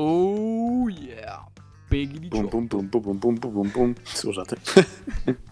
Oh 0.00 0.88
yeah. 0.88 1.44
Peggy 1.88 2.18
di 2.20 2.28
Pum, 2.28 2.46
pum, 2.48 2.66
pum. 3.70 3.94
Scusate. 4.02 4.56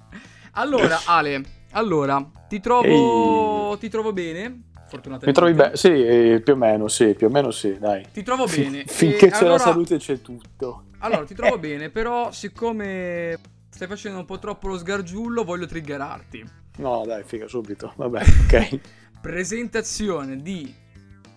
Allora, 0.59 1.01
Ale, 1.05 1.43
allora, 1.73 2.31
ti 2.49 2.61
trovo, 2.61 3.77
ti 3.79 3.91
trovo 3.91 4.15
bene, 4.15 4.69
fortunatamente. 4.89 5.27
Mi 5.27 5.33
trovi 5.35 5.53
bene? 5.53 5.77
Sì, 5.77 5.89
eh, 5.89 6.41
più 6.43 6.55
o 6.55 6.57
meno, 6.57 6.89
sì, 6.89 7.13
più 7.15 7.27
o 7.27 7.31
meno 7.31 7.51
sì, 7.51 7.77
dai. 7.79 8.07
Ti 8.11 8.23
trovo 8.23 8.47
Fin- 8.47 8.71
bene. 8.71 8.85
finché 8.87 9.27
E 9.27 9.31
c'è 9.31 9.37
allora- 9.41 9.53
la 9.53 9.59
salute 9.59 9.99
c'è 9.99 10.23
tutto. 10.23 10.85
Allora, 11.01 11.25
ti 11.27 11.35
trovo 11.35 11.59
bene, 11.61 11.91
però 11.91 12.33
siccome 12.33 13.39
stai 13.69 13.87
facendo 13.87 14.19
un 14.19 14.25
po' 14.25 14.39
troppo 14.39 14.69
lo 14.69 14.79
sgargiullo, 14.79 15.45
voglio 15.45 15.67
triggerarti. 15.67 16.45
No, 16.79 17.05
dai, 17.05 17.23
figa, 17.25 17.47
subito. 17.49 17.93
Vabbè, 17.97 18.23
ok. 18.49 18.81
Presentazione 19.21 20.37
di 20.41 20.75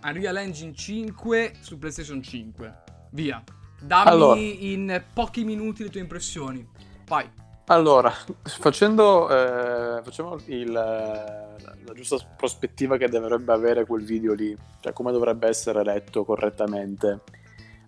Unreal 0.02 0.38
Engine 0.38 0.74
5 0.74 1.56
su 1.60 1.78
PlayStation 1.78 2.22
5. 2.24 2.84
Via. 3.12 3.44
Dammi 3.82 4.10
Allora. 4.10 4.40
in 4.40 5.04
pochi 5.14 5.44
minuti 5.44 5.84
le 5.84 5.90
tue 5.90 6.02
impressioni. 6.02 6.68
Vai. 7.08 7.30
Allora, 7.66 8.12
facendo 8.44 9.30
eh, 9.30 10.02
facciamo 10.02 10.40
il, 10.46 10.72
la, 10.72 11.56
la 11.86 11.94
giusta 11.94 12.18
prospettiva 12.36 12.98
che 12.98 13.08
dovrebbe 13.10 13.54
avere 13.54 13.86
quel 13.86 14.04
video 14.04 14.34
lì, 14.34 14.56
cioè 14.80 14.92
come 14.92 15.12
dovrebbe 15.12 15.48
essere 15.48 15.84
letto 15.84 16.26
correttamente. 16.26 17.22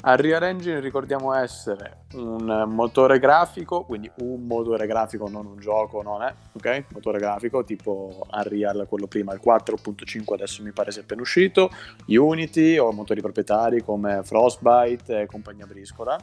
Unreal 0.04 0.44
Engine 0.44 0.80
ricordiamo 0.80 1.34
essere 1.34 2.01
un 2.14 2.66
motore 2.68 3.20
grafico, 3.20 3.84
quindi 3.84 4.12
un 4.20 4.46
motore 4.46 4.88
grafico, 4.88 5.30
non 5.30 5.46
un 5.46 5.60
gioco, 5.60 6.02
non 6.02 6.24
è, 6.24 6.34
ok? 6.54 6.86
Motore 6.94 7.20
grafico 7.20 7.64
tipo 7.64 8.26
Unreal, 8.32 8.86
quello 8.88 9.08
prima, 9.08 9.34
il 9.34 9.42
4.5 9.44 10.34
adesso 10.34 10.64
mi 10.64 10.72
pare 10.72 10.92
sia 10.92 11.02
appena 11.02 11.22
uscito, 11.22 11.70
Unity 12.08 12.78
o 12.78 12.92
motori 12.92 13.22
proprietari 13.22 13.82
come 13.84 14.22
Frostbite 14.24 15.22
e 15.22 15.26
compagnia 15.26 15.66
briscola 15.66 16.18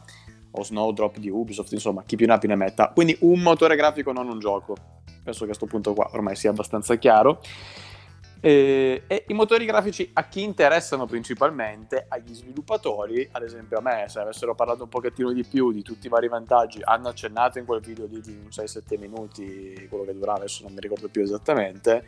o 0.51 0.63
Snowdrop 0.63 1.19
di 1.19 1.29
Ubisoft, 1.29 1.73
insomma, 1.73 2.03
chi 2.05 2.17
più 2.17 2.27
ne 2.27 2.35
ha 2.35 2.39
più 2.39 2.49
ne 2.49 2.57
metta. 2.57 2.91
Quindi 2.95 3.17
un 3.21 3.41
motore 3.41 3.77
grafico, 3.77 4.13
non 4.13 4.29
un 4.29 4.39
gioco. 4.39 4.75
Penso 5.23 5.45
che 5.45 5.53
a 5.53 5.57
questo 5.57 5.67
punto 5.67 5.93
qua 5.93 6.09
ormai 6.13 6.37
sia 6.37 6.51
abbastanza 6.51 6.97
chiaro. 6.97 7.41
E, 8.41 9.03
e 9.07 9.25
i 9.27 9.35
motori 9.35 9.65
grafici 9.65 10.09
a 10.13 10.29
chi 10.29 10.43
interessano 10.43 11.07
principalmente? 11.07 12.07
Agli 12.09 12.35
sviluppatori, 12.35 13.29
ad 13.33 13.43
esempio 13.43 13.79
a 13.79 13.81
me, 13.81 14.05
se 14.09 14.21
avessero 14.21 14.55
parlato 14.55 14.85
un 14.85 14.89
pochettino 14.89 15.33
di 15.33 15.45
più 15.45 15.73
di 15.73 15.83
tutti 15.83 16.07
i 16.07 16.11
vari 16.11 16.29
vantaggi, 16.29 16.81
hanno 16.83 17.09
accennato 17.09 17.59
in 17.59 17.65
quel 17.65 17.81
video 17.81 18.07
di 18.07 18.21
un 18.27 18.49
6-7 18.51 18.99
minuti, 18.99 19.87
quello 19.89 20.05
che 20.05 20.15
durava, 20.15 20.39
adesso 20.39 20.63
non 20.63 20.73
mi 20.73 20.81
ricordo 20.81 21.09
più 21.09 21.23
esattamente, 21.23 22.05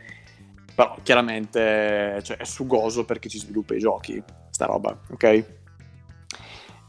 però 0.75 0.97
chiaramente 1.03 2.21
cioè, 2.23 2.37
è 2.37 2.45
sugoso 2.45 3.05
per 3.05 3.19
chi 3.19 3.29
ci 3.29 3.39
sviluppa 3.39 3.75
i 3.75 3.79
giochi, 3.79 4.23
sta 4.51 4.67
roba, 4.67 4.97
ok? 5.11 5.45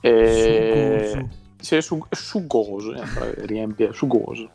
E... 0.02 1.09
Sugoso. 1.09 1.39
Sì, 1.62 1.75
è, 1.75 1.81
su- 1.81 2.08
sugoso, 2.09 2.94
eh, 2.94 3.45
riempie, 3.45 3.94
sugoso. 3.94 4.50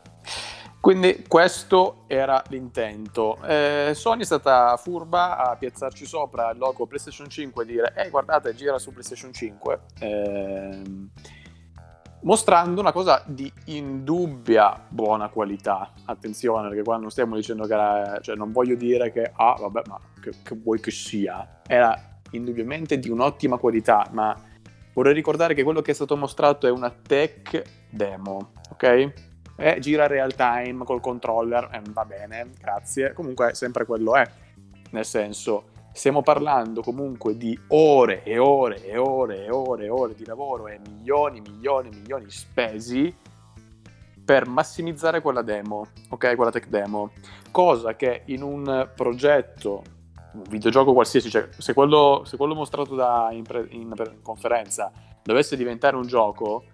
Quindi 0.87 1.25
questo 1.27 2.05
era 2.07 2.41
l'intento. 2.47 3.39
Eh, 3.43 3.91
Sony 3.93 4.21
è 4.21 4.23
stata 4.23 4.77
furba 4.77 5.37
a 5.37 5.57
piazzarci 5.57 6.05
sopra 6.05 6.51
il 6.51 6.57
logo 6.57 6.85
PlayStation 6.85 7.27
5 7.27 7.61
e 7.61 7.65
dire 7.67 7.93
ehi 7.93 8.09
guardate 8.09 8.55
gira 8.55 8.79
su 8.79 8.91
PlayStation 8.91 9.33
5 9.33 9.79
ehm, 9.99 11.09
mostrando 12.21 12.79
una 12.79 12.93
cosa 12.93 13.21
di 13.25 13.51
indubbia 13.65 14.81
buona 14.87 15.27
qualità. 15.27 15.91
Attenzione 16.05 16.69
perché 16.69 16.83
qua 16.83 16.95
non 16.95 17.09
stiamo 17.09 17.35
dicendo 17.35 17.67
che 17.67 17.73
era, 17.73 18.19
cioè 18.21 18.37
non 18.37 18.53
voglio 18.53 18.75
dire 18.75 19.11
che 19.11 19.29
ah 19.35 19.57
vabbè 19.59 19.81
ma 19.87 19.99
che, 20.21 20.31
che 20.41 20.55
vuoi 20.55 20.79
che 20.79 20.91
sia. 20.91 21.63
Era 21.67 22.21
indubbiamente 22.31 22.97
di 22.97 23.09
un'ottima 23.09 23.57
qualità 23.57 24.07
ma 24.11 24.33
vorrei 24.93 25.13
ricordare 25.13 25.53
che 25.53 25.63
quello 25.63 25.81
che 25.81 25.91
è 25.91 25.93
stato 25.93 26.15
mostrato 26.15 26.65
è 26.65 26.71
una 26.71 26.89
tech 26.89 27.61
demo, 27.89 28.53
ok? 28.69 29.26
E 29.59 29.79
gira 29.79 30.05
real 30.05 30.35
time 30.35 30.85
col 30.85 31.01
controller, 31.01 31.69
eh, 31.73 31.81
va 31.89 32.05
bene, 32.05 32.51
grazie. 32.59 33.13
Comunque 33.13 33.55
sempre 33.55 33.85
quello 33.85 34.15
è, 34.15 34.23
nel 34.91 35.05
senso 35.05 35.75
stiamo 35.97 36.21
parlando 36.21 36.83
comunque 36.83 37.35
di 37.35 37.59
ore 37.69 38.21
e 38.21 38.37
ore 38.37 38.85
e 38.85 38.97
ore 38.97 39.45
e 39.45 39.49
ore 39.49 39.85
e 39.85 39.89
ore 39.89 40.13
di 40.13 40.25
lavoro 40.25 40.67
e 40.67 40.79
milioni, 40.87 41.41
milioni, 41.41 41.89
milioni 41.89 42.29
spesi 42.29 43.11
per 44.23 44.47
massimizzare 44.47 45.21
quella 45.21 45.41
demo, 45.41 45.87
ok? 46.09 46.35
Quella 46.35 46.51
tech 46.51 46.67
demo. 46.67 47.11
Cosa 47.49 47.95
che 47.95 48.21
in 48.25 48.43
un 48.43 48.91
progetto, 48.93 49.81
un 50.33 50.43
videogioco 50.49 50.93
qualsiasi, 50.93 51.31
cioè 51.31 51.49
se 51.57 51.73
quello, 51.73 52.21
se 52.25 52.37
quello 52.37 52.53
mostrato 52.53 52.93
da, 52.93 53.29
in, 53.31 53.41
pre- 53.43 53.67
in 53.69 53.89
pre- 53.95 54.19
conferenza 54.21 54.91
dovesse 55.23 55.55
diventare 55.55 55.95
un 55.95 56.05
gioco, 56.05 56.65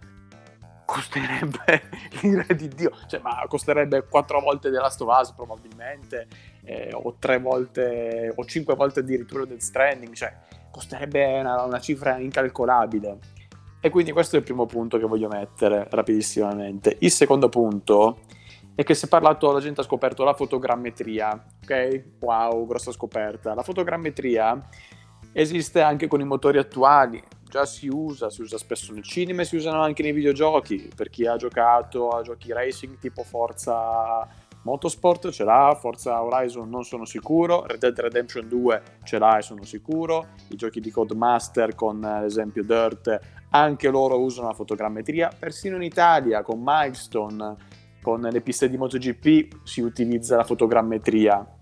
costerebbe 0.94 1.90
l'ira 2.22 2.54
di 2.54 2.68
Dio, 2.68 2.92
cioè, 3.08 3.20
ma 3.20 3.44
costerebbe 3.48 4.06
quattro 4.08 4.40
volte 4.40 4.70
The 4.70 4.78
Last 4.78 5.02
of 5.02 5.20
Us 5.20 5.32
probabilmente, 5.32 6.28
eh, 6.64 6.92
o 6.94 7.16
tre 7.18 7.40
volte, 7.40 8.32
o 8.36 8.46
cinque 8.46 8.76
volte 8.76 9.00
addirittura 9.00 9.44
Death 9.46 9.62
Stranding, 9.62 10.14
cioè 10.14 10.32
costerebbe 10.70 11.40
una, 11.40 11.64
una 11.64 11.80
cifra 11.80 12.20
incalcolabile. 12.20 13.18
E 13.82 13.90
quindi 13.90 14.12
questo 14.12 14.36
è 14.36 14.40
il 14.40 14.46
primo 14.46 14.68
punto 14.68 15.00
che 15.00 15.06
voglio 15.06 15.28
mettere 15.28 15.88
rapidissimamente. 15.90 16.98
Il 17.00 17.12
secondo 17.12 17.50
punto 17.50 18.20
è 18.76 18.84
che 18.84 18.94
si 18.94 19.06
è 19.06 19.08
parlato, 19.08 19.52
la 19.52 19.60
gente 19.60 19.82
ha 19.82 19.84
scoperto 19.84 20.24
la 20.24 20.34
fotogrammetria, 20.36 21.46
ok? 21.64 22.04
Wow, 22.20 22.68
grossa 22.68 22.92
scoperta. 22.92 23.56
La 23.56 23.64
fotogrammetria 23.64 24.70
esiste 25.34 25.82
anche 25.82 26.08
con 26.08 26.22
i 26.22 26.24
motori 26.24 26.60
attuali, 26.60 27.22
già 27.54 27.66
si 27.68 27.88
usa, 27.88 28.32
si 28.32 28.42
usa 28.42 28.58
spesso 28.58 28.92
nel 28.94 29.04
cinema 29.04 29.44
e 29.44 29.46
si 29.46 29.56
usano 29.56 29.80
anche 29.80 30.02
nei 30.02 30.12
videogiochi. 30.12 30.90
Per 30.96 31.12
chi 31.12 31.28
ha 31.28 31.36
giocato 31.36 32.10
a 32.10 32.24
giochi 32.24 32.52
racing 32.52 32.98
tipo 32.98 33.22
Forza 33.22 34.28
Motorsport 34.64 35.30
ce 35.30 35.44
l'ha, 35.44 35.78
Forza 35.80 36.24
Horizon 36.24 36.68
non 36.68 36.84
sono 36.84 37.06
sicuro, 37.06 37.64
Red 37.68 37.78
Dead 37.78 38.00
Redemption 38.00 38.48
2 38.48 38.82
ce 39.04 39.20
l'ha 39.20 39.38
e 39.38 39.44
sono 39.44 39.64
sicuro, 39.66 40.30
i 40.50 40.56
giochi 40.56 40.80
di 40.80 40.90
Codemaster 40.90 41.76
con 41.76 42.04
ad 42.04 42.24
esempio 42.24 42.64
Dirt, 42.64 43.20
anche 43.52 43.88
loro 43.88 44.20
usano 44.20 44.48
la 44.48 44.54
fotogrammetria, 44.56 45.32
persino 45.38 45.76
in 45.76 45.84
Italia 45.84 46.42
con 46.42 46.60
Milestone, 46.60 47.56
con 48.02 48.22
le 48.22 48.42
piste 48.42 48.68
di 48.68 48.78
MotoGP 48.78 49.60
si 49.62 49.82
utilizza 49.82 50.38
la 50.38 50.44
fotogrammetria 50.44 51.53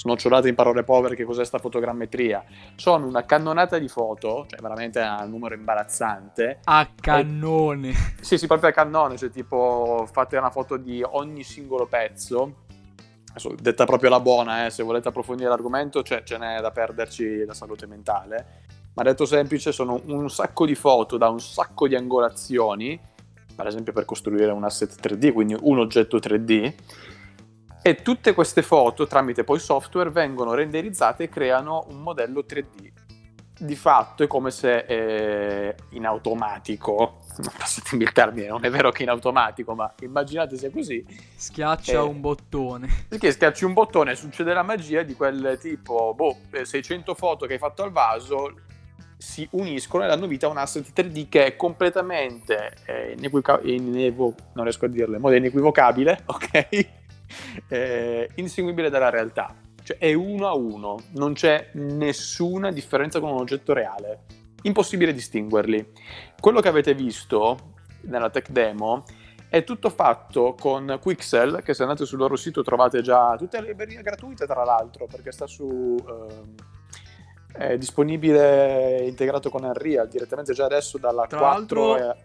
snocciolate 0.00 0.48
in 0.48 0.54
parole 0.54 0.82
povere 0.82 1.14
che 1.14 1.24
cos'è 1.24 1.44
sta 1.44 1.58
fotogrammetria. 1.58 2.42
Sono 2.74 3.06
una 3.06 3.26
cannonata 3.26 3.78
di 3.78 3.88
foto 3.88 4.46
cioè 4.48 4.60
veramente 4.60 4.98
un 4.98 5.28
numero 5.28 5.54
imbarazzante. 5.54 6.60
A 6.64 6.88
cannone. 6.98 7.92
sì 8.20 8.38
sì 8.38 8.46
proprio 8.46 8.70
a 8.70 8.72
cannone 8.72 9.18
cioè 9.18 9.30
tipo 9.30 10.08
fate 10.10 10.38
una 10.38 10.50
foto 10.50 10.78
di 10.78 11.02
ogni 11.04 11.42
singolo 11.42 11.86
pezzo. 11.86 12.68
Adesso, 13.30 13.54
detta 13.60 13.84
proprio 13.84 14.08
la 14.10 14.20
buona 14.20 14.66
eh, 14.66 14.70
se 14.70 14.82
volete 14.82 15.08
approfondire 15.08 15.50
l'argomento 15.50 16.02
cioè, 16.02 16.22
ce 16.24 16.38
n'è 16.38 16.60
da 16.60 16.70
perderci 16.70 17.44
la 17.44 17.54
salute 17.54 17.86
mentale. 17.86 18.46
Ma 18.94 19.02
detto 19.02 19.26
semplice 19.26 19.70
sono 19.70 20.00
un 20.06 20.30
sacco 20.30 20.64
di 20.64 20.74
foto 20.74 21.18
da 21.18 21.28
un 21.28 21.40
sacco 21.40 21.86
di 21.86 21.94
angolazioni 21.94 22.98
per 23.54 23.66
esempio 23.66 23.92
per 23.92 24.06
costruire 24.06 24.50
un 24.50 24.64
asset 24.64 24.98
3D 24.98 25.32
quindi 25.32 25.54
un 25.60 25.78
oggetto 25.78 26.16
3D 26.16 26.72
e 27.82 27.96
tutte 28.02 28.34
queste 28.34 28.62
foto 28.62 29.06
tramite 29.06 29.44
poi 29.44 29.58
software 29.58 30.10
vengono 30.10 30.54
renderizzate 30.54 31.24
e 31.24 31.28
creano 31.28 31.86
un 31.88 32.00
modello 32.02 32.44
3D. 32.46 32.90
Di 33.62 33.76
fatto 33.76 34.22
è 34.22 34.26
come 34.26 34.50
se 34.50 34.78
eh, 34.86 35.74
in 35.90 36.06
automatico, 36.06 37.18
non 37.36 37.52
passatemi 37.58 38.04
il 38.04 38.12
termine, 38.12 38.46
non 38.48 38.64
è 38.64 38.70
vero 38.70 38.90
che 38.90 39.02
in 39.02 39.10
automatico, 39.10 39.74
ma 39.74 39.92
immaginate 40.00 40.56
sia 40.56 40.70
così, 40.70 41.04
Schiaccia 41.36 41.92
Eh. 41.92 41.96
un 41.98 42.20
bottone. 42.20 42.88
perché 43.08 43.30
schiacci 43.32 43.66
un 43.66 43.74
bottone 43.74 44.12
e 44.12 44.16
succede 44.16 44.54
la 44.54 44.62
magia 44.62 45.02
di 45.02 45.12
quel 45.14 45.58
tipo, 45.60 46.14
boh, 46.14 46.36
eh, 46.52 46.64
600 46.64 47.14
foto 47.14 47.44
che 47.46 47.52
hai 47.54 47.58
fatto 47.58 47.82
al 47.82 47.92
vaso 47.92 48.54
si 49.18 49.46
uniscono 49.52 50.04
e 50.04 50.06
danno 50.06 50.26
vita 50.26 50.46
a 50.46 50.48
un 50.48 50.56
asset 50.56 50.90
3D 50.98 51.28
che 51.28 51.44
è 51.44 51.56
completamente 51.56 52.76
eh, 52.86 53.14
inevo- 53.18 54.34
non 54.54 54.64
riesco 54.64 54.86
a 54.86 54.88
dirlo, 54.88 55.16
in 55.16 55.20
modo 55.20 55.34
inequivocabile, 55.34 56.22
ok? 56.24 56.88
Eh, 57.68 58.28
inseguibile 58.36 58.90
dalla 58.90 59.10
realtà. 59.10 59.54
Cioè 59.82 59.98
è 59.98 60.12
uno 60.12 60.46
a 60.48 60.54
uno, 60.54 60.98
non 61.12 61.32
c'è 61.32 61.70
nessuna 61.74 62.70
differenza 62.70 63.20
con 63.20 63.30
un 63.30 63.38
oggetto 63.38 63.72
reale. 63.72 64.24
Impossibile 64.62 65.12
distinguerli. 65.12 65.92
Quello 66.38 66.60
che 66.60 66.68
avete 66.68 66.94
visto 66.94 67.74
nella 68.02 68.28
tech 68.30 68.50
demo 68.50 69.04
è 69.48 69.64
tutto 69.64 69.88
fatto 69.90 70.54
con 70.58 70.98
Quixel, 71.00 71.62
che 71.64 71.74
se 71.74 71.82
andate 71.82 72.04
sul 72.04 72.18
loro 72.18 72.36
sito 72.36 72.62
trovate 72.62 73.02
già 73.02 73.36
tutte 73.36 73.60
le 73.60 73.68
librerie 73.68 74.02
gratuite, 74.02 74.46
tra 74.46 74.64
l'altro, 74.64 75.06
perché 75.06 75.32
sta 75.32 75.46
su... 75.46 75.96
ehm, 76.06 76.54
è 77.52 77.76
disponibile 77.76 79.00
integrato 79.08 79.50
con 79.50 79.64
Unreal 79.64 80.06
direttamente 80.08 80.52
già 80.52 80.66
adesso 80.66 80.98
dalla 80.98 81.26
Tra 81.26 81.38
4 81.38 81.86
l'altro- 81.86 81.96
e- 81.96 82.16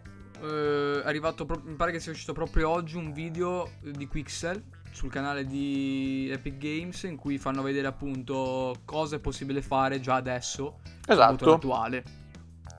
Eh, 0.42 1.02
è 1.02 1.06
arrivato, 1.06 1.46
pro- 1.46 1.60
mi 1.64 1.74
pare 1.74 1.90
che 1.92 1.98
sia 1.98 2.12
uscito 2.12 2.32
proprio 2.32 2.68
oggi 2.68 2.96
un 2.96 3.12
video 3.12 3.70
di 3.80 4.06
Quixel 4.06 4.62
sul 4.96 5.10
canale 5.10 5.44
di 5.44 6.26
Epic 6.32 6.56
Games 6.56 7.02
in 7.02 7.16
cui 7.16 7.36
fanno 7.36 7.60
vedere 7.60 7.86
appunto 7.86 8.76
cosa 8.86 9.16
è 9.16 9.18
possibile 9.18 9.60
fare 9.60 10.00
già 10.00 10.14
adesso 10.14 10.78
sul 10.82 11.12
esatto 11.12 11.52
attuale. 11.52 12.02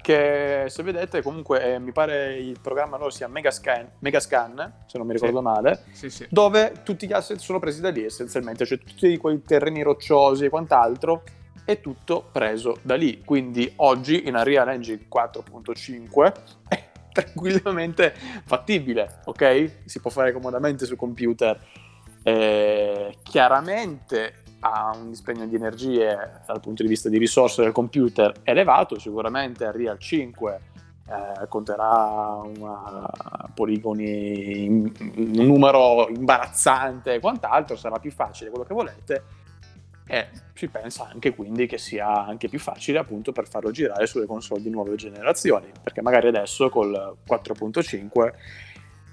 che 0.01 0.65
se 0.67 0.81
vedete 0.81 1.21
comunque 1.21 1.75
eh, 1.75 1.79
mi 1.79 1.91
pare 1.91 2.37
il 2.37 2.57
programma 2.59 2.97
loro 2.97 3.11
sia 3.11 3.27
Megascan, 3.27 3.91
Megascan 3.99 4.73
se 4.87 4.97
non 4.97 5.05
mi 5.05 5.13
ricordo 5.13 5.37
Sì. 5.37 5.43
male, 5.43 5.83
Sì, 5.91 6.09
sì. 6.09 6.25
dove 6.31 6.81
tutti 6.83 7.05
gli 7.05 7.13
asset 7.13 7.37
sono 7.37 7.59
presi 7.59 7.81
da 7.81 7.89
lì 7.91 8.03
essenzialmente, 8.03 8.65
cioè 8.65 8.79
tutti 8.79 9.15
quei 9.17 9.43
terreni 9.43 9.83
rocciosi 9.83 10.45
e 10.45 10.49
quant'altro 10.49 11.21
è 11.65 11.79
tutto 11.81 12.29
preso 12.31 12.79
da 12.81 12.95
lì. 12.95 13.21
Quindi 13.23 13.71
oggi 13.75 14.27
in 14.27 14.33
Unreal 14.33 14.69
Engine 14.69 15.05
4.5 15.07 16.33
è 16.67 16.83
tranquillamente 17.13 18.15
fattibile, 18.45 19.19
ok? 19.25 19.81
Si 19.85 19.99
può 19.99 20.09
fare 20.09 20.31
comodamente 20.31 20.85
su 20.87 20.95
computer. 20.95 21.85
Eh, 22.27 23.19
chiaramente 23.23 24.43
ha 24.59 24.91
un 24.93 25.11
dispendio 25.11 25.47
di 25.47 25.55
energie 25.55 26.41
dal 26.45 26.59
punto 26.59 26.83
di 26.83 26.89
vista 26.89 27.07
di 27.07 27.17
risorse 27.17 27.61
del 27.61 27.71
computer 27.71 28.33
elevato, 28.43 28.99
sicuramente 28.99 29.63
Unreal 29.63 29.97
5 29.97 30.61
eh, 31.07 31.47
conterà 31.47 32.41
una, 32.43 33.09
poligoni, 33.53 34.67
un 34.67 35.31
numero 35.35 36.09
imbarazzante 36.09 37.13
e 37.13 37.19
quant'altro, 37.21 37.77
sarà 37.77 37.97
più 37.97 38.11
facile 38.11 38.49
quello 38.49 38.65
che 38.65 38.73
volete 38.73 39.23
e 40.05 40.27
si 40.53 40.67
pensa 40.67 41.07
anche 41.09 41.33
quindi 41.33 41.65
che 41.65 41.77
sia 41.77 42.25
anche 42.25 42.49
più 42.49 42.59
facile 42.59 42.99
appunto 42.99 43.31
per 43.31 43.47
farlo 43.47 43.71
girare 43.71 44.05
sulle 44.05 44.25
console 44.25 44.61
di 44.61 44.69
nuove 44.69 44.95
generazioni, 44.95 45.71
perché 45.81 46.01
magari 46.01 46.27
adesso 46.27 46.69
col 46.69 47.17
4.5 47.25 48.03
mm, 48.03 48.27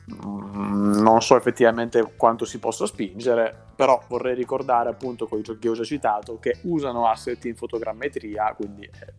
non 0.07 1.23
so 1.23 1.37
effettivamente 1.37 2.15
quanto 2.17 2.45
si 2.45 2.59
possa 2.59 2.87
spingere, 2.87 3.73
però 3.75 4.03
vorrei 4.09 4.35
ricordare 4.35 4.91
appunto 4.91 5.27
con 5.27 5.39
i 5.39 5.43
giochi 5.43 5.61
che 5.61 5.69
ho 5.69 5.75
già 5.75 5.85
citato 5.85 6.39
che 6.39 6.59
usano 6.63 7.07
asset 7.07 7.43
in 7.47 7.57
fotogrammetria, 7.57 8.55
quindi 8.55 8.85
è 8.85 9.13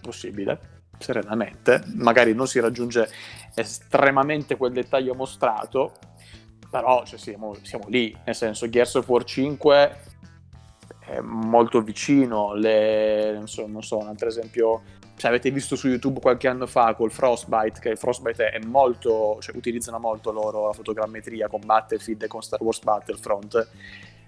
possibile 0.00 0.82
serenamente, 0.98 1.82
magari 1.96 2.34
non 2.34 2.46
si 2.46 2.60
raggiunge 2.60 3.08
estremamente 3.54 4.56
quel 4.56 4.72
dettaglio 4.72 5.14
mostrato, 5.14 5.92
però 6.70 7.04
cioè, 7.04 7.18
siamo, 7.18 7.54
siamo 7.62 7.86
lì, 7.88 8.16
nel 8.24 8.34
senso 8.34 8.68
Gears 8.68 8.94
of 8.94 9.08
War 9.08 9.24
5 9.24 9.98
è 11.06 11.20
molto 11.20 11.82
vicino, 11.82 12.54
le, 12.54 13.32
non 13.34 13.46
so, 13.46 13.66
non 13.66 13.82
so, 13.82 13.98
un 13.98 14.08
altro 14.08 14.28
esempio, 14.28 14.82
se 15.16 15.28
avete 15.28 15.50
visto 15.50 15.76
su 15.76 15.88
YouTube 15.88 16.20
qualche 16.20 16.48
anno 16.48 16.66
fa 16.66 16.94
col 16.94 17.10
Frostbite, 17.10 17.80
che 17.80 17.96
Frostbite 17.96 18.50
è 18.50 18.58
molto, 18.64 19.38
cioè 19.40 19.56
utilizzano 19.56 19.98
molto 19.98 20.32
loro 20.32 20.66
la 20.66 20.72
fotogrammetria 20.72 21.48
con 21.48 21.60
Battlefield 21.64 22.22
e 22.22 22.26
con 22.26 22.42
Star 22.42 22.60
Wars 22.62 22.80
Battlefront, 22.80 23.68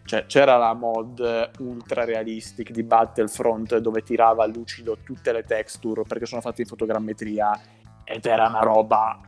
cioè 0.05 0.27
c'era 0.27 0.57
la 0.57 0.73
mod 0.75 1.51
ultra 1.59 2.05
realistic 2.05 2.71
di 2.71 2.85
Battlefront 2.85 3.79
dove 3.79 4.03
tirava 4.03 4.45
a 4.45 4.47
lucido 4.47 4.99
tutte 5.03 5.33
le 5.33 5.43
texture 5.43 6.03
perché 6.03 6.27
sono 6.27 6.41
fatte 6.41 6.63
in 6.63 6.69
fotogrammetria 6.69 7.61
ed 8.05 8.25
era 8.25 8.47
una 8.47 8.61
roba 8.61 9.21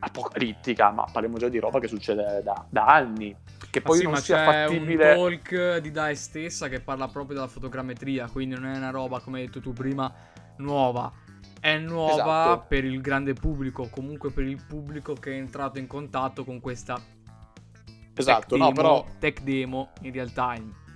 apocalittica, 0.00 0.90
ma 0.90 1.06
parliamo 1.10 1.38
già 1.38 1.48
di 1.48 1.58
roba 1.58 1.80
che 1.80 1.88
succede 1.88 2.42
da, 2.42 2.66
da 2.68 2.86
anni. 2.86 3.34
Che 3.70 3.80
poi 3.80 3.98
sì, 3.98 4.04
non 4.04 4.16
sia 4.16 4.36
c'è 4.36 4.44
fattibile. 4.44 5.14
un 5.14 5.40
talk 5.40 5.78
di 5.78 5.90
DAE 5.90 6.14
stessa 6.14 6.68
che 6.68 6.80
parla 6.80 7.08
proprio 7.08 7.36
della 7.36 7.48
fotogrammetria, 7.48 8.28
quindi 8.28 8.54
non 8.54 8.66
è 8.66 8.76
una 8.76 8.90
roba, 8.90 9.20
come 9.20 9.40
hai 9.40 9.46
detto 9.46 9.60
tu 9.60 9.72
prima, 9.72 10.12
nuova. 10.58 11.12
È 11.60 11.76
nuova 11.76 12.12
Esatto. 12.12 12.64
per 12.68 12.84
il 12.84 13.00
grande 13.00 13.32
pubblico, 13.32 13.88
comunque 13.90 14.30
per 14.30 14.44
il 14.44 14.62
pubblico 14.64 15.14
che 15.14 15.32
è 15.32 15.36
entrato 15.36 15.78
in 15.78 15.86
contatto 15.86 16.44
con 16.44 16.60
questa 16.60 17.00
Esatto, 18.14 18.56
tech, 18.56 18.58
no, 18.58 18.66
demo, 18.66 18.72
però 18.72 19.06
tech 19.18 19.42
demo 19.42 19.90
in 20.02 20.12
real 20.12 20.32
time. 20.32 20.86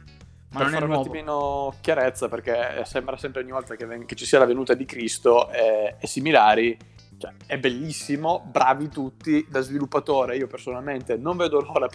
Ma 0.50 0.59
per 0.59 0.67
non 0.67 0.75
è 0.75 0.79
fare 0.79 0.85
un 0.85 0.93
attimino 0.93 1.75
chiarezza, 1.81 2.29
perché 2.29 2.85
sembra 2.85 3.17
sempre 3.17 3.41
ogni 3.41 3.53
volta 3.53 3.75
che, 3.75 3.87
ven- 3.87 4.05
che 4.05 4.14
ci 4.14 4.26
sia 4.26 4.38
la 4.38 4.44
venuta 4.44 4.75
di 4.75 4.85
Cristo 4.85 5.50
e, 5.50 5.97
e 5.99 6.06
similari, 6.06 6.76
cioè, 7.19 7.32
è 7.47 7.59
bellissimo, 7.59 8.44
bravi 8.50 8.88
tutti, 8.88 9.47
da 9.49 9.61
sviluppatore 9.61 10.37
io 10.37 10.47
personalmente 10.49 11.17
non 11.17 11.37
vedo 11.37 11.61
l'ora, 11.61 11.88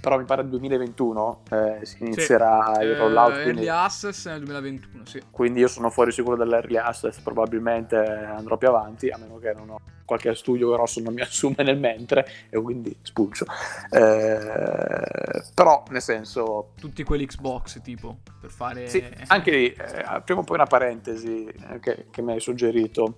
però 0.00 0.18
mi 0.18 0.24
pare 0.24 0.42
nel 0.42 0.50
2021 0.50 1.42
eh, 1.50 1.78
si 1.84 2.02
inizierà 2.04 2.78
il 2.80 2.90
Eh, 2.90 2.96
rollout, 2.96 3.30
Early 3.30 3.44
quindi, 3.44 3.68
Access 3.68 4.26
nel 4.26 4.44
2021, 4.44 5.06
sì. 5.06 5.22
quindi 5.30 5.60
io 5.60 5.68
sono 5.68 5.90
fuori 5.90 6.12
sicuro 6.12 6.36
dell'early 6.36 6.76
access, 6.76 7.18
probabilmente 7.20 7.96
andrò 7.96 8.56
più 8.56 8.68
avanti, 8.68 9.08
a 9.08 9.18
meno 9.18 9.38
che 9.38 9.52
non 9.52 9.70
ho 9.70 9.80
qualche 10.08 10.34
studio 10.34 10.70
grosso 10.70 11.02
non 11.02 11.12
mi 11.12 11.20
assume 11.22 11.56
nel 11.58 11.78
mentre 11.78 12.26
e 12.48 12.58
quindi 12.62 12.96
spulcio. 13.02 13.44
Eh, 13.90 15.42
però, 15.52 15.82
nel 15.90 16.00
senso, 16.00 16.70
Tutti 16.80 17.02
quelli 17.02 17.26
Xbox, 17.26 17.82
tipo, 17.82 18.20
per 18.40 18.50
fare... 18.50 18.88
Sì, 18.88 19.04
anche 19.26 19.50
lì, 19.50 19.70
eh, 19.70 20.02
apriamo 20.02 20.44
poi 20.44 20.56
una 20.56 20.64
parentesi 20.64 21.44
eh, 21.44 21.78
che, 21.80 22.06
che 22.10 22.22
mi 22.22 22.32
hai 22.32 22.40
suggerito. 22.40 23.16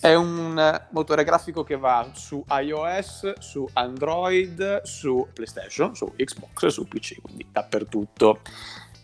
È 0.00 0.14
un 0.14 0.80
motore 0.90 1.24
grafico 1.24 1.64
che 1.64 1.76
va 1.76 2.08
su 2.12 2.44
iOS, 2.48 3.40
su 3.40 3.68
Android, 3.72 4.82
su 4.82 5.26
PlayStation, 5.32 5.96
su 5.96 6.12
Xbox 6.16 6.62
e 6.62 6.70
su 6.70 6.86
PC, 6.86 7.20
quindi 7.20 7.46
dappertutto. 7.50 8.40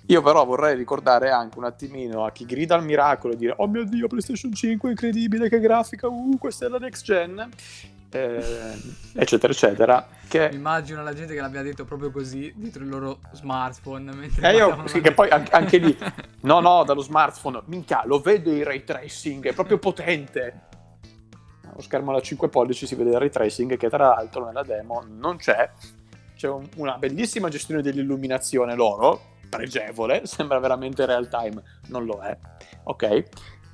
Io 0.06 0.22
però 0.22 0.44
vorrei 0.44 0.76
ricordare 0.76 1.30
anche 1.30 1.58
un 1.58 1.64
attimino 1.64 2.24
a 2.24 2.30
chi 2.30 2.44
grida 2.44 2.76
al 2.76 2.84
miracolo 2.84 3.32
e 3.32 3.36
dire 3.36 3.54
oh 3.56 3.66
mio 3.66 3.84
dio 3.84 4.06
PlayStation 4.06 4.52
5 4.52 4.90
incredibile 4.90 5.48
che 5.48 5.58
grafica, 5.58 6.06
uh, 6.06 6.36
questa 6.38 6.66
è 6.66 6.68
la 6.68 6.78
next 6.78 7.04
gen, 7.04 7.48
eh, 8.10 8.78
eccetera 9.14 9.52
eccetera, 9.52 10.06
che 10.28 10.50
Immagino 10.52 11.02
la 11.02 11.14
gente 11.14 11.34
che 11.34 11.40
l'abbia 11.40 11.62
detto 11.62 11.84
proprio 11.84 12.12
così 12.12 12.52
dietro 12.54 12.84
il 12.84 12.90
loro 12.90 13.18
smartphone. 13.32 14.12
mentre 14.14 14.48
Eh, 14.48 14.56
io- 14.56 14.86
sì, 14.86 15.00
che 15.00 15.12
poi 15.12 15.28
anche- 15.30 15.50
anche 15.50 15.78
lì, 15.78 15.98
No, 16.42 16.60
no, 16.60 16.84
dallo 16.84 17.00
smartphone. 17.00 17.62
Minchia, 17.64 18.04
lo 18.06 18.20
vedo 18.20 18.52
il 18.52 18.64
ray 18.64 18.84
tracing, 18.84 19.46
è 19.48 19.54
proprio 19.54 19.78
potente. 19.78 20.72
Lo 21.74 21.80
schermo 21.82 22.12
da 22.12 22.20
5 22.20 22.48
pollici 22.48 22.86
si 22.86 22.94
vede 22.94 23.10
il 23.10 23.18
ray 23.18 23.30
tracing 23.30 23.76
che 23.76 23.88
tra 23.88 24.08
l'altro 24.08 24.44
nella 24.46 24.62
demo 24.62 25.02
non 25.06 25.36
c'è. 25.36 25.70
C'è 26.36 26.48
un- 26.48 26.68
una 26.76 26.98
bellissima 26.98 27.48
gestione 27.48 27.82
dell'illuminazione 27.82 28.74
loro, 28.74 29.36
pregevole, 29.48 30.22
sembra 30.26 30.58
veramente 30.58 31.04
real 31.06 31.28
time, 31.28 31.62
non 31.88 32.04
lo 32.04 32.20
è. 32.20 32.36
Ok. 32.84 33.24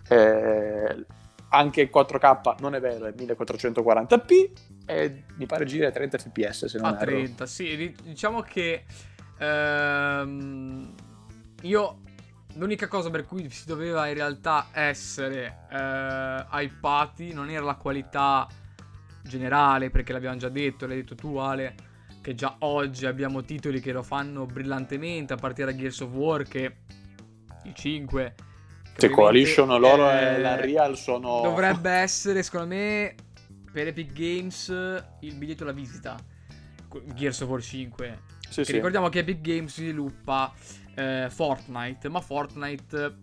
Eh, 0.09 1.05
anche 1.53 1.81
il 1.81 1.91
4K 1.93 2.61
non 2.61 2.75
è 2.75 2.81
vero, 2.81 3.07
è 3.07 3.13
1440p 3.13 4.51
e 4.87 5.25
mi 5.37 5.47
pare 5.47 5.65
gira 5.65 5.89
a 5.89 5.91
30 5.91 6.19
fps 6.19 6.65
se 6.67 6.79
non 6.79 6.87
A 6.95 6.97
erro. 6.97 7.05
30, 7.07 7.47
sì. 7.47 7.75
ri- 7.75 7.97
Diciamo 8.03 8.41
che 8.43 8.85
ehm, 9.39 10.95
io 11.63 11.99
l'unica 12.55 12.89
cosa 12.89 13.11
per 13.11 13.27
cui 13.27 13.49
si 13.51 13.67
doveva 13.67 14.07
in 14.09 14.15
realtà 14.15 14.69
essere 14.73 15.67
eh, 15.71 16.45
hypati 16.51 17.33
non 17.33 17.51
era 17.51 17.65
la 17.65 17.75
qualità 17.75 18.49
generale, 19.23 19.91
perché 19.91 20.13
l'abbiamo 20.13 20.37
già 20.37 20.49
detto, 20.49 20.87
l'hai 20.87 20.97
detto 20.97 21.15
tu 21.15 21.37
Ale, 21.37 21.75
che 22.21 22.35
già 22.35 22.57
oggi 22.61 23.07
abbiamo 23.07 23.43
titoli 23.43 23.81
che 23.81 23.93
lo 23.93 24.03
fanno 24.03 24.47
brillantemente, 24.47 25.33
a 25.33 25.37
partire 25.37 25.73
da 25.73 25.79
Gears 25.79 26.01
of 26.01 26.11
War 26.13 26.43
che 26.45 26.77
il 27.65 27.75
5 27.75 28.35
che 29.01 29.07
Sì, 29.07 29.07
ovviamente, 29.07 29.15
Coalition, 29.15 29.81
loro 29.81 30.11
eh, 30.11 30.35
e 30.35 30.39
la 30.41 30.57
Real 30.57 30.97
sono... 30.97 31.41
Dovrebbe 31.43 31.91
essere, 32.01 32.43
secondo 32.43 32.75
me, 32.75 33.15
per 33.73 33.87
Epic 33.87 34.13
Games 34.13 34.69
il 35.21 35.35
biglietto 35.35 35.65
da 35.65 35.73
visita. 35.73 36.17
Gears 37.15 37.41
of 37.41 37.49
War 37.49 37.63
5. 37.63 38.21
Sì, 38.49 38.57
Che 38.57 38.65
sì. 38.65 38.73
ricordiamo 38.73 39.09
che 39.09 39.21
Epic 39.21 39.41
Games 39.41 39.73
sviluppa 39.73 40.53
eh, 40.95 41.29
Fortnite, 41.31 42.09
ma 42.09 42.21
Fortnite... 42.21 43.17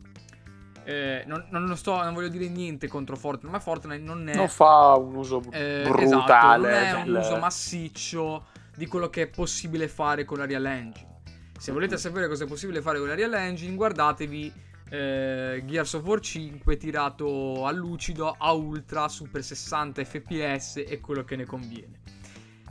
eh, 0.83 1.23
non, 1.27 1.45
non 1.49 1.75
sto, 1.77 2.01
non 2.01 2.13
voglio 2.13 2.29
dire 2.29 2.47
niente 2.47 2.87
contro 2.87 3.15
Fortnite, 3.15 3.51
ma 3.51 3.59
Fortnite 3.59 4.03
non 4.03 4.27
è... 4.27 4.35
non 4.35 4.49
fa 4.49 4.95
un 4.95 5.15
uso 5.15 5.41
eh, 5.51 5.83
brutale. 5.83 6.03
esatto, 6.03 6.61
non 6.61 6.71
è 6.71 6.91
un 6.93 7.03
del- 7.05 7.15
uso 7.15 7.37
massiccio 7.37 8.45
di 8.75 8.85
quello 8.85 9.09
che 9.09 9.23
è 9.23 9.27
possibile 9.27 9.87
fare 9.87 10.23
con 10.23 10.37
la 10.37 10.45
Real 10.45 10.65
Engine. 10.65 11.15
Se 11.57 11.71
volete 11.71 11.97
sapere 11.97 12.27
cosa 12.27 12.43
è 12.43 12.47
possibile 12.47 12.81
fare 12.81 12.99
con 12.99 13.07
la 13.07 13.15
Real 13.15 13.33
Engine, 13.33 13.73
guardatevi 13.75 14.53
eh, 14.89 15.63
Gears 15.65 15.93
of 15.93 16.03
War 16.03 16.19
5 16.19 16.77
tirato 16.77 17.65
a 17.65 17.71
lucido, 17.71 18.35
a 18.37 18.51
ultra, 18.53 19.07
super 19.09 19.43
60 19.43 20.03
fps 20.05 20.83
e 20.87 20.99
quello 21.01 21.23
che 21.23 21.35
ne 21.35 21.45
conviene. 21.45 21.99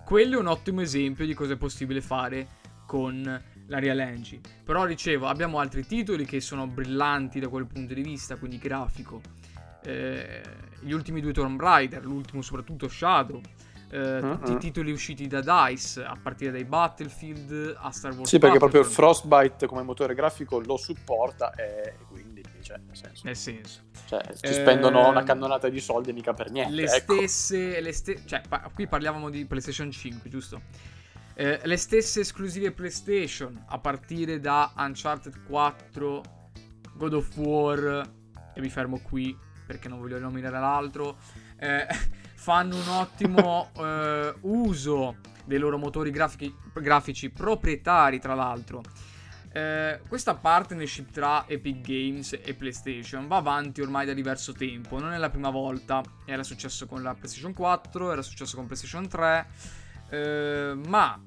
Quello 0.04 0.36
è 0.36 0.40
un 0.40 0.46
ottimo 0.46 0.80
esempio 0.80 1.26
di 1.26 1.34
cosa 1.34 1.54
è 1.54 1.56
possibile 1.56 2.00
fare 2.00 2.46
con 2.86 3.42
la 3.66 3.78
Real 3.78 3.98
Engine. 4.00 4.40
Però 4.64 4.86
dicevo, 4.86 5.26
abbiamo 5.26 5.58
altri 5.58 5.84
titoli 5.86 6.24
che 6.24 6.40
sono 6.40 6.66
brillanti 6.66 7.40
da 7.40 7.48
quel 7.48 7.66
punto 7.66 7.94
di 7.94 8.02
vista, 8.02 8.36
quindi 8.36 8.58
grafico. 8.58 9.20
Eh, 9.82 10.42
gli 10.80 10.92
ultimi 10.92 11.20
due 11.20 11.32
Tomb 11.32 11.60
Raider, 11.60 12.04
l'ultimo 12.04 12.42
soprattutto 12.42 12.88
Shadow. 12.88 13.40
eh, 13.88 14.18
tutti 14.20 14.50
i 14.50 14.58
titoli 14.58 14.90
usciti 14.90 15.28
da 15.28 15.40
DICE 15.40 16.02
a 16.02 16.16
partire 16.20 16.50
dai 16.50 16.64
Battlefield 16.64 17.76
a 17.78 17.90
Star 17.92 18.12
Wars 18.14 18.28
Sì, 18.28 18.40
perché 18.40 18.58
proprio 18.58 18.82
Frostbite 18.82 19.66
come 19.66 19.82
motore 19.82 20.12
grafico 20.14 20.58
lo 20.58 20.76
supporta 20.76 21.54
e 21.54 21.94
quindi, 22.08 22.42
cioè, 22.62 22.78
nel 22.78 22.96
senso, 22.96 23.22
nel 23.24 23.36
senso 23.36 23.80
cioè, 24.06 24.22
ci 24.40 24.46
Eh, 24.46 24.52
spendono 24.54 25.08
una 25.08 25.22
cannonata 25.22 25.68
di 25.68 25.78
soldi 25.78 26.12
mica 26.12 26.34
per 26.34 26.50
niente. 26.50 26.74
le 26.74 26.82
ecco. 26.92 27.14
stesse, 27.14 27.80
le 27.80 27.92
ste- 27.92 28.22
cioè 28.26 28.42
pa- 28.48 28.68
qui 28.74 28.88
parliamo 28.88 29.30
di 29.30 29.46
PlayStation 29.46 29.88
5, 29.88 30.28
giusto? 30.28 30.62
Eh, 31.38 31.60
le 31.64 31.76
stesse 31.76 32.20
esclusive 32.20 32.72
PlayStation 32.72 33.62
a 33.68 33.78
partire 33.78 34.40
da 34.40 34.72
Uncharted 34.74 35.42
4, 35.46 36.22
God 36.94 37.12
of 37.12 37.36
War 37.36 38.10
e 38.54 38.60
mi 38.62 38.70
fermo 38.70 38.98
qui 39.00 39.36
perché 39.66 39.86
non 39.86 39.98
voglio 39.98 40.18
nominare 40.18 40.58
l'altro, 40.58 41.18
eh, 41.58 41.86
fanno 42.36 42.76
un 42.76 42.88
ottimo 42.88 43.70
eh, 43.76 44.34
uso 44.42 45.16
dei 45.44 45.58
loro 45.58 45.76
motori 45.76 46.10
grafici, 46.10 46.54
grafici 46.72 47.28
proprietari, 47.28 48.18
tra 48.18 48.34
l'altro. 48.34 48.80
Eh, 49.52 50.00
questa 50.08 50.34
partnership 50.36 51.10
tra 51.10 51.44
Epic 51.46 51.80
Games 51.82 52.32
e 52.42 52.54
PlayStation 52.54 53.26
va 53.26 53.36
avanti 53.36 53.82
ormai 53.82 54.06
da 54.06 54.14
diverso 54.14 54.54
tempo, 54.54 54.98
non 54.98 55.12
è 55.12 55.18
la 55.18 55.28
prima 55.28 55.50
volta, 55.50 56.02
era 56.24 56.42
successo 56.42 56.86
con 56.86 57.02
la 57.02 57.12
PlayStation 57.12 57.52
4, 57.52 58.12
era 58.12 58.22
successo 58.22 58.56
con 58.56 58.64
PlayStation 58.64 59.06
3, 59.06 59.46
eh, 60.10 60.78
ma 60.86 61.20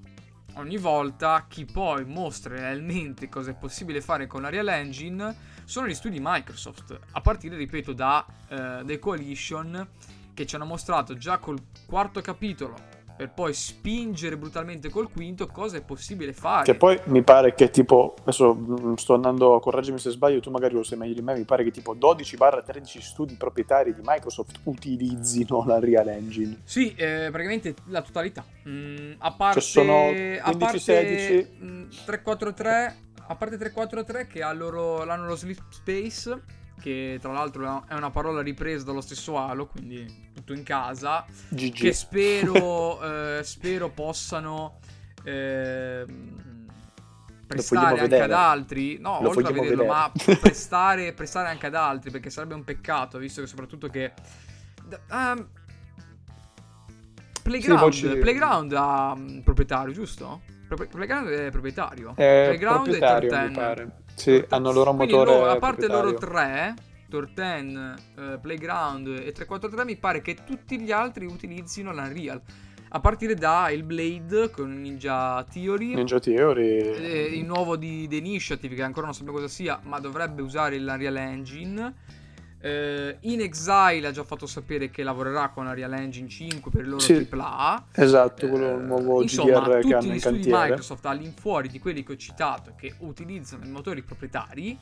ogni 0.59 0.77
volta 0.77 1.45
chi 1.47 1.65
poi 1.65 2.05
mostra 2.05 2.55
realmente 2.55 3.29
cosa 3.29 3.51
è 3.51 3.55
possibile 3.55 4.01
fare 4.01 4.27
con 4.27 4.43
Unreal 4.43 4.67
Engine 4.67 5.35
sono 5.65 5.87
gli 5.87 5.93
studi 5.93 6.19
Microsoft, 6.21 6.99
a 7.11 7.21
partire, 7.21 7.55
ripeto, 7.55 7.93
da 7.93 8.25
eh, 8.47 8.81
The 8.85 8.99
Coalition 8.99 9.87
che 10.33 10.45
ci 10.45 10.55
hanno 10.55 10.65
mostrato 10.65 11.15
già 11.15 11.37
col 11.37 11.59
quarto 11.85 12.21
capitolo 12.21 12.88
per 13.19 13.31
poi 13.31 13.53
spingere 13.53 14.37
brutalmente 14.37 14.89
col 14.89 15.11
quinto 15.11 15.45
cosa 15.47 15.75
è 15.75 15.81
possibile 15.81 16.31
fare. 16.31 16.63
Che 16.63 16.75
poi 16.75 16.97
mi 17.07 17.21
pare 17.21 17.53
che 17.53 17.69
tipo, 17.69 18.15
adesso 18.21 18.55
mm, 18.55 18.93
sto 18.93 19.15
andando, 19.15 19.59
correggimi 19.59 19.99
se 19.99 20.09
sbaglio, 20.11 20.39
tu 20.39 20.49
magari 20.51 20.73
lo 20.73 20.83
sai 20.83 20.97
meglio 20.97 21.15
di 21.15 21.21
me, 21.21 21.35
mi 21.35 21.43
pare 21.43 21.65
che 21.65 21.71
tipo 21.71 21.93
12-13 21.93 23.01
studi 23.01 23.33
proprietari 23.33 23.93
di 23.93 23.99
Microsoft 24.01 24.61
utilizzino 24.63 25.65
la 25.67 25.79
Real 25.79 26.07
Engine. 26.07 26.61
Sì, 26.63 26.95
eh, 26.95 27.27
praticamente 27.29 27.73
la 27.87 28.01
totalità. 28.01 28.45
Mm, 28.69 29.11
a 29.17 29.33
parte, 29.33 29.59
cioè 29.59 29.83
sono 29.83 30.05
15, 30.05 30.39
a 30.41 30.57
parte 30.57 30.79
16. 30.79 31.57
mm, 31.61 31.89
343, 32.05 32.97
a 33.27 33.35
parte 33.35 33.57
343 33.57 34.27
che 34.27 34.41
ha 34.41 34.53
loro, 34.53 35.01
hanno 35.01 35.25
lo 35.25 35.35
Sleep 35.35 35.59
Space 35.67 36.41
che 36.79 37.17
tra 37.21 37.33
l'altro 37.33 37.83
è 37.87 37.93
una 37.93 38.09
parola 38.09 38.41
ripresa 38.41 38.85
dallo 38.85 39.01
stesso 39.01 39.37
Halo, 39.37 39.67
quindi 39.67 40.28
tutto 40.49 40.53
in 40.53 40.63
casa, 40.63 41.25
GG. 41.49 41.73
che 41.73 41.93
spero, 41.93 43.01
eh, 43.37 43.43
spero 43.43 43.89
possano 43.89 44.79
eh, 45.23 46.05
prestare 47.45 47.85
anche 47.87 48.01
vedere. 48.01 48.23
ad 48.23 48.31
altri, 48.31 48.97
no, 48.99 49.19
Lo 49.21 49.29
oltre 49.29 49.47
a 49.47 49.51
vederlo, 49.51 49.83
vedere. 49.83 49.87
ma 49.87 50.11
prestare, 50.39 51.13
prestare 51.13 51.49
anche 51.49 51.67
ad 51.67 51.75
altri, 51.75 52.09
perché 52.11 52.29
sarebbe 52.29 52.55
un 52.55 52.63
peccato, 52.63 53.17
visto 53.17 53.41
che 53.41 53.47
soprattutto 53.47 53.87
che... 53.87 54.13
ehm, 55.11 55.47
Playground, 57.43 57.81
voci- 57.81 58.07
Playground 58.17 58.73
ha 58.73 59.15
mm, 59.15 59.39
proprietario, 59.39 59.93
giusto? 59.93 60.41
Playground 60.67 61.29
è 61.29 61.49
proprietario. 61.49 62.11
È 62.11 62.13
Playground 62.45 62.83
proprietario, 62.83 63.29
Turten. 63.29 63.53
pare. 63.53 63.91
Sì, 64.13 64.45
hanno 64.49 64.69
il 64.69 64.75
loro 64.75 64.93
motore 64.93 65.31
loro, 65.31 65.49
a 65.49 65.57
parte 65.57 65.87
loro 65.87 66.13
tre, 66.13 66.75
Torten, 67.09 67.95
eh, 68.15 68.37
Playground 68.39 69.07
e 69.07 69.31
343, 69.31 69.83
mi 69.85 69.97
pare 69.97 70.21
che 70.21 70.37
tutti 70.45 70.79
gli 70.79 70.91
altri 70.91 71.25
utilizzino 71.25 71.91
l'Unreal. 71.91 72.41
A 72.91 72.99
partire 73.01 73.35
da 73.35 73.69
il 73.69 73.83
Blade 73.83 74.49
con 74.49 74.81
Ninja 74.81 75.43
Theory. 75.51 75.93
Ninja 75.93 76.19
Theory. 76.19 76.77
eh, 76.79 77.21
il 77.37 77.45
nuovo 77.45 77.75
di 77.75 78.07
The 78.07 78.15
Initiative, 78.15 78.73
che 78.75 78.81
ancora 78.83 79.05
non 79.05 79.13
sappiamo 79.13 79.37
cosa 79.37 79.49
sia, 79.49 79.79
ma 79.83 79.99
dovrebbe 79.99 80.41
usare 80.41 80.79
l'Unreal 80.79 81.17
Engine. 81.17 81.93
Eh, 82.61 83.15
In 83.21 83.39
Exile 83.41 84.07
ha 84.07 84.11
già 84.11 84.23
fatto 84.23 84.45
sapere 84.45 84.89
che 84.89 85.03
lavorerà 85.03 85.49
con 85.49 85.65
Unreal 85.67 85.93
Engine 85.93 86.27
5 86.27 86.69
per 86.71 86.81
il 86.81 86.89
loro 86.89 86.99
Sì. 87.01 87.13
AAA. 87.29 87.85
Esatto, 87.93 88.49
quello 88.49 88.71
Eh, 88.71 88.81
nuovo 88.81 89.21
insomma, 89.21 89.59
GDR 89.61 89.73
che 89.75 89.79
tutti 89.81 89.93
hanno 89.93 90.03
gli 90.07 90.09
in 90.13 90.19
studi 90.19 90.35
cantiere. 90.41 90.63
Microsoft 90.67 91.05
all'infuori 91.05 91.69
di 91.69 91.79
quelli 91.79 92.03
che 92.03 92.11
ho 92.13 92.17
citato 92.17 92.73
che 92.75 92.95
utilizzano 92.99 93.63
i 93.65 93.69
motori 93.69 94.01
proprietari 94.01 94.77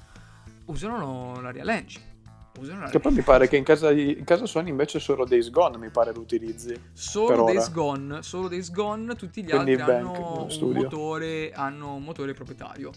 usano 0.66 1.40
la 1.42 1.52
Real 1.52 1.68
Engine. 1.70 2.16
Usano 2.58 2.82
la 2.82 2.90
Che 2.90 3.00
poi 3.00 3.14
mi 3.14 3.22
pare 3.22 3.48
che 3.48 3.58
in 3.58 3.64
casa, 3.64 3.92
in 3.92 4.24
casa 4.24 4.46
Sony 4.46 4.70
invece 4.70 5.00
solo 5.00 5.26
Days 5.26 5.50
Gone 5.50 5.78
mi 5.78 5.90
pare 5.90 6.14
lo 6.14 6.22
utilizzi. 6.22 6.74
per 6.74 6.82
solo. 6.94 7.46
Days 7.46 7.72
Gone, 7.72 8.24
solo 8.24 8.48
Days 8.48 8.72
Gone, 8.72 9.16
tutti 9.16 9.44
gli 9.44 9.50
Quindi 9.50 9.74
altri 9.74 9.94
hanno 9.94 10.48
un, 10.50 10.72
motore, 10.72 11.52
hanno 11.52 11.96
un 11.96 12.04
motore 12.04 12.34
proprietario. 12.34 12.92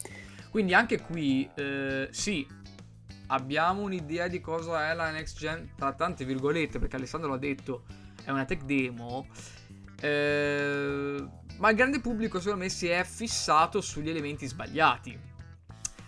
Quindi 0.50 0.74
anche 0.74 1.00
qui, 1.00 1.48
eh, 1.54 2.08
sì, 2.10 2.46
abbiamo 3.28 3.82
un'idea 3.82 4.26
di 4.28 4.40
cosa 4.40 4.90
è 4.90 4.94
la 4.94 5.10
next 5.10 5.38
gen, 5.38 5.70
tra 5.76 5.92
tante 5.92 6.24
virgolette, 6.24 6.78
perché 6.78 6.96
Alessandro 6.96 7.30
l'ha 7.30 7.38
detto, 7.38 7.84
è 8.24 8.30
una 8.30 8.44
tech 8.44 8.64
demo. 8.64 9.26
eh, 10.00 11.28
ma 11.58 11.68
il 11.68 11.76
grande 11.76 12.00
pubblico, 12.00 12.38
secondo 12.40 12.64
me, 12.64 12.70
si 12.70 12.88
è 12.88 13.04
fissato 13.04 13.80
sugli 13.82 14.08
elementi 14.08 14.46
sbagliati. 14.46 15.28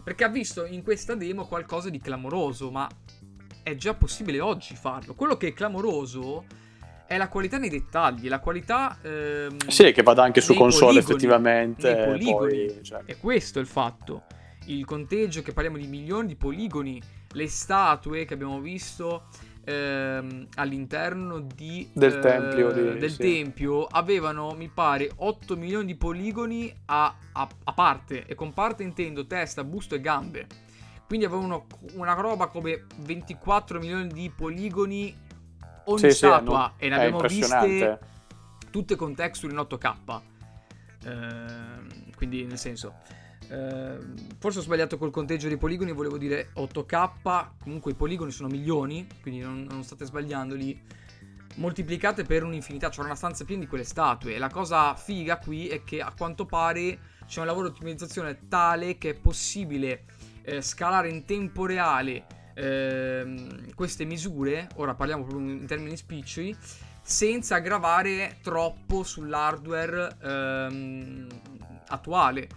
Perché 0.03 0.25
ha 0.25 0.29
visto 0.29 0.65
in 0.65 0.83
questa 0.83 1.15
demo 1.15 1.47
qualcosa 1.47 1.91
di 1.91 2.01
clamoroso, 2.01 2.71
ma 2.71 2.89
è 3.63 3.75
già 3.77 3.95
possibile 3.95 4.41
oggi 4.41 4.75
farlo. 4.75 5.15
Quello 5.15 5.37
che 5.37 5.49
è 5.49 5.53
clamoroso 5.53 6.45
è 7.07 7.17
la 7.17 7.29
qualità 7.29 7.59
nei 7.59 7.69
dettagli, 7.69 8.29
la 8.29 8.41
qualità... 8.41 8.99
ehm, 9.03 9.69
Sì, 9.69 9.93
che 9.93 10.03
vada 10.03 10.23
anche 10.23 10.41
su 10.41 10.55
console 10.55 11.01
poligoni, 11.03 11.11
effettivamente. 11.11 12.05
poligoni. 12.07 12.67
Poi, 12.67 12.79
cioè, 12.83 13.03
E 13.05 13.17
questo 13.19 13.59
è 13.59 13.63
il 13.63 13.69
fatto. 13.69 14.25
Il 14.67 14.85
conteggio, 14.85 15.43
che 15.43 15.53
parliamo 15.53 15.77
di 15.77 15.87
milioni 15.87 16.29
di 16.29 16.37
poligoni, 16.37 17.01
le 17.33 17.49
statue 17.49 18.25
che 18.25 18.35
abbiamo 18.35 18.61
visto 18.61 19.25
ehm, 19.65 20.47
all'interno 20.55 21.41
di, 21.41 21.89
Del 21.93 22.15
eh, 22.17 22.21
tempio 22.21 22.73
di- 22.73 22.99
del 22.99 23.11
sì. 23.11 23.19
tempio 23.19 23.85
avevano, 23.87 24.55
mi 24.57 24.69
pare, 24.69 25.11
8 25.17 25.57
milioni 25.57 25.87
di 25.87 25.95
poligoni 25.97 26.73
a, 26.87 27.15
a- 27.33 27.49
a 27.65 27.73
parte. 27.73 28.25
E 28.27 28.35
con 28.35 28.53
parte 28.53 28.83
intendo 28.83 29.27
testa, 29.27 29.65
busto 29.65 29.95
e 29.97 30.01
gambe. 30.01 30.47
Quindi 31.13 31.29
avevano 31.29 31.67
una 31.97 32.15
roba 32.15 32.47
come 32.47 32.87
24 33.01 33.79
milioni 33.79 34.07
di 34.07 34.33
poligoni 34.35 35.15
ogni 35.85 35.99
sì, 35.99 36.09
sì, 36.09 36.17
statua. 36.17 36.65
hanno- 36.65 36.75
e 36.79 36.89
ne 36.89 36.95
abbiamo 36.95 37.21
viste 37.21 37.99
tutte 38.71 38.97
con 38.97 39.15
texture 39.15 39.53
in 39.53 39.59
8K. 39.59 40.23
Ehm, 41.05 42.15
quindi, 42.17 42.47
nel 42.47 42.57
senso, 42.57 42.95
ehm, 43.51 44.15
forse 44.39 44.61
ho 44.61 44.63
sbagliato 44.63 44.97
col 44.97 45.11
conteggio 45.11 45.49
dei 45.49 45.59
poligoni, 45.59 45.93
volevo 45.93 46.17
dire 46.17 46.49
8K. 46.55 47.57
Comunque 47.63 47.91
i 47.91 47.95
poligoni 47.95 48.31
sono 48.31 48.49
milioni, 48.49 49.07
quindi 49.21 49.41
non, 49.41 49.67
non 49.69 49.85
state 49.85 50.07
sbagliandoli. 50.07 50.83
Moltiplicate 51.57 52.25
per 52.25 52.43
un'infinità, 52.43 52.89
c'è 52.89 53.03
una 53.03 53.17
stanza 53.17 53.45
piena 53.45 53.61
di 53.61 53.69
quelle 53.69 53.85
statue. 53.85 54.35
E 54.35 54.39
la 54.39 54.49
cosa 54.49 54.95
figa 54.95 55.37
qui 55.37 55.69
è 55.69 55.85
che 55.85 56.01
a 56.01 56.15
quanto 56.17 56.47
pare 56.47 56.99
c'è 57.27 57.41
un 57.41 57.47
lavoro 57.47 57.69
di 57.69 57.75
ottimizzazione 57.75 58.49
tale 58.49 58.97
che 58.97 59.11
è 59.11 59.15
possibile 59.15 60.05
eh, 60.43 60.61
scalare 60.63 61.09
in 61.09 61.25
tempo 61.25 61.67
reale 61.67 62.25
ehm, 62.55 63.75
queste 63.75 64.05
misure. 64.05 64.69
Ora 64.77 64.95
parliamo 64.95 65.25
proprio 65.25 65.49
in 65.49 65.67
termini 65.67 65.97
spiccioli 65.97 66.57
senza 67.05 67.57
aggravare 67.57 68.39
troppo 68.43 69.03
sull'hardware 69.03 70.17
ehm, 70.23 71.27
attuale. 71.89 72.49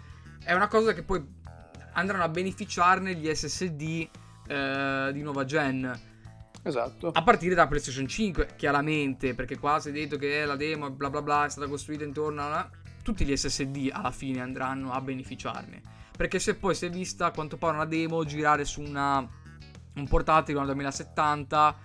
È 0.42 0.52
una 0.52 0.68
cosa 0.68 0.92
che 0.92 1.02
poi 1.02 1.24
andranno 1.92 2.22
a 2.22 2.28
beneficiarne 2.28 3.14
gli 3.14 3.32
SSD 3.32 4.08
eh, 4.46 5.10
di 5.12 5.22
nuova 5.22 5.44
gen. 5.44 6.14
Esatto. 6.62 7.10
A 7.12 7.22
partire 7.22 7.54
da 7.54 7.66
PlayStation 7.66 8.06
5, 8.06 8.54
chiaramente, 8.56 9.34
perché 9.34 9.58
qua 9.58 9.78
si 9.78 9.90
è 9.90 9.92
detto 9.92 10.16
che 10.16 10.44
la 10.44 10.56
demo 10.56 10.90
bla 10.90 11.10
bla 11.10 11.22
bla 11.22 11.44
è 11.44 11.48
stata 11.48 11.68
costruita 11.68 12.04
intorno 12.04 12.42
a... 12.42 12.68
Tutti 13.02 13.24
gli 13.24 13.36
SSD 13.36 13.90
alla 13.92 14.10
fine 14.10 14.40
andranno 14.40 14.92
a 14.92 15.00
beneficiarne. 15.00 15.80
Perché 16.16 16.38
se 16.38 16.54
poi 16.56 16.74
si 16.74 16.86
è 16.86 16.90
vista 16.90 17.26
a 17.26 17.30
quanto 17.30 17.56
pare 17.56 17.74
una 17.74 17.84
demo 17.84 18.24
girare 18.24 18.64
su 18.64 18.80
una, 18.80 19.18
un 19.94 20.08
portatile, 20.08 20.56
una 20.56 20.66
2070 20.66 21.76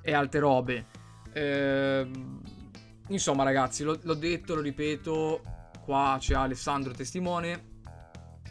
e 0.00 0.12
altre 0.14 0.40
robe. 0.40 0.86
Ehm, 1.32 2.40
insomma, 3.08 3.44
ragazzi, 3.44 3.84
l'ho, 3.84 3.98
l'ho 4.02 4.14
detto, 4.14 4.54
lo 4.54 4.60
ripeto. 4.62 5.42
Qua 5.84 6.16
c'è 6.18 6.34
Alessandro 6.34 6.92
testimone. 6.92 7.74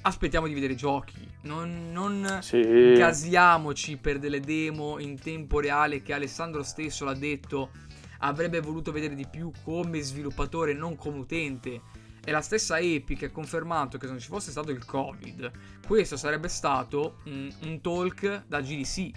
Aspettiamo 0.02 0.46
di 0.48 0.54
vedere 0.54 0.74
i 0.74 0.78
giochi. 0.78 1.28
Non, 1.42 1.92
non 1.92 2.40
Sì. 2.42 2.94
casiamoci 2.96 3.98
per 3.98 4.20
delle 4.20 4.40
demo 4.40 5.00
in 5.00 5.20
tempo 5.20 5.60
reale 5.60 6.02
che 6.04 6.14
Alessandro 6.14 6.62
stesso 6.62 7.04
l'ha 7.06 7.16
detto. 7.16 7.72
Avrebbe 8.20 8.62
voluto 8.62 8.92
vedere 8.92 9.16
di 9.16 9.28
più 9.28 9.52
come 9.64 10.02
sviluppatore, 10.02 10.74
non 10.74 10.96
come 10.96 11.18
utente. 11.18 11.82
E 12.28 12.32
la 12.32 12.42
stessa 12.42 12.80
Epic 12.80 13.24
ha 13.24 13.30
confermato 13.30 13.98
che 13.98 14.06
se 14.08 14.12
non 14.12 14.20
ci 14.20 14.28
fosse 14.30 14.50
stato 14.52 14.72
il 14.72 14.84
Covid, 14.84 15.52
questo 15.86 16.18
sarebbe 16.18 16.48
stato 16.48 17.18
mm, 17.30 17.50
un 17.66 17.82
talk 17.82 18.44
da 18.48 18.62
GDC. 18.62 19.12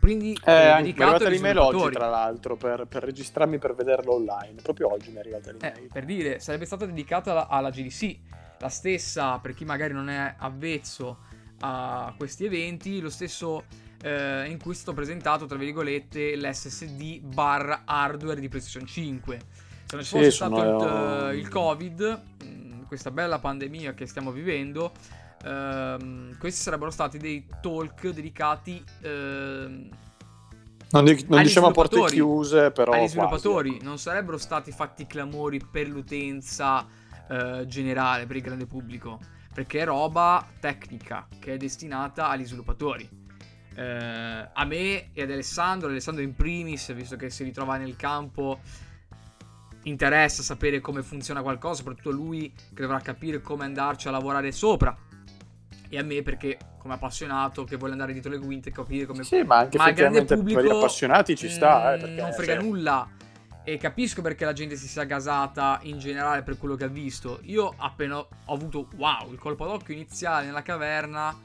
Quindi 0.00 0.36
Eh, 0.44 0.52
eh, 0.52 0.72
è 0.72 0.76
dedicato 0.82 1.24
agli 1.24 1.34
l'email 1.34 1.58
oggi, 1.58 1.92
tra 1.92 2.08
l'altro, 2.08 2.56
per, 2.56 2.86
per 2.88 3.04
registrarmi 3.04 3.58
per 3.58 3.74
vederlo 3.76 4.14
online. 4.14 4.60
Proprio 4.60 4.92
oggi 4.92 5.10
mi 5.10 5.16
è 5.16 5.20
arrivata 5.20 5.50
Eh, 5.50 5.52
l'email. 5.52 5.88
per 5.92 6.04
dire, 6.04 6.40
sarebbe 6.40 6.64
stata 6.64 6.84
dedicata 6.84 7.30
alla, 7.30 7.46
alla 7.48 7.70
GDC. 7.70 8.18
La 8.58 8.68
stessa, 8.68 9.38
per 9.38 9.54
chi 9.54 9.64
magari 9.64 9.92
non 9.92 10.08
è 10.08 10.34
avvezzo 10.38 11.18
a 11.60 12.12
questi 12.16 12.44
eventi, 12.44 13.00
lo 13.00 13.10
stesso 13.10 13.64
eh, 14.02 14.46
in 14.48 14.58
cui 14.60 14.72
è 14.72 14.74
stato 14.74 14.92
presentato, 14.94 15.46
tra 15.46 15.56
virgolette, 15.56 16.36
l'SSD 16.36 17.20
bar 17.20 17.82
hardware 17.84 18.40
di 18.40 18.48
PlayStation 18.48 18.84
5. 18.84 19.38
Se 19.92 19.96
non 19.98 20.04
ci 20.06 20.10
Sì, 20.10 20.16
fosse 20.16 20.30
sono- 20.30 20.56
stato 20.56 21.28
il, 21.32 21.38
il 21.38 21.48
Covid, 21.50 22.20
mh, 22.42 22.86
questa 22.86 23.10
bella 23.10 23.38
pandemia 23.38 23.92
che 23.92 24.06
stiamo 24.06 24.30
vivendo, 24.30 24.92
ehm, 25.44 26.38
questi 26.38 26.62
sarebbero 26.62 26.90
stati 26.90 27.18
dei 27.18 27.46
talk 27.60 28.08
dedicati 28.08 28.82
ehm, 29.02 29.88
non, 30.92 31.04
di- 31.04 31.26
non 31.28 31.42
diciamo 31.42 31.66
a 31.66 31.70
porte 31.72 32.02
chiuse, 32.06 32.70
però. 32.70 32.92
Agli 32.92 33.06
sviluppatori 33.08 33.68
quasi. 33.68 33.76
Ecco. 33.80 33.84
non 33.88 33.98
sarebbero 33.98 34.38
stati 34.38 34.72
fatti 34.72 35.06
clamori 35.06 35.60
per 35.70 35.88
l'utenza 35.88 36.86
eh, 37.28 37.64
generale, 37.66 38.24
per 38.24 38.36
il 38.36 38.42
grande 38.42 38.66
pubblico, 38.66 39.20
perché 39.52 39.80
è 39.80 39.84
roba 39.84 40.46
tecnica 40.58 41.28
che 41.38 41.52
è 41.54 41.56
destinata 41.58 42.28
agli 42.30 42.46
sviluppatori. 42.46 43.06
Eh, 43.74 44.48
a 44.54 44.64
me 44.64 45.12
e 45.12 45.22
ad 45.22 45.30
Alessandro, 45.30 45.88
Alessandro 45.90 46.22
in 46.22 46.34
primis, 46.34 46.90
visto 46.94 47.16
che 47.16 47.28
si 47.28 47.42
ritrova 47.44 47.76
nel 47.76 47.96
campo, 47.96 48.60
interessa 49.84 50.42
sapere 50.42 50.80
come 50.80 51.02
funziona 51.02 51.42
qualcosa, 51.42 51.76
soprattutto 51.76 52.10
lui 52.10 52.52
che 52.52 52.82
dovrà 52.82 53.00
capire 53.00 53.40
come 53.40 53.64
andarci 53.64 54.08
a 54.08 54.10
lavorare 54.10 54.52
sopra. 54.52 54.96
E 55.88 55.98
a 55.98 56.02
me 56.02 56.22
perché 56.22 56.58
come 56.78 56.94
appassionato 56.94 57.64
che 57.64 57.76
vuole 57.76 57.92
andare 57.92 58.12
dietro 58.12 58.30
le 58.30 58.38
quinte 58.38 58.70
e 58.70 58.72
capire 58.72 59.06
come 59.06 59.22
Sì, 59.22 59.42
ma 59.42 59.58
anche 59.58 59.78
ma 59.78 59.84
effettivamente 59.84 60.34
per 60.34 60.44
gli 60.44 60.52
pubblico 60.52 60.78
appassionati 60.78 61.36
ci 61.36 61.48
sta, 61.48 61.94
eh, 61.94 61.96
mm, 61.96 62.00
perché, 62.00 62.20
non 62.20 62.32
frega 62.32 62.54
cioè, 62.54 62.62
nulla. 62.62 63.08
E 63.64 63.76
capisco 63.76 64.22
perché 64.22 64.44
la 64.44 64.52
gente 64.52 64.74
si 64.74 64.88
sia 64.88 65.04
gasata 65.04 65.78
in 65.82 65.98
generale 65.98 66.42
per 66.42 66.58
quello 66.58 66.74
che 66.74 66.84
ha 66.84 66.88
visto. 66.88 67.38
Io 67.42 67.72
appena 67.76 68.18
ho 68.18 68.28
avuto 68.46 68.88
wow, 68.96 69.30
il 69.30 69.38
colpo 69.38 69.64
d'occhio 69.66 69.94
iniziale 69.94 70.46
nella 70.46 70.62
caverna, 70.62 71.38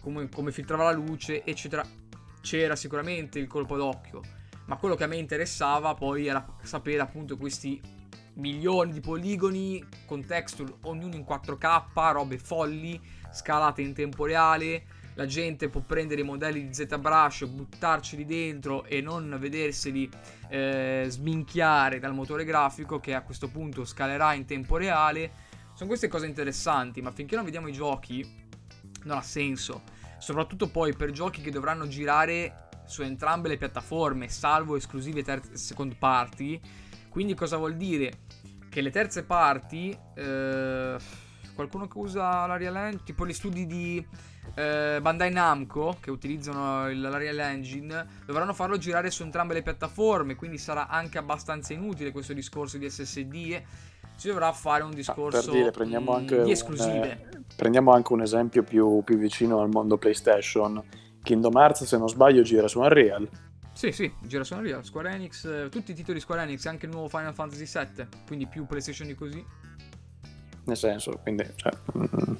come, 0.00 0.28
come 0.28 0.52
filtrava 0.52 0.84
la 0.84 0.92
luce, 0.92 1.42
eccetera. 1.44 1.84
C'era 2.40 2.76
sicuramente 2.76 3.40
il 3.40 3.48
colpo 3.48 3.76
d'occhio. 3.76 4.20
Ma 4.66 4.76
quello 4.76 4.94
che 4.94 5.04
a 5.04 5.06
me 5.06 5.16
interessava 5.16 5.94
poi 5.94 6.26
era 6.26 6.44
sapere 6.62 7.00
appunto 7.00 7.36
questi 7.36 7.80
milioni 8.34 8.92
di 8.92 9.00
poligoni 9.00 9.84
con 10.06 10.24
texture, 10.24 10.74
ognuno 10.82 11.14
in 11.14 11.24
4K, 11.28 12.12
robe 12.12 12.38
folli, 12.38 13.00
scalate 13.30 13.82
in 13.82 13.92
tempo 13.92 14.24
reale. 14.24 15.02
La 15.16 15.26
gente 15.26 15.68
può 15.68 15.80
prendere 15.80 16.22
i 16.22 16.24
modelli 16.24 16.66
di 16.66 16.74
ZBrush, 16.74 17.44
buttarceli 17.46 18.24
dentro 18.24 18.84
e 18.84 19.00
non 19.00 19.36
vederseli 19.38 20.10
eh, 20.48 21.04
sminchiare 21.08 22.00
dal 22.00 22.14
motore 22.14 22.44
grafico 22.44 22.98
che 22.98 23.14
a 23.14 23.22
questo 23.22 23.48
punto 23.48 23.84
scalerà 23.84 24.34
in 24.34 24.44
tempo 24.44 24.76
reale. 24.76 25.30
Sono 25.74 25.88
queste 25.88 26.08
cose 26.08 26.26
interessanti, 26.26 27.00
ma 27.00 27.12
finché 27.12 27.36
non 27.36 27.44
vediamo 27.44 27.68
i 27.68 27.72
giochi 27.72 28.42
non 29.04 29.18
ha 29.18 29.22
senso. 29.22 29.82
Soprattutto 30.18 30.68
poi 30.68 30.94
per 30.94 31.10
giochi 31.10 31.42
che 31.42 31.50
dovranno 31.50 31.86
girare 31.86 32.63
su 32.86 33.02
entrambe 33.02 33.48
le 33.48 33.56
piattaforme, 33.56 34.28
salvo 34.28 34.76
esclusive 34.76 35.22
terze 35.22 35.56
second 35.56 35.96
party. 35.96 36.60
Quindi 37.08 37.34
cosa 37.34 37.56
vuol 37.56 37.76
dire? 37.76 38.12
Che 38.68 38.80
le 38.80 38.90
terze 38.90 39.22
parti, 39.24 39.96
eh, 40.14 40.96
qualcuno 41.54 41.86
che 41.86 41.98
usa 41.98 42.46
l'Arial 42.46 42.76
Engine, 42.76 43.02
tipo 43.04 43.26
gli 43.26 43.32
studi 43.32 43.66
di 43.66 44.06
eh, 44.56 44.98
Bandai 45.00 45.32
Namco, 45.32 45.96
che 46.00 46.10
utilizzano 46.10 46.88
il- 46.90 47.00
l'Arial 47.00 47.38
Engine, 47.40 48.06
dovranno 48.26 48.52
farlo 48.52 48.76
girare 48.76 49.10
su 49.10 49.22
entrambe 49.22 49.54
le 49.54 49.62
piattaforme, 49.62 50.34
quindi 50.36 50.58
sarà 50.58 50.88
anche 50.88 51.18
abbastanza 51.18 51.72
inutile 51.72 52.12
questo 52.12 52.32
discorso 52.32 52.78
di 52.78 52.88
SSD. 52.88 53.62
Si 54.16 54.28
dovrà 54.28 54.52
fare 54.52 54.84
un 54.84 54.90
ah, 54.90 54.94
discorso 54.94 55.50
per 55.50 55.86
dire, 55.86 55.96
anche 56.12 56.36
di 56.36 56.42
un, 56.42 56.50
esclusive. 56.50 57.10
eh, 57.32 57.40
prendiamo 57.56 57.92
anche 57.92 58.12
un 58.12 58.22
esempio 58.22 58.62
più, 58.62 59.02
più 59.02 59.16
vicino 59.16 59.60
al 59.60 59.70
mondo 59.70 59.98
PlayStation. 59.98 60.80
Kingdom 61.24 61.56
Hearts, 61.56 61.82
se 61.84 61.96
non 61.98 62.08
sbaglio, 62.08 62.42
gira 62.42 62.68
su 62.68 62.78
Unreal. 62.78 63.28
Sì, 63.72 63.90
sì, 63.90 64.12
gira 64.20 64.44
su 64.44 64.54
Unreal, 64.54 64.84
Square 64.84 65.10
Enix, 65.10 65.44
eh, 65.46 65.68
tutti 65.70 65.90
i 65.90 65.94
titoli 65.94 66.20
Square 66.20 66.42
Enix, 66.42 66.64
anche 66.66 66.86
il 66.86 66.92
nuovo 66.92 67.08
Final 67.08 67.34
Fantasy 67.34 67.64
VII, 67.66 68.06
quindi 68.26 68.46
più 68.46 68.66
PlayStation 68.66 69.08
di 69.08 69.14
così. 69.14 69.44
Nel 70.66 70.76
senso, 70.76 71.18
quindi, 71.22 71.44
cioè, 71.56 71.72
mm, 71.98 72.34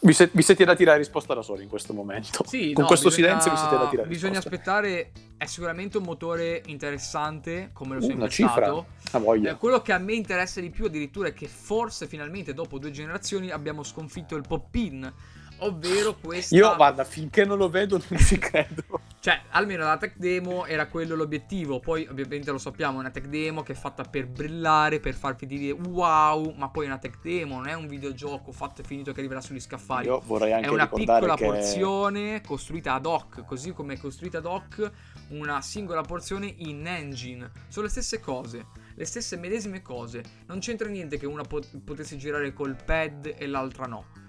vi, 0.00 0.12
se- 0.12 0.30
vi 0.32 0.42
siete 0.42 0.64
dati 0.64 0.84
la 0.84 0.96
risposta 0.96 1.32
da 1.34 1.42
soli 1.42 1.62
in 1.62 1.68
questo 1.68 1.92
momento. 1.92 2.44
Sì, 2.46 2.72
Con 2.72 2.82
no, 2.82 2.88
questo 2.88 3.08
bisogna- 3.08 3.26
silenzio 3.40 3.50
vi 3.52 3.56
siete 3.56 3.76
dati 3.76 3.96
la 3.96 4.02
Bisogna 4.04 4.32
risposta. 4.40 4.54
aspettare, 4.56 5.12
è 5.36 5.44
sicuramente 5.46 5.98
un 5.98 6.04
motore 6.04 6.62
interessante, 6.66 7.70
come 7.72 7.94
lo 7.94 7.98
Uh, 8.00 8.02
sempre 8.02 8.22
una 8.22 8.28
cifra, 8.28 8.52
stato. 8.52 8.86
a 9.12 9.18
voglia. 9.18 9.52
Eh, 9.52 9.56
quello 9.56 9.80
che 9.80 9.92
a 9.92 9.98
me 9.98 10.14
interessa 10.14 10.60
di 10.60 10.70
più 10.70 10.86
addirittura 10.86 11.28
è 11.28 11.32
che 11.34 11.46
forse 11.46 12.06
finalmente 12.08 12.52
dopo 12.52 12.78
due 12.78 12.90
generazioni 12.90 13.50
abbiamo 13.50 13.82
sconfitto 13.84 14.34
il 14.34 14.42
pop-in, 14.46 15.12
ovvero 15.58 16.16
questa... 16.16 16.54
Io, 16.54 16.74
guarda, 16.76 17.04
finché 17.04 17.44
non 17.44 17.58
lo 17.58 17.68
vedo 17.68 18.00
non 18.08 18.18
ci 18.20 18.38
credo. 18.38 19.00
Cioè, 19.20 19.40
almeno 19.50 19.84
la 19.84 19.96
tech 19.96 20.14
demo 20.16 20.66
era 20.66 20.86
quello 20.86 21.16
l'obiettivo. 21.16 21.80
Poi, 21.80 22.06
ovviamente, 22.08 22.52
lo 22.52 22.58
sappiamo: 22.58 22.98
è 22.98 23.00
una 23.00 23.10
tech 23.10 23.26
demo 23.26 23.62
che 23.62 23.72
è 23.72 23.74
fatta 23.74 24.04
per 24.04 24.28
brillare, 24.28 25.00
per 25.00 25.14
farvi 25.14 25.46
dire 25.46 25.72
wow. 25.72 26.54
Ma 26.56 26.68
poi 26.68 26.84
è 26.84 26.88
una 26.88 26.98
tech 26.98 27.18
demo, 27.22 27.56
non 27.56 27.66
è 27.66 27.74
un 27.74 27.88
videogioco 27.88 28.52
fatto 28.52 28.82
e 28.82 28.84
finito 28.84 29.12
che 29.12 29.18
arriverà 29.18 29.40
sugli 29.40 29.58
scaffali. 29.58 30.06
Io 30.06 30.22
vorrei 30.24 30.52
anche 30.52 30.68
È 30.68 30.70
una 30.70 30.88
piccola 30.88 31.34
che... 31.34 31.44
porzione 31.44 32.40
costruita 32.42 32.94
ad 32.94 33.06
hoc, 33.06 33.44
così 33.44 33.72
come 33.72 33.94
è 33.94 33.98
costruita 33.98 34.38
ad 34.38 34.46
hoc 34.46 34.90
una 35.30 35.60
singola 35.60 36.02
porzione 36.02 36.52
in 36.58 36.86
engine. 36.86 37.50
Sono 37.66 37.86
le 37.86 37.90
stesse 37.90 38.20
cose, 38.20 38.66
le 38.94 39.04
stesse 39.04 39.36
medesime 39.36 39.82
cose. 39.82 40.22
Non 40.46 40.60
c'entra 40.60 40.88
niente 40.88 41.18
che 41.18 41.26
una 41.26 41.42
pot- 41.42 41.76
potesse 41.82 42.16
girare 42.16 42.52
col 42.52 42.76
pad 42.84 43.34
e 43.36 43.46
l'altra 43.48 43.86
no. 43.86 44.24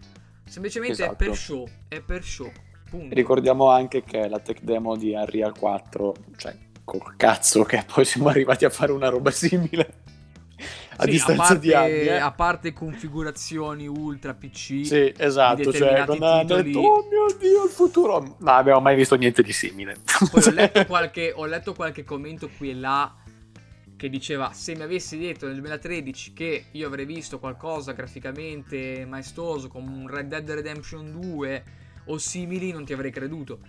Semplicemente 0.47 1.03
è 1.05 1.15
per 1.15 1.29
Esatto. 1.29 1.33
show, 1.33 1.67
è 1.87 2.01
per 2.01 2.23
show. 2.23 2.51
Punto. 2.89 3.13
Ricordiamo 3.13 3.69
anche 3.69 4.03
che 4.03 4.27
la 4.29 4.39
tech 4.39 4.61
demo 4.61 4.95
di 4.95 5.11
Unreal 5.13 5.57
4, 5.57 6.15
cioè, 6.37 6.55
col 6.85 7.15
cazzo 7.17 7.63
che 7.63 7.83
poi 7.91 8.05
siamo 8.05 8.29
arrivati 8.29 8.63
a 8.65 8.69
fare 8.69 8.91
una 8.93 9.09
roba 9.09 9.29
simile. 9.31 9.93
A 10.99 11.03
Sì, 11.03 11.11
distanza 11.11 11.43
parte, 11.43 11.59
di 11.59 11.73
anni. 11.73 11.91
eh. 11.91 12.15
a 12.17 12.31
parte 12.31 12.73
configurazioni 12.73 13.87
ultra 13.87 14.33
PC, 14.33 14.83
Sì, 14.85 15.13
esatto, 15.15 15.71
cioè 15.71 16.05
quando 16.05 16.39
titoli- 16.41 16.63
detto, 16.63 16.79
oh 16.79 17.07
mio 17.07 17.37
Dio, 17.37 17.65
il 17.65 17.69
futuro... 17.69 18.19
Non 18.39 18.55
abbiamo 18.55 18.79
mai 18.79 18.95
visto 18.95 19.15
niente 19.15 19.43
di 19.43 19.51
simile. 19.53 19.97
Poi 20.31 20.43
ho 20.43 20.49
letto, 20.49 20.85
qualche, 20.87 21.31
ho 21.35 21.45
letto 21.45 21.73
qualche 21.75 22.03
commento 22.03 22.49
qui 22.57 22.71
e 22.71 22.73
là 22.73 23.13
che 23.97 24.09
diceva 24.09 24.53
se 24.53 24.75
mi 24.75 24.83
avessi 24.83 25.17
detto 25.17 25.47
nel 25.47 25.55
2013 25.55 26.33
che 26.33 26.65
io 26.71 26.87
avrei 26.87 27.05
visto 27.05 27.39
qualcosa 27.39 27.93
graficamente 27.93 29.05
maestoso 29.05 29.67
come 29.67 29.89
un 29.89 30.07
Red 30.07 30.27
Dead 30.27 30.49
Redemption 30.49 31.19
2 31.19 31.63
o 32.05 32.17
simili 32.17 32.71
non 32.71 32.85
ti 32.85 32.93
avrei 32.93 33.11
creduto. 33.11 33.59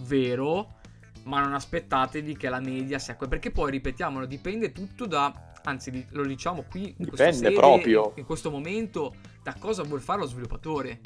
Vero, 0.00 0.80
ma 1.24 1.40
non 1.40 1.54
aspettatevi 1.54 2.36
che 2.36 2.48
la 2.48 2.60
media 2.60 2.98
sia 2.98 3.16
quella. 3.16 3.32
Perché 3.32 3.50
poi, 3.50 3.70
ripetiamolo, 3.70 4.26
dipende 4.26 4.72
tutto 4.72 5.06
da... 5.06 5.52
Anzi, 5.64 6.06
lo 6.10 6.24
diciamo 6.24 6.64
qui 6.70 6.94
in 6.98 7.04
Dipende 7.04 7.32
serie, 7.32 7.56
proprio. 7.56 8.12
in 8.16 8.24
questo 8.24 8.50
momento, 8.50 9.14
da 9.42 9.54
cosa 9.58 9.82
vuol 9.82 10.00
fare 10.00 10.20
lo 10.20 10.26
sviluppatore. 10.26 11.00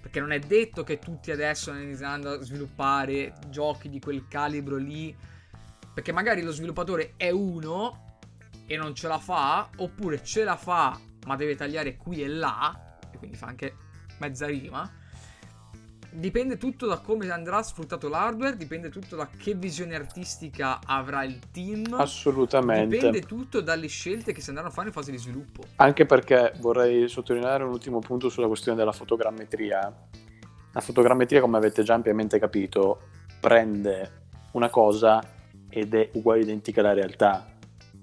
Perché 0.00 0.20
non 0.20 0.32
è 0.32 0.38
detto 0.38 0.84
che 0.84 0.98
tutti 0.98 1.30
adesso 1.30 1.64
stanno 1.64 1.82
iniziando 1.82 2.30
a 2.30 2.42
sviluppare 2.42 3.34
giochi 3.48 3.88
di 3.90 4.00
quel 4.00 4.26
calibro 4.28 4.76
lì. 4.76 5.14
Perché 5.94 6.12
magari 6.12 6.42
lo 6.42 6.50
sviluppatore 6.50 7.14
è 7.16 7.30
uno 7.30 8.18
e 8.66 8.76
non 8.76 8.94
ce 8.94 9.08
la 9.08 9.18
fa, 9.18 9.70
oppure 9.76 10.22
ce 10.22 10.44
la 10.44 10.56
fa 10.56 10.98
ma 11.26 11.36
deve 11.36 11.54
tagliare 11.54 11.96
qui 11.96 12.22
e 12.22 12.28
là, 12.28 12.98
e 13.12 13.18
quindi 13.18 13.36
fa 13.36 13.46
anche 13.46 13.76
mezza 14.18 14.46
rima. 14.46 14.90
Dipende 16.10 16.56
tutto 16.58 16.86
da 16.86 16.98
come 16.98 17.28
andrà 17.30 17.60
sfruttato 17.62 18.08
l'hardware, 18.08 18.56
dipende 18.56 18.88
tutto 18.88 19.16
da 19.16 19.28
che 19.36 19.54
visione 19.54 19.96
artistica 19.96 20.78
avrà 20.84 21.24
il 21.24 21.40
team. 21.50 21.92
Assolutamente. 21.94 22.94
Dipende 22.94 23.22
tutto 23.22 23.60
dalle 23.60 23.88
scelte 23.88 24.32
che 24.32 24.40
si 24.40 24.50
andranno 24.50 24.68
a 24.70 24.72
fare 24.72 24.88
in 24.88 24.92
fase 24.92 25.10
di 25.10 25.18
sviluppo. 25.18 25.64
Anche 25.76 26.06
perché 26.06 26.52
vorrei 26.60 27.08
sottolineare 27.08 27.64
un 27.64 27.70
ultimo 27.70 27.98
punto 27.98 28.28
sulla 28.28 28.46
questione 28.46 28.78
della 28.78 28.92
fotogrammetria. 28.92 29.92
La 30.72 30.80
fotogrammetria, 30.80 31.40
come 31.40 31.56
avete 31.56 31.82
già 31.82 31.94
ampiamente 31.94 32.38
capito, 32.38 33.08
prende 33.40 34.22
una 34.52 34.70
cosa 34.70 35.20
ed 35.74 35.92
è 35.92 36.08
uguale 36.12 36.42
identica 36.42 36.80
alla 36.80 36.92
realtà. 36.92 37.44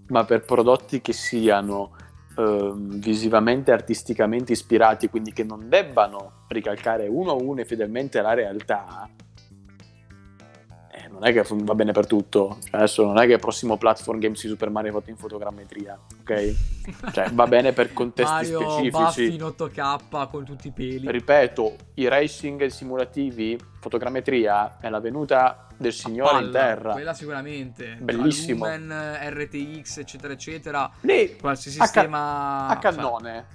Ma 0.08 0.26
per 0.26 0.44
prodotti 0.44 1.00
che 1.00 1.14
siano 1.14 1.96
ehm, 2.38 3.00
visivamente 3.00 3.72
artisticamente 3.72 4.52
ispirati, 4.52 5.08
quindi 5.08 5.32
che 5.32 5.46
non 5.46 5.70
debbano 5.70 6.44
ricalcare 6.50 7.08
uno 7.08 7.32
a 7.32 7.36
uno 7.36 7.62
e 7.62 7.66
fedelmente 7.66 8.22
la 8.22 8.34
realtà, 8.34 9.10
eh, 10.92 11.08
non 11.08 11.26
è 11.26 11.32
che 11.32 11.46
va 11.50 11.74
bene 11.74 11.94
per 11.94 12.08
tutto. 12.08 12.58
Cioè, 12.62 12.76
adesso 12.76 13.06
non 13.06 13.18
è 13.18 13.26
che 13.26 13.34
il 13.34 13.40
prossimo 13.40 13.78
platform 13.78 14.20
game 14.20 14.34
di 14.34 14.48
Super 14.50 14.70
Mario 14.70 14.90
è 14.90 14.94
fatto 14.94 15.10
in 15.10 15.16
fotogrammetria, 15.16 15.98
ok? 16.20 16.56
Cioè, 17.14 17.30
va 17.32 17.48
bene 17.48 17.72
per 17.72 17.94
contesti 17.94 18.52
Mario 18.52 18.70
specifici. 18.70 19.36
in 19.36 19.44
8K 19.44 20.30
con 20.30 20.44
tutti 20.44 20.68
i 20.68 20.72
peli. 20.72 21.10
Ripeto, 21.10 21.76
i 21.94 22.10
racing 22.10 22.66
simulativi, 22.66 23.58
fotogrammetria 23.80 24.78
è 24.82 24.90
la 24.90 25.00
venuta 25.00 25.68
del 25.82 25.94
Signore 25.94 26.46
in 26.46 26.52
Palla, 26.52 26.52
terra. 26.52 26.92
Quella 26.94 27.14
sicuramente. 27.14 27.98
Bellissimo. 28.00 28.66
Lumen, 28.66 29.18
RTX, 29.30 29.98
eccetera, 29.98 30.34
eccetera. 30.34 30.92
Lì 31.02 31.36
Qualsiasi 31.36 31.78
a, 31.78 31.82
ca- 31.82 31.86
sistema. 31.92 32.68
a 32.68 32.78
cannone. 32.78 33.46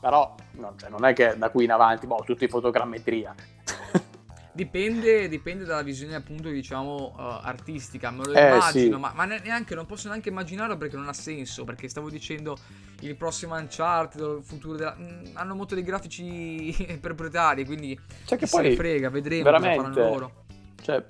Però 0.00 0.34
no, 0.52 0.74
cioè, 0.78 0.88
non 0.88 1.04
è 1.04 1.12
che 1.12 1.34
da 1.36 1.50
qui 1.50 1.64
in 1.64 1.72
avanti, 1.72 2.06
boh, 2.06 2.22
tutti 2.24 2.48
fotogrammetria. 2.48 3.34
Dipende, 4.52 5.28
dipende 5.28 5.64
dalla 5.64 5.82
visione, 5.82 6.16
appunto, 6.16 6.48
diciamo, 6.48 7.14
uh, 7.16 7.20
artistica. 7.46 8.10
Me 8.10 8.24
lo 8.24 8.32
Eh, 8.32 8.46
immagino, 8.48 8.96
sì. 8.96 9.00
ma, 9.00 9.12
ma 9.14 9.24
ne- 9.24 9.40
neanche, 9.44 9.74
non 9.76 9.86
posso 9.86 10.08
neanche 10.08 10.28
immaginarlo 10.28 10.76
perché 10.76 10.96
non 10.96 11.06
ha 11.08 11.12
senso. 11.12 11.64
Perché 11.64 11.88
stavo 11.88 12.10
dicendo 12.10 12.56
il 13.00 13.14
prossimo 13.16 13.54
Uncharted, 13.54 14.20
il 14.38 14.42
futuro 14.42 14.76
della. 14.76 14.96
mm, 14.98 15.24
hanno 15.34 15.54
motori 15.54 15.82
grafici 15.82 16.74
proprietari, 17.00 17.64
quindi 17.64 17.98
Cioè 18.24 18.36
che 18.36 18.48
poi 18.48 18.74
frega, 18.74 19.08
vedremo 19.08 19.44
veramente 19.44 20.00
loro. 20.00 20.44
Cioè, 20.80 21.04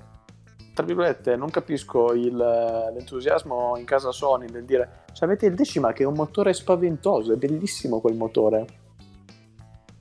tra 0.75 0.85
virgolette, 0.85 1.37
non 1.37 1.51
capisco 1.51 2.13
il, 2.13 2.37
l'entusiasmo 2.37 3.77
in 3.77 3.85
casa 3.85 4.13
Sony 4.13 4.49
nel 4.51 4.65
dire 4.65 5.05
se 5.13 5.25
avete 5.25 5.47
il 5.47 5.55
decima 5.55 5.93
che 5.93 6.05
è 6.05 6.07
un 6.07 6.15
motore 6.15 6.53
spaventoso, 6.53 7.33
è 7.33 7.37
bellissimo 7.37 8.01
quel 8.01 8.15
motore. 8.15 8.67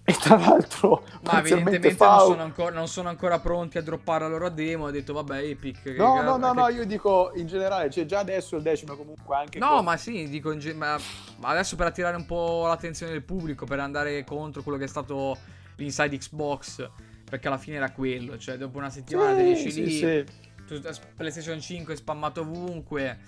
E 0.10 0.14
tra 0.14 0.38
l'altro, 0.38 1.04
ma 1.22 1.38
evidentemente 1.40 1.94
fa... 1.94 2.16
non, 2.16 2.20
sono 2.20 2.42
ancora, 2.42 2.72
non, 2.74 2.88
sono 2.88 3.10
ancora, 3.10 3.40
pronti 3.40 3.78
a 3.78 3.84
droppare 3.84 4.24
la 4.24 4.30
loro 4.30 4.50
demo. 4.50 4.88
Ha 4.88 4.92
detto, 4.92 5.14
vabbè, 5.14 5.38
Epic. 5.44 5.86
No, 5.98 6.16
che, 6.16 6.22
no, 6.24 6.38
no, 6.38 6.50
che... 6.50 6.60
no, 6.60 6.68
io 6.70 6.86
dico 6.86 7.32
in 7.36 7.46
generale, 7.46 7.92
cioè 7.92 8.06
già 8.06 8.18
adesso 8.18 8.56
il 8.56 8.64
decimo 8.64 8.96
comunque 8.96 9.36
anche. 9.36 9.60
No, 9.60 9.76
con... 9.76 9.84
ma 9.84 9.98
sì, 9.98 10.28
dico 10.28 10.58
ge- 10.58 10.74
ma 10.74 10.98
adesso 11.42 11.76
per 11.76 11.86
attirare 11.86 12.16
un 12.16 12.26
po' 12.26 12.66
l'attenzione 12.66 13.12
del 13.12 13.22
pubblico, 13.22 13.66
per 13.66 13.80
andare 13.80 14.24
contro 14.24 14.64
quello 14.64 14.80
che 14.80 14.86
è 14.86 14.88
stato 14.88 15.38
l'inside 15.76 16.18
Xbox. 16.18 16.90
Perché 17.30 17.48
alla 17.48 17.58
fine 17.58 17.78
era 17.78 17.92
quello, 17.92 18.38
cioè 18.38 18.58
dopo 18.58 18.80
una 18.80 18.90
settimana 18.90 19.38
sì, 19.38 19.52
esci 19.52 19.72
sì, 19.72 19.84
lì. 19.84 19.92
Sì. 19.92 20.26
PlayStation 21.16 21.62
5 21.62 21.96
spammato 21.96 22.42
ovunque, 22.42 23.20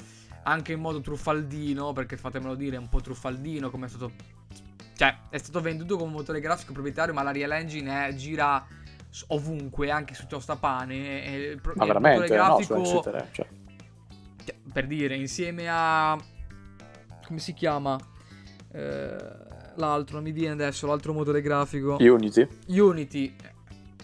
anche 0.43 0.73
in 0.73 0.79
modo 0.79 1.01
truffaldino, 1.01 1.93
perché 1.93 2.17
fatemelo 2.17 2.55
dire, 2.55 2.75
è 2.75 2.79
un 2.79 2.89
po' 2.89 3.01
truffaldino 3.01 3.69
come 3.69 3.85
è 3.85 3.89
stato... 3.89 4.11
Cioè, 4.95 5.17
è 5.29 5.37
stato 5.37 5.61
venduto 5.61 5.97
come 5.97 6.11
motore 6.11 6.39
grafico 6.39 6.73
proprietario, 6.73 7.13
ma 7.13 7.23
la 7.23 7.31
Real 7.31 7.51
Engine 7.51 8.07
è, 8.07 8.13
gira 8.13 8.65
ovunque, 9.27 9.89
anche 9.89 10.13
su 10.13 10.27
tostapane. 10.27 11.23
E 11.25 11.41
il, 11.51 11.61
ma 11.75 11.85
veramente? 11.85 12.25
Il 12.25 12.29
grafico, 12.29 12.77
no, 12.77 12.85
cioè. 12.85 13.25
cioè. 13.31 13.47
Per 14.71 14.87
dire, 14.87 15.15
insieme 15.15 15.65
a... 15.69 16.17
come 17.25 17.39
si 17.39 17.53
chiama? 17.53 17.97
Eh, 18.73 19.15
l'altro, 19.75 20.15
non 20.15 20.23
mi 20.23 20.31
viene 20.31 20.53
adesso, 20.53 20.87
l'altro 20.87 21.13
motore 21.13 21.41
grafico. 21.41 21.97
Unity. 21.99 22.47
Unity. 22.67 23.35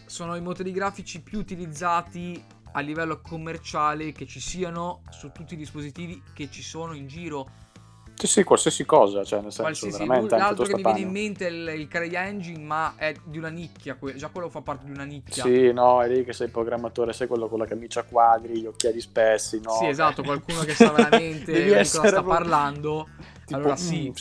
Sono 0.07 0.35
i 0.35 0.41
motori 0.41 0.71
grafici 0.71 1.21
più 1.21 1.37
utilizzati 1.37 2.43
a 2.71 2.79
livello 2.79 3.19
commerciale 3.21 4.11
che 4.11 4.25
ci 4.25 4.39
siano 4.39 5.01
su 5.09 5.31
tutti 5.31 5.55
i 5.55 5.57
dispositivi 5.57 6.21
che 6.33 6.49
ci 6.49 6.61
sono 6.61 6.93
in 6.93 7.07
giro. 7.07 7.65
Sì, 8.13 8.25
sì, 8.25 8.43
qualsiasi 8.43 8.83
cosa, 8.83 9.23
cioè 9.23 9.41
nel 9.41 9.51
senso 9.51 9.61
qualsiasi, 9.61 9.97
veramente 9.99 10.37
L'altro 10.37 10.65
che 10.65 10.75
mi 10.75 10.81
viene 10.81 10.99
in 11.01 11.11
mente 11.11 11.47
è 11.47 11.51
il, 11.51 11.81
il 11.81 11.87
CryEngine, 11.87 12.63
ma 12.63 12.93
è 12.95 13.13
di 13.23 13.37
una 13.37 13.49
nicchia, 13.49 13.95
già 14.15 14.29
quello 14.29 14.49
fa 14.49 14.61
parte 14.61 14.85
di 14.85 14.91
una 14.91 15.03
nicchia. 15.03 15.43
Sì, 15.43 15.71
no, 15.71 16.01
è 16.01 16.07
lì 16.07 16.23
che 16.23 16.33
sei 16.33 16.47
programmatore, 16.47 17.13
sei 17.13 17.27
quello 17.27 17.47
con 17.47 17.59
la 17.59 17.65
camicia 17.65 17.99
a 17.99 18.03
quadri, 18.03 18.59
gli 18.59 18.65
occhiali 18.65 19.01
spessi, 19.01 19.59
no? 19.61 19.71
Sì, 19.73 19.85
esatto, 19.85 20.23
qualcuno 20.23 20.61
che 20.61 20.73
sa 20.73 20.91
veramente 20.91 21.51
di 21.63 21.69
cosa 21.69 21.83
sta 21.83 21.99
proprio... 21.99 22.23
parlando. 22.23 23.07
Tipo, 23.45 23.59
allora 23.59 23.75
sì. 23.75 24.11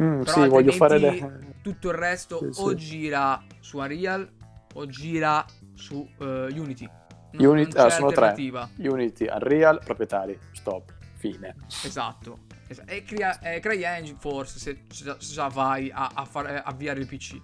Mm, 0.00 0.04
mm, 0.04 0.22
sì, 0.22 0.48
voglio 0.48 0.72
fare 0.72 0.98
le... 0.98 1.56
tutto 1.60 1.88
il 1.88 1.94
resto 1.94 2.38
sì, 2.50 2.60
o 2.60 2.68
sì. 2.70 2.76
gira 2.76 3.44
su 3.60 3.76
Unreal 3.76 4.40
o 4.74 4.86
gira 4.86 5.44
su 5.74 6.08
uh, 6.18 6.24
Unity. 6.24 6.88
Unity, 7.32 7.76
ah, 7.78 7.88
sono 7.88 8.10
tre. 8.10 8.34
Unity, 8.76 9.26
Unreal, 9.26 9.80
proprietari, 9.82 10.38
stop, 10.52 10.92
fine. 11.16 11.54
Esatto. 11.84 12.50
E 12.86 13.02
crea, 13.04 13.38
eh, 13.40 13.60
CryEngine 13.60 14.16
forse 14.18 14.58
se, 14.58 14.84
se, 14.88 15.16
già 15.18 15.48
vai 15.48 15.90
a, 15.90 16.10
a 16.14 16.24
far, 16.24 16.46
eh, 16.46 16.62
avviare 16.64 17.00
il 17.00 17.06
PC. 17.06 17.40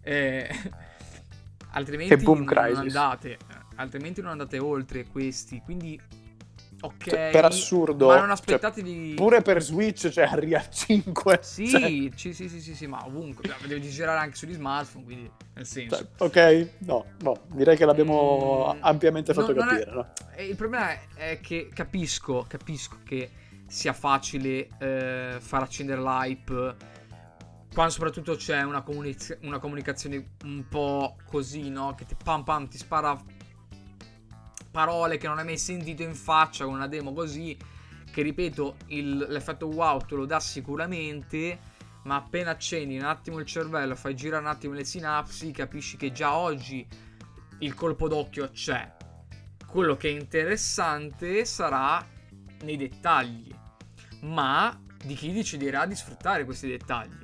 Eh, 0.00 0.48
altrimenti 1.72 2.24
non 2.24 2.46
andate. 2.48 3.38
Altrimenti 3.76 4.20
non 4.20 4.30
andate 4.30 4.58
oltre 4.58 5.06
questi. 5.06 5.60
Quindi 5.64 6.00
Ok. 6.82 7.08
Cioè, 7.08 7.30
per 7.30 7.44
assurdo. 7.44 8.08
Ma 8.08 8.20
non 8.20 8.30
aspettatevi. 8.30 9.08
Cioè, 9.08 9.14
pure 9.14 9.42
per 9.42 9.62
Switch, 9.62 10.08
cioè 10.08 10.28
Unreal 10.32 10.68
5. 10.68 11.38
Sì, 11.42 11.68
cioè... 11.68 11.80
sì, 12.14 12.34
sì, 12.34 12.48
sì, 12.48 12.60
sì, 12.60 12.74
sì, 12.74 12.86
ma 12.86 13.04
ovunque. 13.06 13.48
Cioè, 13.48 13.56
devi 13.66 13.88
girare 13.88 14.18
anche 14.18 14.36
sugli 14.36 14.54
smartphone, 14.54 15.04
quindi 15.04 15.30
nel 15.54 15.66
senso. 15.66 15.96
Cioè, 15.96 16.06
ok, 16.18 16.68
no, 16.78 17.06
no, 17.20 17.42
direi 17.52 17.76
che 17.76 17.84
l'abbiamo 17.84 18.74
mm, 18.74 18.78
ampiamente 18.82 19.32
fatto 19.32 19.52
no, 19.52 19.60
capire. 19.60 19.84
È... 19.84 19.90
No? 19.92 20.12
Eh, 20.34 20.46
il 20.46 20.56
problema 20.56 20.90
è 21.14 21.38
che 21.40 21.70
capisco, 21.72 22.44
capisco 22.48 22.98
che 23.04 23.30
sia 23.68 23.92
facile 23.92 24.68
eh, 24.78 25.36
far 25.38 25.62
accendere 25.62 26.00
l'hype 26.00 26.90
quando 27.72 27.92
soprattutto 27.92 28.36
c'è 28.36 28.62
una, 28.62 28.82
comuniz- 28.82 29.38
una 29.42 29.58
comunicazione 29.58 30.34
un 30.44 30.66
po' 30.68 31.16
così, 31.24 31.70
no? 31.70 31.94
Che 31.94 32.04
ti 32.04 32.14
pam 32.22 32.44
pam 32.44 32.68
ti 32.68 32.76
spara 32.76 33.18
parole 34.72 35.18
che 35.18 35.28
non 35.28 35.38
hai 35.38 35.44
mai 35.44 35.58
sentito 35.58 36.02
in 36.02 36.14
faccia 36.14 36.64
con 36.64 36.74
una 36.74 36.88
demo 36.88 37.12
così, 37.12 37.56
che 38.10 38.22
ripeto, 38.22 38.76
il, 38.86 39.26
l'effetto 39.28 39.66
wow 39.66 40.00
te 40.00 40.16
lo 40.16 40.26
dà 40.26 40.40
sicuramente, 40.40 41.58
ma 42.04 42.16
appena 42.16 42.50
accendi 42.50 42.96
un 42.96 43.04
attimo 43.04 43.38
il 43.38 43.46
cervello, 43.46 43.94
fai 43.94 44.16
girare 44.16 44.42
un 44.42 44.48
attimo 44.48 44.74
le 44.74 44.84
sinapsi, 44.84 45.52
capisci 45.52 45.96
che 45.96 46.10
già 46.10 46.34
oggi 46.34 46.84
il 47.58 47.74
colpo 47.74 48.08
d'occhio 48.08 48.50
c'è. 48.50 48.96
Quello 49.66 49.96
che 49.96 50.08
è 50.08 50.12
interessante 50.12 51.44
sarà 51.44 52.04
nei 52.62 52.76
dettagli, 52.76 53.54
ma 54.22 54.78
di 55.04 55.14
chi 55.14 55.32
deciderà 55.32 55.86
di 55.86 55.94
sfruttare 55.94 56.44
questi 56.44 56.68
dettagli. 56.68 57.20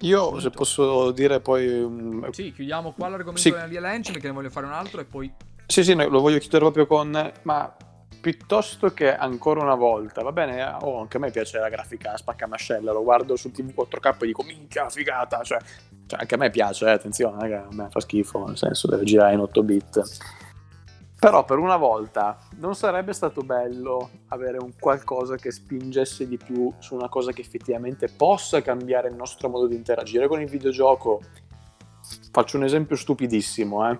Io, 0.00 0.24
Punto. 0.24 0.40
se 0.40 0.50
posso 0.50 1.12
dire 1.12 1.40
poi... 1.40 1.68
Um, 1.68 2.30
sì, 2.30 2.52
chiudiamo 2.52 2.92
qua 2.92 3.08
l'argomento 3.08 3.40
sì. 3.40 3.50
della 3.50 3.66
Real 3.66 3.84
Engine, 3.84 4.14
perché 4.14 4.26
ne 4.26 4.34
voglio 4.34 4.50
fare 4.50 4.66
un 4.66 4.72
altro 4.72 5.00
e 5.00 5.04
poi 5.04 5.32
sì, 5.66 5.84
sì, 5.84 5.94
lo 5.94 6.20
voglio 6.20 6.38
chiudere 6.38 6.70
proprio 6.70 6.86
con... 6.86 7.32
Ma 7.42 7.74
piuttosto 8.22 8.94
che 8.94 9.14
ancora 9.14 9.60
una 9.60 9.74
volta, 9.74 10.22
va 10.22 10.30
bene, 10.30 10.62
oh, 10.82 11.00
anche 11.00 11.16
a 11.16 11.20
me 11.20 11.32
piace 11.32 11.58
la 11.58 11.68
grafica 11.68 12.16
spaccamascella, 12.16 12.92
lo 12.92 13.02
guardo 13.02 13.34
sul 13.34 13.50
TV 13.50 13.74
4K 13.76 14.22
e 14.22 14.26
dico 14.26 14.44
minchia 14.44 14.88
figata, 14.88 15.42
cioè, 15.42 15.58
cioè 16.06 16.20
anche 16.20 16.34
a 16.36 16.38
me 16.38 16.48
piace, 16.50 16.86
eh, 16.86 16.90
attenzione, 16.90 17.52
a 17.52 17.66
me 17.72 17.88
fa 17.90 17.98
schifo, 17.98 18.46
nel 18.46 18.56
senso 18.56 18.86
deve 18.86 19.02
girare 19.02 19.34
in 19.34 19.40
8 19.40 19.62
bit. 19.64 20.02
Però 21.18 21.44
per 21.44 21.58
una 21.58 21.76
volta 21.76 22.38
non 22.58 22.76
sarebbe 22.76 23.12
stato 23.12 23.42
bello 23.42 24.10
avere 24.28 24.58
un 24.58 24.72
qualcosa 24.78 25.36
che 25.36 25.50
spingesse 25.50 26.26
di 26.26 26.36
più 26.36 26.72
su 26.78 26.94
una 26.94 27.08
cosa 27.08 27.32
che 27.32 27.40
effettivamente 27.40 28.08
possa 28.08 28.62
cambiare 28.62 29.08
il 29.08 29.16
nostro 29.16 29.48
modo 29.48 29.66
di 29.66 29.74
interagire 29.74 30.28
con 30.28 30.40
il 30.40 30.48
videogioco. 30.48 31.20
Faccio 32.30 32.56
un 32.56 32.64
esempio 32.64 32.96
stupidissimo, 32.96 33.88
eh 33.90 33.98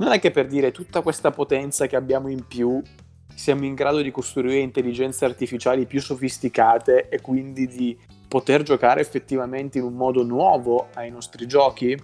non 0.00 0.12
è 0.12 0.18
che 0.18 0.30
per 0.30 0.46
dire 0.46 0.72
tutta 0.72 1.02
questa 1.02 1.30
potenza 1.30 1.86
che 1.86 1.94
abbiamo 1.94 2.28
in 2.28 2.46
più 2.46 2.82
siamo 3.34 3.64
in 3.64 3.74
grado 3.74 4.00
di 4.00 4.10
costruire 4.10 4.58
intelligenze 4.58 5.24
artificiali 5.24 5.86
più 5.86 6.00
sofisticate 6.00 7.08
e 7.08 7.20
quindi 7.20 7.66
di 7.66 7.98
poter 8.28 8.62
giocare 8.62 9.00
effettivamente 9.00 9.78
in 9.78 9.84
un 9.84 9.94
modo 9.94 10.22
nuovo 10.24 10.88
ai 10.94 11.10
nostri 11.10 11.46
giochi? 11.46 11.98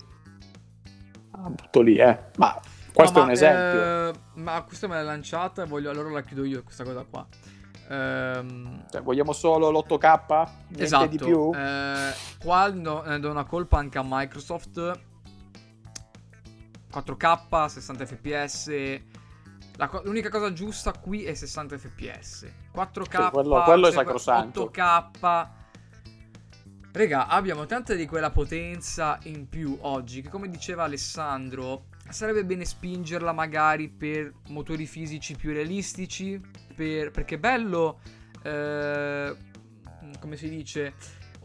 Ah, 1.32 1.50
butto 1.50 1.80
lì, 1.82 1.96
eh. 1.96 2.18
Ma 2.36 2.58
questo 2.92 3.18
no, 3.18 3.24
ma, 3.26 3.26
è 3.26 3.28
un 3.28 3.30
esempio. 3.30 3.80
Eh, 3.80 4.12
ma 4.40 4.62
questa 4.62 4.88
me 4.88 4.94
l'hai 4.94 5.04
lanciata 5.04 5.62
e 5.62 5.66
voglio, 5.66 5.90
allora 5.90 6.10
la 6.10 6.22
chiudo 6.22 6.44
io 6.44 6.62
questa 6.62 6.84
cosa 6.84 7.04
qua. 7.04 7.26
Ehm... 7.90 8.86
Cioè, 8.90 9.02
vogliamo 9.02 9.32
solo 9.32 9.70
l'8K? 9.70 10.48
Niente 10.68 10.82
esatto. 10.82 11.06
di 11.06 11.18
più? 11.18 11.52
Eh, 11.54 12.12
qua 12.42 12.70
do, 12.70 13.04
eh, 13.04 13.18
do 13.18 13.30
una 13.30 13.44
colpa 13.44 13.76
anche 13.76 13.98
a 13.98 14.02
Microsoft 14.04 14.98
4K, 16.96 17.66
60 17.66 18.06
fps. 18.06 19.00
La, 19.76 20.00
l'unica 20.04 20.30
cosa 20.30 20.52
giusta 20.52 20.92
qui 20.92 21.24
è 21.24 21.34
60 21.34 21.76
fps. 21.76 22.46
4K, 22.74 23.24
sì, 23.24 23.30
quello, 23.30 23.62
quello 23.62 23.88
è 23.88 23.92
sacrosanto. 23.92 24.70
8K. 24.74 25.48
Raga, 26.92 27.26
abbiamo 27.26 27.66
tanta 27.66 27.92
di 27.92 28.06
quella 28.06 28.30
potenza 28.30 29.18
in 29.24 29.50
più 29.50 29.76
oggi 29.82 30.22
che 30.22 30.30
come 30.30 30.48
diceva 30.48 30.84
Alessandro, 30.84 31.88
sarebbe 32.08 32.42
bene 32.42 32.64
spingerla 32.64 33.32
magari 33.32 33.90
per 33.90 34.32
motori 34.48 34.86
fisici 34.86 35.36
più 35.36 35.52
realistici, 35.52 36.40
per, 36.74 37.10
perché 37.10 37.34
è 37.34 37.38
bello, 37.38 38.00
eh, 38.42 39.36
come 40.18 40.36
si 40.36 40.48
dice, 40.48 40.94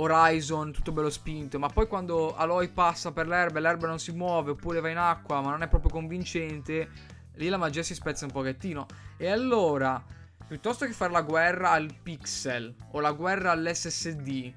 Horizon 0.02 0.72
tutto 0.72 0.92
bello 0.92 1.10
spinto, 1.10 1.60
ma 1.60 1.68
poi 1.68 1.88
quando 1.88 2.36
Aloy 2.36 2.70
passa 2.70 3.12
per 3.12 3.28
l'erba 3.28 3.60
e 3.60 3.62
l'erba 3.62 3.88
non 3.88 4.00
si 4.00 4.12
muove 4.12 4.52
oppure 4.52 4.80
va 4.80 4.90
in 4.90 4.98
acqua 4.98 5.42
ma 5.42 5.52
non 5.52 5.62
è 5.62 5.68
proprio 5.68 5.92
convincente, 5.92 6.90
lì 7.36 7.48
la 7.48 7.58
magia 7.58 7.84
si 7.84 7.94
spezza 7.94 8.26
un 8.26 8.32
pochettino. 8.32 8.86
E 9.18 9.30
allora, 9.30 10.04
piuttosto 10.48 10.86
che 10.86 10.94
fare 10.94 11.12
la 11.12 11.22
guerra 11.22 11.72
al 11.72 11.94
pixel 12.02 12.74
o 12.92 13.00
la 13.00 13.12
guerra 13.12 13.52
all'SSD, 13.52 14.54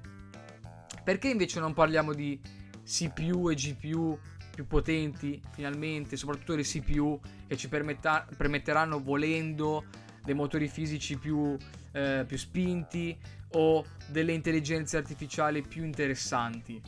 perché 1.03 1.29
invece 1.29 1.59
non 1.59 1.73
parliamo 1.73 2.13
di 2.13 2.39
CPU 2.83 3.49
e 3.49 3.55
GPU 3.55 4.17
più 4.55 4.65
potenti 4.65 5.41
finalmente, 5.51 6.17
soprattutto 6.17 6.55
le 6.55 6.63
CPU 6.63 7.19
che 7.47 7.57
ci 7.57 7.69
permetta- 7.69 8.25
permetteranno 8.35 9.01
volendo 9.01 9.83
dei 10.23 10.33
motori 10.33 10.67
fisici 10.67 11.17
più, 11.17 11.55
eh, 11.91 12.23
più 12.25 12.37
spinti 12.37 13.15
o 13.55 13.85
delle 14.07 14.33
intelligenze 14.33 14.97
artificiali 14.97 15.61
più 15.61 15.83
interessanti. 15.83 16.81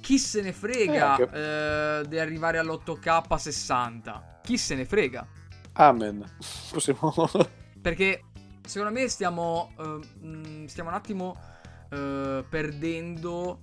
Chi 0.00 0.18
se 0.18 0.42
ne 0.42 0.52
frega 0.52 1.16
eh, 1.16 2.00
eh, 2.02 2.08
di 2.08 2.18
arrivare 2.18 2.58
all'8K 2.58 3.36
60? 3.36 4.40
Chi 4.42 4.56
se 4.56 4.74
ne 4.76 4.84
frega? 4.84 5.26
Amen. 5.72 6.24
Possiamo... 6.70 7.12
Perché 7.80 8.22
secondo 8.64 8.92
me 8.92 9.08
stiamo, 9.08 9.72
uh, 9.76 10.66
stiamo 10.66 10.90
un 10.90 10.94
attimo 10.94 11.36
uh, 11.90 12.44
perdendo 12.48 13.62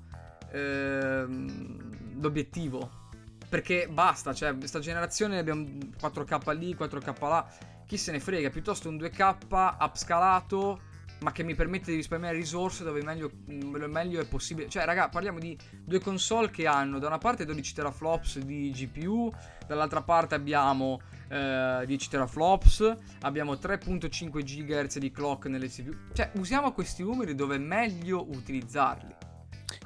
uh, 0.51 2.19
l'obiettivo. 2.19 3.01
Perché 3.47 3.87
basta, 3.87 4.33
cioè, 4.33 4.57
questa 4.57 4.79
generazione 4.79 5.37
abbiamo 5.37 5.63
4K 5.63 6.57
lì, 6.57 6.75
4K 6.75 7.27
là 7.27 7.47
chi 7.85 7.97
se 7.97 8.11
ne 8.11 8.19
frega, 8.19 8.49
piuttosto 8.49 8.89
un 8.89 8.95
2K 8.95 9.75
upscalato, 9.79 10.79
ma 11.23 11.31
che 11.31 11.41
mi 11.41 11.55
permette 11.55 11.89
di 11.89 11.97
risparmiare 11.97 12.35
risorse 12.35 12.83
dove 12.83 13.01
meglio, 13.01 13.31
meglio 13.47 14.19
è 14.19 14.25
possibile. 14.25 14.69
Cioè, 14.69 14.83
raga, 14.83 15.07
parliamo 15.07 15.39
di 15.39 15.57
due 15.83 15.99
console 15.99 16.51
che 16.51 16.67
hanno 16.67 16.99
da 16.99 17.07
una 17.07 17.17
parte 17.17 17.45
12 17.45 17.73
teraflops 17.73 18.39
di 18.39 18.69
GPU, 18.71 19.33
dall'altra 19.65 20.01
parte 20.01 20.35
abbiamo 20.35 21.01
eh, 21.29 21.83
10 21.85 22.09
teraflops, 22.09 22.97
abbiamo 23.21 23.53
3.5 23.53 24.43
GHz 24.43 24.97
di 24.99 25.11
clock 25.11 25.45
nelle 25.45 25.69
CPU. 25.69 25.95
Cioè, 26.13 26.31
usiamo 26.35 26.73
questi 26.73 27.03
numeri 27.03 27.33
dove 27.33 27.55
è 27.55 27.59
meglio 27.59 28.29
utilizzarli. 28.29 29.15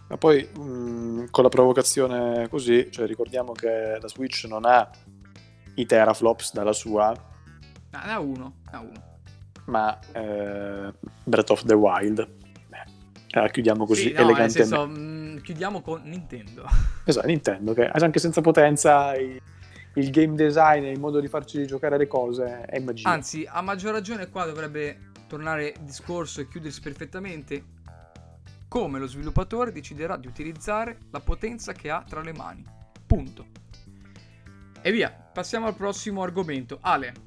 Ma 0.09 0.17
poi 0.17 0.43
mh, 0.43 1.29
con 1.29 1.43
la 1.43 1.49
provocazione 1.49 2.49
così, 2.49 2.89
cioè 2.91 3.05
ricordiamo 3.05 3.51
che 3.51 3.99
la 4.01 4.07
Switch 4.07 4.45
non 4.45 4.65
ha 4.65 4.89
i 5.75 5.85
teraflops 5.85 6.53
dalla 6.53 6.73
sua. 6.73 7.13
Ah, 7.91 8.05
ne 8.05 8.11
ha 8.11 8.19
uno, 8.19 8.55
ne 8.71 8.77
ha 8.77 8.79
uno. 8.79 9.06
Ma 9.67 9.99
eh, 10.13 10.93
Breath 11.23 11.49
of 11.49 11.63
the 11.63 11.73
Wild. 11.73 12.27
Beh, 12.67 13.43
eh, 13.43 13.51
chiudiamo 13.51 13.85
così 13.85 14.07
sì, 14.07 14.11
no, 14.13 14.21
elegantemente. 14.21 14.75
Senso, 14.75 14.87
mh, 14.87 15.41
chiudiamo 15.41 15.81
con 15.81 16.01
Nintendo. 16.03 16.65
Esatto, 17.07 17.27
Nintendo, 17.27 17.73
che 17.73 17.87
anche 17.87 18.19
senza 18.19 18.41
potenza 18.41 19.15
il, 19.15 19.41
il 19.93 20.09
game 20.09 20.35
design 20.35 20.83
e 20.83 20.91
il 20.91 20.99
modo 20.99 21.21
di 21.21 21.27
farci 21.29 21.65
giocare 21.65 21.97
le 21.97 22.07
cose 22.07 22.65
è 22.65 22.79
magia. 22.79 23.09
Anzi, 23.09 23.47
a 23.49 23.61
maggior 23.61 23.93
ragione 23.93 24.29
qua 24.29 24.45
dovrebbe 24.45 25.11
tornare 25.27 25.67
il 25.67 25.83
discorso 25.83 26.41
e 26.41 26.47
chiudersi 26.47 26.81
perfettamente 26.81 27.63
come 28.67 28.99
lo 28.99 29.07
sviluppatore 29.07 29.71
deciderà 29.71 30.17
di 30.17 30.27
utilizzare 30.27 30.97
la 31.11 31.21
potenza 31.21 31.71
che 31.71 31.89
ha 31.89 32.03
tra 32.07 32.21
le 32.21 32.33
mani. 32.33 32.65
Punto. 33.05 33.45
E 34.81 34.91
via, 34.91 35.09
passiamo 35.09 35.67
al 35.67 35.75
prossimo 35.75 36.21
argomento. 36.21 36.77
Ale. 36.81 37.26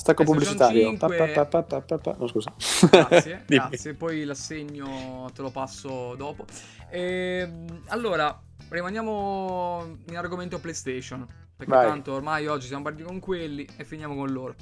Stacco 0.00 0.24
pubblicitario. 0.24 0.96
5... 0.96 1.16
Pa, 1.34 1.44
pa, 1.44 1.82
pa, 1.82 2.16
no, 2.18 2.26
scusa. 2.26 2.54
Grazie, 2.90 3.44
grazie. 3.46 3.92
Poi 3.92 4.24
l'assegno 4.24 5.30
te 5.34 5.42
lo 5.42 5.50
passo 5.50 6.14
dopo. 6.16 6.46
E, 6.88 7.66
allora, 7.88 8.42
rimaniamo 8.70 9.98
in 10.08 10.16
argomento 10.16 10.58
PlayStation. 10.58 11.26
Perché 11.54 11.74
Vai. 11.74 11.86
tanto 11.86 12.14
ormai 12.14 12.46
oggi 12.46 12.66
siamo 12.66 12.82
partiti 12.82 13.04
con 13.04 13.20
quelli 13.20 13.68
e 13.76 13.84
finiamo 13.84 14.14
con 14.14 14.32
loro. 14.32 14.54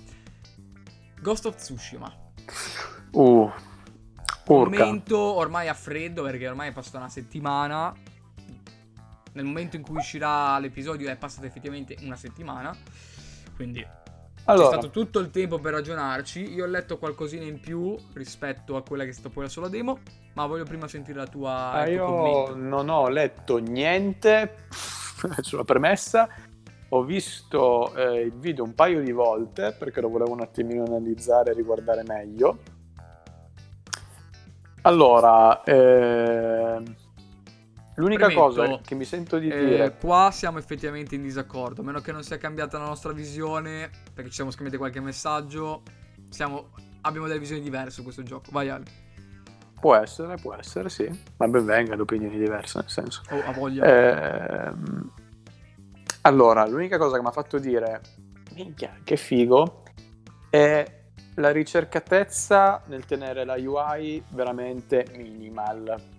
Ghost 1.20 1.46
of 1.46 1.54
Tsushima. 1.54 2.12
Uh, 3.12 3.48
urca. 4.46 4.78
momento 4.78 5.18
ormai 5.18 5.68
a 5.68 5.74
freddo 5.74 6.24
perché 6.24 6.48
ormai 6.48 6.70
è 6.70 6.72
passata 6.72 6.98
una 6.98 7.08
settimana. 7.08 7.94
Nel 9.34 9.44
momento 9.44 9.76
in 9.76 9.82
cui 9.82 9.98
uscirà 9.98 10.58
l'episodio 10.58 11.08
è 11.08 11.16
passata 11.16 11.46
effettivamente 11.46 11.96
una 12.00 12.16
settimana. 12.16 12.76
Quindi 13.54 13.86
Allora, 14.48 14.68
c'è 14.68 14.72
stato 14.80 14.90
tutto 14.90 15.18
il 15.18 15.30
tempo 15.30 15.58
per 15.58 15.74
ragionarci. 15.74 16.54
Io 16.54 16.64
ho 16.64 16.68
letto 16.68 16.96
qualcosina 16.96 17.44
in 17.44 17.60
più 17.60 17.94
rispetto 18.14 18.76
a 18.76 18.82
quella 18.82 19.04
che 19.04 19.10
è 19.10 19.12
stata 19.12 19.28
poi 19.28 19.44
la 19.44 19.48
sola 19.50 19.68
demo. 19.68 19.98
Ma 20.34 20.46
voglio 20.46 20.64
prima 20.64 20.88
sentire 20.88 21.18
la 21.18 21.26
tua, 21.26 21.70
ah, 21.72 21.86
io 21.86 22.06
commento. 22.06 22.56
non 22.56 22.88
ho 22.88 23.08
letto 23.08 23.58
niente 23.58 24.66
sulla 25.42 25.64
premessa. 25.64 26.28
Ho 26.90 27.02
visto 27.02 27.94
eh, 27.94 28.22
il 28.22 28.32
video 28.32 28.64
un 28.64 28.74
paio 28.74 29.02
di 29.02 29.12
volte 29.12 29.76
perché 29.78 30.00
lo 30.00 30.08
volevo 30.08 30.32
un 30.32 30.40
attimino 30.40 30.84
analizzare 30.84 31.50
e 31.50 31.54
riguardare 31.54 32.02
meglio. 32.02 32.58
Allora, 34.82 35.62
ehm, 35.64 36.94
l'unica 37.98 38.26
Premetto, 38.26 38.48
cosa 38.48 38.80
che 38.84 38.94
mi 38.94 39.04
sento 39.04 39.38
di 39.38 39.48
Eh, 39.48 39.64
dire 39.64 39.96
qua 39.98 40.30
siamo 40.32 40.58
effettivamente 40.58 41.14
in 41.14 41.22
disaccordo. 41.22 41.82
A 41.82 41.84
meno 41.84 42.00
che 42.00 42.12
non 42.12 42.22
sia 42.22 42.38
cambiata 42.38 42.78
la 42.78 42.86
nostra 42.86 43.12
visione, 43.12 43.90
perché 44.12 44.30
ci 44.30 44.36
siamo 44.36 44.50
scambiati 44.50 44.76
qualche 44.78 45.00
messaggio. 45.00 45.82
Siamo, 46.28 46.70
abbiamo 47.02 47.26
delle 47.26 47.38
visioni 47.38 47.60
diverse 47.62 47.96
su 47.96 48.02
questo 48.02 48.22
gioco. 48.22 48.50
Vai 48.52 48.68
Ale. 48.68 48.84
può 49.80 49.94
essere, 49.94 50.34
può 50.36 50.54
essere, 50.54 50.88
sì, 50.88 51.08
ma 51.36 51.46
ben 51.46 51.64
venga 51.64 51.94
le 51.94 52.02
opinioni 52.02 52.36
diverse, 52.36 52.78
nel 52.80 52.90
senso. 52.90 53.22
Oh, 53.30 53.42
a 53.44 53.52
voglia. 53.52 53.84
Ehm, 54.66 55.10
allora, 56.22 56.66
l'unica 56.66 56.98
cosa 56.98 57.16
che 57.16 57.22
mi 57.22 57.28
ha 57.28 57.32
fatto 57.32 57.58
dire, 57.58 58.00
minchia, 58.54 58.96
che 59.04 59.16
figo, 59.16 59.82
è 60.50 60.96
la 61.36 61.50
ricercatezza 61.50 62.82
nel 62.86 63.04
tenere 63.04 63.44
la 63.44 63.54
UI 63.54 64.22
veramente 64.30 65.06
minimal. 65.14 66.16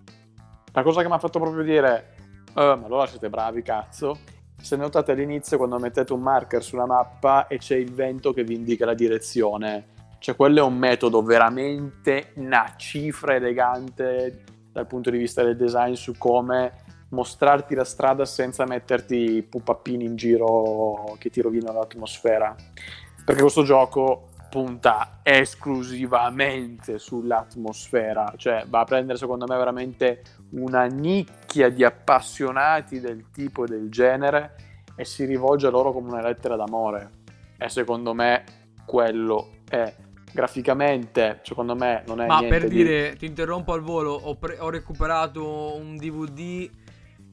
La 0.79 0.85
cosa 0.85 1.01
che 1.01 1.09
mi 1.09 1.13
ha 1.15 1.19
fatto 1.19 1.39
proprio 1.39 1.61
dire, 1.61 2.13
"Eh, 2.55 2.75
ma 2.77 2.85
allora 2.85 3.05
siete 3.05 3.29
bravi, 3.29 3.61
cazzo. 3.61 4.17
Se 4.61 4.77
notate 4.77 5.11
all'inizio 5.11 5.57
quando 5.57 5.77
mettete 5.77 6.13
un 6.13 6.21
marker 6.21 6.63
sulla 6.63 6.85
mappa 6.85 7.47
e 7.47 7.57
c'è 7.57 7.75
il 7.75 7.91
vento 7.91 8.31
che 8.31 8.45
vi 8.45 8.55
indica 8.55 8.85
la 8.85 8.93
direzione, 8.93 9.87
cioè 10.19 10.37
quello 10.37 10.59
è 10.59 10.61
un 10.61 10.77
metodo 10.77 11.21
veramente 11.21 12.31
una 12.35 12.75
cifra 12.77 13.35
elegante 13.35 14.43
dal 14.71 14.87
punto 14.87 15.09
di 15.09 15.17
vista 15.17 15.43
del 15.43 15.57
design 15.57 15.95
su 15.95 16.13
come 16.17 16.71
mostrarti 17.09 17.75
la 17.75 17.83
strada 17.83 18.23
senza 18.23 18.65
metterti 18.65 19.45
pupappini 19.49 20.05
in 20.05 20.15
giro 20.15 21.17
che 21.17 21.29
ti 21.29 21.41
rovinano 21.41 21.79
l'atmosfera. 21.79 22.55
Perché 23.25 23.41
questo 23.41 23.63
gioco 23.63 24.28
punta 24.49 25.19
esclusivamente 25.23 26.97
sull'atmosfera, 26.97 28.33
cioè 28.37 28.65
va 28.67 28.79
a 28.81 28.83
prendere 28.83 29.17
secondo 29.17 29.45
me 29.47 29.55
veramente 29.55 30.23
una 30.51 30.85
nicchia 30.85 31.69
di 31.69 31.83
appassionati 31.83 32.99
del 32.99 33.29
tipo 33.31 33.63
e 33.65 33.67
del 33.67 33.89
genere 33.89 34.55
e 34.95 35.05
si 35.05 35.25
rivolge 35.25 35.67
a 35.67 35.69
loro 35.69 35.91
come 35.93 36.09
una 36.09 36.21
lettera 36.21 36.55
d'amore. 36.55 37.11
E 37.57 37.69
secondo 37.69 38.13
me 38.13 38.43
quello 38.85 39.57
è 39.69 39.93
graficamente, 40.31 41.39
secondo 41.43 41.75
me 41.75 42.03
non 42.07 42.21
è 42.21 42.27
Ma 42.27 42.41
per 42.43 42.67
di- 42.67 42.75
dire, 42.75 43.15
ti 43.15 43.25
interrompo 43.25 43.73
al 43.73 43.81
volo, 43.81 44.11
ho, 44.11 44.35
pre- 44.35 44.57
ho 44.59 44.69
recuperato 44.69 45.75
un 45.75 45.95
DVD 45.95 46.69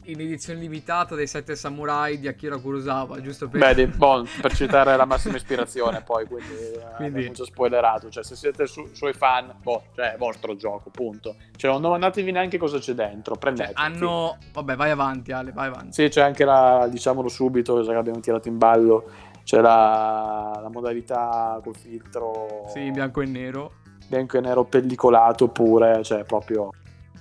in 0.07 0.21
edizione 0.21 0.61
limitata 0.61 1.15
dei 1.15 1.27
Sette 1.27 1.57
Samurai 1.57 2.19
di 2.19 2.29
Akira 2.29 2.59
Kurosawa, 2.59 3.21
giusto 3.21 3.49
per... 3.49 3.75
Beh, 3.75 3.87
boh, 3.97 4.25
per 4.41 4.55
citare 4.55 4.97
la 4.97 5.05
massima 5.05 5.37
ispirazione, 5.37 6.03
poi 6.03 6.27
quindi, 6.27 6.53
eh, 6.53 6.81
Quindi- 6.97 7.19
abbiamo 7.19 7.33
già 7.35 7.45
spoilerato. 7.45 8.09
Cioè, 8.11 8.23
se 8.25 8.37
siete 8.37 8.67
su- 8.67 8.89
suoi 8.93 9.13
fan, 9.13 9.55
boh, 9.63 9.85
cioè, 9.95 10.15
è 10.15 10.17
vostro 10.17 10.55
gioco, 10.57 10.91
punto. 10.91 11.37
Cioè, 11.57 11.71
non 11.71 11.81
domandatevi 11.81 12.31
neanche 12.31 12.59
cosa 12.59 12.79
c'è 12.79 12.93
dentro, 12.95 13.35
Cioè, 13.35 13.41
prendete. 13.43 13.73
hanno... 13.75 14.39
Vabbè, 14.53 14.77
vai 14.77 14.91
avanti 14.91 15.33
Ale, 15.33 15.53
vai 15.53 15.67
avanti. 15.69 15.93
Sì, 15.93 16.09
c'è 16.09 16.23
anche 16.23 16.45
la, 16.45 16.89
diciamolo 16.91 17.29
subito, 17.29 17.83
già 17.83 17.93
che 17.93 17.99
abbiamo 17.99 18.21
tirato 18.21 18.49
in 18.49 18.59
ballo, 18.59 19.11
c'è 19.45 19.61
la, 19.61 20.59
la 20.61 20.69
modalità 20.71 21.61
col 21.63 21.77
filtro 21.77 22.65
Sì, 22.69 22.91
bianco 22.91 23.21
e 23.21 23.27
nero. 23.27 23.73
bianco 24.09 24.39
e 24.39 24.41
nero 24.41 24.65
pellicolato 24.65 25.49
pure, 25.49 26.03
cioè 26.03 26.25
proprio 26.25 26.71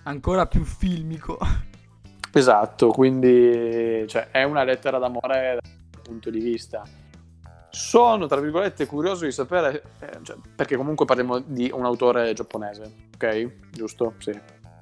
Ancora 0.03 0.45
più 0.45 0.63
filmico. 0.63 1.37
Esatto, 2.37 2.89
quindi 2.89 4.03
cioè, 4.07 4.27
è 4.29 4.43
una 4.43 4.63
lettera 4.63 4.97
d'amore 4.97 5.57
dal 5.61 6.01
punto 6.01 6.29
di 6.29 6.39
vista. 6.39 6.83
Sono, 7.69 8.25
tra 8.27 8.39
virgolette, 8.41 8.85
curioso 8.85 9.23
di 9.25 9.31
sapere, 9.31 9.83
eh, 9.99 10.19
cioè, 10.23 10.35
perché 10.55 10.75
comunque 10.75 11.05
parliamo 11.05 11.39
di 11.39 11.69
un 11.73 11.85
autore 11.85 12.33
giapponese, 12.33 12.91
ok? 13.15 13.69
Giusto? 13.71 14.13
Sì, 14.17 14.37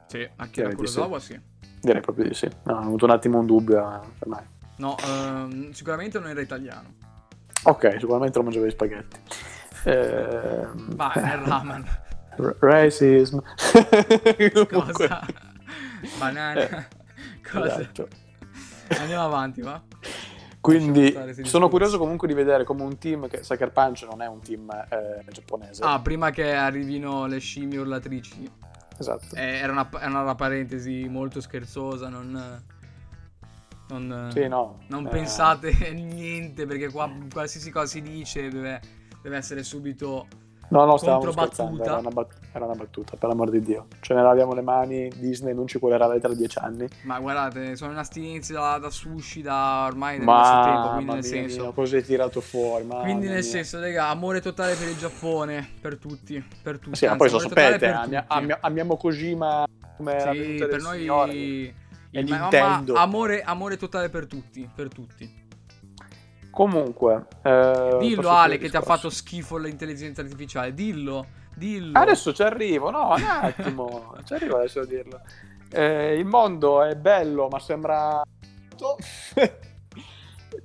Sì, 0.08 0.28
Akira 0.38 0.68
Direi 0.70 0.82
di 0.82 0.88
sì. 0.88 0.94
Kurosawa 0.96 1.20
sì. 1.20 1.40
direi 1.80 2.02
proprio 2.02 2.26
di 2.28 2.34
sì. 2.34 2.50
No, 2.64 2.74
ho 2.74 2.80
avuto 2.80 3.06
un 3.06 3.12
attimo 3.12 3.38
un 3.40 3.46
dubbio 3.46 3.80
eh, 3.80 4.00
per 4.18 4.28
me. 4.28 4.48
No, 4.78 4.96
ehm, 5.06 5.72
sicuramente 5.72 6.18
non 6.20 6.30
era 6.30 6.42
italiano. 6.42 6.94
Ok, 7.66 7.98
sicuramente 8.00 8.38
lo 8.40 8.44
mangiavo 8.46 8.66
gli 8.66 8.72
spaghetti. 8.72 9.20
Eh, 9.86 10.68
Vai, 10.74 11.22
nel 11.24 11.38
ramen. 11.46 11.86
r- 12.38 12.56
racism. 12.62 13.38
Cosa? 14.72 15.22
Banana. 16.20 16.60
Eh, 16.62 16.88
Cosa? 17.54 17.80
esatto. 17.80 18.08
Andiamo 19.00 19.26
avanti, 19.26 19.62
va? 19.62 19.82
Quindi 20.64 21.14
sono 21.44 21.68
curioso 21.68 21.98
comunque 21.98 22.26
di 22.26 22.34
vedere 22.34 22.64
come 22.64 22.84
un 22.84 22.98
team 22.98 23.28
che 23.28 23.44
Sucker 23.44 23.74
Punch 23.74 24.08
non 24.10 24.22
è 24.22 24.28
un 24.28 24.40
team 24.40 24.70
eh, 24.90 25.26
giapponese. 25.30 25.84
Ah, 25.84 26.00
prima 26.00 26.30
che 26.30 26.54
arrivino 26.54 27.26
le 27.26 27.40
scimmie 27.40 27.80
urlatrici. 27.80 28.50
esatto. 28.98 29.36
Eh, 29.36 29.58
era, 29.58 29.74
una, 29.74 29.90
era 30.00 30.22
una 30.22 30.36
parentesi 30.36 31.08
molto 31.10 31.42
scherzosa, 31.42 32.08
non... 32.08 32.64
Non, 33.90 34.30
Sì, 34.32 34.48
no. 34.48 34.80
non 34.88 35.06
eh, 35.06 35.10
pensate 35.10 35.74
niente, 35.92 36.66
perché 36.66 36.90
qua 36.90 37.12
qualsiasi 37.30 37.70
cosa 37.70 37.86
si 37.86 38.02
dice 38.02 38.48
deve, 38.50 38.80
deve 39.22 39.36
essere 39.36 39.64
subito... 39.64 40.28
No, 40.70 40.86
no, 40.86 40.98
stavamo 40.98 41.32
scherzando, 41.32 41.84
era 41.84 41.98
una, 41.98 42.10
bat- 42.10 42.34
era 42.52 42.66
una 42.66 42.74
battuta, 42.74 43.16
per 43.16 43.30
l'amor 43.30 43.52
di 43.52 43.62
Dio. 43.62 43.86
Ce 44.00 44.14
ne 44.16 44.24
laviamo 44.24 44.54
le 44.54 44.62
mani, 44.62 45.08
Disney 45.16 45.54
non 45.54 45.68
ci 45.68 45.78
cuolerà 45.78 46.18
tra 46.18 46.34
dieci 46.34 46.58
anni. 46.58 46.88
Ma 47.04 47.20
guardate, 47.20 47.76
sono 47.76 47.92
in 47.92 47.98
astinenza 48.00 48.54
da, 48.54 48.78
da 48.80 48.90
sushi 48.90 49.42
da 49.44 49.86
ormai 49.86 50.18
da 50.18 50.62
tempo, 50.64 50.88
quindi 50.90 51.06
mamma 51.06 51.14
nel 51.14 51.24
senso... 51.24 51.62
mia, 51.64 51.72
cosa 51.74 51.96
hai 51.98 52.04
tirato 52.04 52.42
fuori? 52.42 52.86
mamma 52.86 53.02
Quindi 53.04 53.26
nel 53.26 53.34
mia. 53.36 53.44
senso, 53.44 53.80
raga, 53.80 54.08
amore 54.08 54.42
totale 54.42 54.74
per 54.74 54.88
il 54.88 54.98
Giappone, 54.98 55.70
per 55.80 55.98
tutti, 55.98 56.44
per 56.64 56.80
tutti. 56.80 56.96
Sì, 56.96 57.06
ma 57.06 57.18
poi 57.18 57.30
lo 57.30 57.38
totale 57.38 57.78
sapete, 57.78 57.86
per 57.86 57.96
ami- 57.96 58.16
tutti. 58.16 58.26
ami- 58.30 58.58
amiamo 58.60 58.98
Kojima 58.98 59.66
come 59.98 60.24
la 60.26 60.32
Sì, 60.32 60.38
venuta 60.40 60.66
per 60.68 60.82
noi 60.82 61.00
Signore. 61.00 61.34
il- 61.34 61.74
ma- 62.28 62.38
Nintendo. 62.40 62.94
ma 62.94 63.02
amore, 63.02 63.42
amore 63.42 63.78
totale 63.78 64.10
per 64.10 64.26
tutti, 64.28 64.68
per 64.74 64.88
tutti. 64.88 65.43
Comunque, 66.54 67.26
eh, 67.42 67.98
dillo 68.00 68.30
Ale 68.30 68.60
che 68.60 68.70
ti 68.70 68.76
ha 68.78 68.82
fatto 68.82 69.10
schifo 69.10 69.58
l'intelligenza 69.58 70.22
artificiale. 70.22 70.72
Dillo, 70.76 71.26
dillo. 71.56 71.98
Adesso 71.98 72.32
ci 72.32 72.44
arrivo, 72.44 72.92
no, 72.92 73.16
un 73.16 73.24
attimo, 73.24 74.14
ci 74.24 74.36
arrivo 74.36 74.58
adesso 74.58 74.82
a 74.82 74.86
dirlo. 74.86 75.20
Eh, 75.72 76.14
il 76.16 76.26
mondo 76.26 76.84
è 76.84 76.94
bello, 76.96 77.48
ma 77.48 77.58
sembra... 77.58 78.22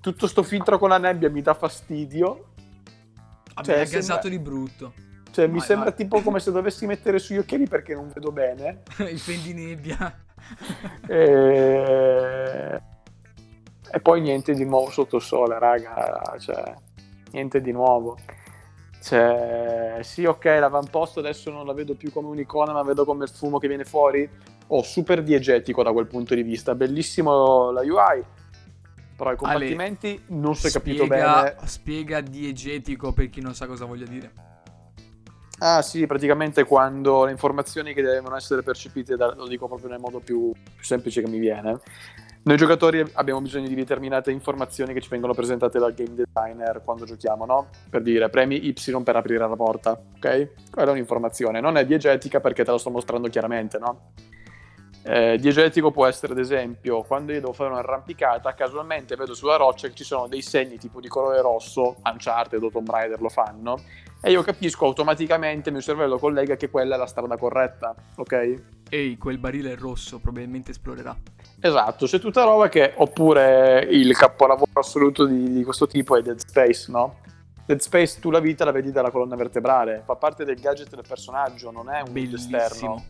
Tutto 0.02 0.26
sto 0.26 0.42
filtro 0.42 0.78
con 0.78 0.90
la 0.90 0.98
nebbia 0.98 1.30
mi 1.30 1.40
dà 1.40 1.54
fastidio. 1.54 2.48
Vabbè, 3.54 3.66
cioè, 3.66 3.76
è 3.76 3.86
sembra- 3.86 3.98
gasato 3.98 4.28
di 4.28 4.38
brutto. 4.38 4.92
Cioè, 5.30 5.46
mi 5.46 5.56
Vai, 5.56 5.66
sembra 5.66 5.88
vai. 5.88 5.96
tipo 5.96 6.20
come 6.20 6.38
se 6.38 6.52
dovessi 6.52 6.84
mettere 6.84 7.18
sugli 7.18 7.38
occhiali 7.38 7.66
perché 7.66 7.94
non 7.94 8.10
vedo 8.12 8.30
bene. 8.30 8.82
Il 8.98 9.54
nebbia. 9.54 10.22
E... 11.06 12.82
e 13.90 14.00
poi 14.00 14.20
niente 14.20 14.52
di 14.54 14.64
nuovo 14.64 14.90
sotto 14.90 15.16
il 15.16 15.22
sole, 15.22 15.58
raga. 15.58 16.36
Cioè, 16.38 16.74
niente 17.32 17.60
di 17.60 17.72
nuovo. 17.72 18.16
Cioè, 19.00 19.98
sì, 20.02 20.24
ok, 20.24 20.44
l'avamposto 20.44 21.20
adesso 21.20 21.50
non 21.50 21.66
la 21.66 21.72
vedo 21.72 21.94
più 21.94 22.12
come 22.12 22.28
un'icona, 22.28 22.72
ma 22.72 22.82
vedo 22.82 23.04
come 23.04 23.24
il 23.24 23.30
fumo 23.30 23.58
che 23.58 23.68
viene 23.68 23.84
fuori. 23.84 24.28
Oh, 24.68 24.82
super 24.82 25.22
diegetico 25.22 25.82
da 25.82 25.92
quel 25.92 26.06
punto 26.06 26.34
di 26.34 26.42
vista. 26.42 26.74
Bellissimo 26.74 27.70
la 27.70 27.80
UI. 27.80 28.24
Però 29.16 29.32
i 29.32 29.36
combattimenti 29.36 30.22
non 30.28 30.54
si 30.54 30.68
è 30.68 30.70
capito 30.70 31.06
bene. 31.06 31.56
Spiega 31.64 32.20
diegetico 32.20 33.12
per 33.12 33.30
chi 33.30 33.40
non 33.40 33.54
sa 33.54 33.66
cosa 33.66 33.84
voglia 33.84 34.06
dire. 34.06 34.32
Ah 35.60 35.82
sì, 35.82 36.06
praticamente 36.06 36.64
quando 36.64 37.24
le 37.24 37.32
informazioni 37.32 37.92
che 37.92 38.00
devono 38.00 38.36
essere 38.36 38.62
percepite, 38.62 39.16
da- 39.16 39.34
lo 39.34 39.48
dico 39.48 39.66
proprio 39.66 39.88
nel 39.88 39.98
modo 39.98 40.20
più, 40.20 40.52
più 40.52 40.84
semplice 40.84 41.20
che 41.20 41.28
mi 41.28 41.38
viene, 41.38 41.80
noi 42.48 42.56
giocatori 42.56 43.04
abbiamo 43.12 43.42
bisogno 43.42 43.68
di 43.68 43.74
determinate 43.74 44.30
informazioni 44.30 44.94
che 44.94 45.02
ci 45.02 45.10
vengono 45.10 45.34
presentate 45.34 45.78
dal 45.78 45.92
game 45.92 46.14
designer 46.14 46.80
quando 46.82 47.04
giochiamo, 47.04 47.44
no? 47.44 47.68
Per 47.90 48.00
dire, 48.00 48.30
premi 48.30 48.68
Y 48.68 49.02
per 49.02 49.16
aprire 49.16 49.46
la 49.46 49.54
porta, 49.54 49.90
ok? 49.90 50.48
Quella 50.70 50.88
è 50.88 50.92
un'informazione, 50.92 51.60
non 51.60 51.76
è 51.76 51.84
diegetica 51.84 52.40
perché 52.40 52.64
te 52.64 52.70
la 52.70 52.78
sto 52.78 52.88
mostrando 52.88 53.28
chiaramente, 53.28 53.76
no? 53.78 54.12
Eh, 55.02 55.36
diegetico 55.38 55.90
può 55.90 56.06
essere, 56.06 56.32
ad 56.32 56.38
esempio, 56.38 57.02
quando 57.02 57.32
io 57.32 57.40
devo 57.40 57.52
fare 57.52 57.68
un'arrampicata, 57.68 58.54
casualmente 58.54 59.14
vedo 59.14 59.34
sulla 59.34 59.56
roccia 59.56 59.86
che 59.88 59.94
ci 59.94 60.04
sono 60.04 60.26
dei 60.26 60.40
segni 60.40 60.78
tipo 60.78 61.00
di 61.00 61.08
colore 61.08 61.42
rosso, 61.42 61.96
Uncharted 62.02 62.62
o 62.62 62.70
Tomb 62.70 62.88
Raider 62.88 63.20
lo 63.20 63.28
fanno, 63.28 63.78
e 64.22 64.30
io 64.30 64.40
capisco 64.40 64.86
automaticamente, 64.86 65.68
il 65.68 65.74
mio 65.74 65.84
cervello 65.84 66.18
collega 66.18 66.56
che 66.56 66.70
quella 66.70 66.94
è 66.94 66.98
la 66.98 67.06
strada 67.06 67.36
corretta, 67.36 67.94
ok? 68.16 68.62
Ehi, 68.88 69.18
quel 69.18 69.36
barile 69.36 69.74
rosso, 69.74 70.18
probabilmente 70.18 70.70
esplorerà. 70.70 71.14
Esatto, 71.60 72.06
c'è 72.06 72.20
tutta 72.20 72.44
roba 72.44 72.68
che, 72.68 72.92
oppure 72.94 73.84
il 73.90 74.16
capolavoro 74.16 74.70
assoluto 74.74 75.24
di, 75.26 75.52
di 75.52 75.64
questo 75.64 75.88
tipo 75.88 76.16
è 76.16 76.22
Dead 76.22 76.38
Space, 76.38 76.90
no? 76.90 77.16
Dead 77.66 77.80
Space 77.80 78.20
tu 78.20 78.30
la 78.30 78.38
vita 78.38 78.64
la 78.64 78.70
vedi 78.70 78.92
dalla 78.92 79.10
colonna 79.10 79.34
vertebrale, 79.34 80.02
fa 80.04 80.14
parte 80.14 80.44
del 80.44 80.60
gadget 80.60 80.94
del 80.94 81.04
personaggio, 81.06 81.72
non 81.72 81.90
è 81.90 82.00
un 82.00 82.12
mondo 82.14 82.36
esterno. 82.36 83.04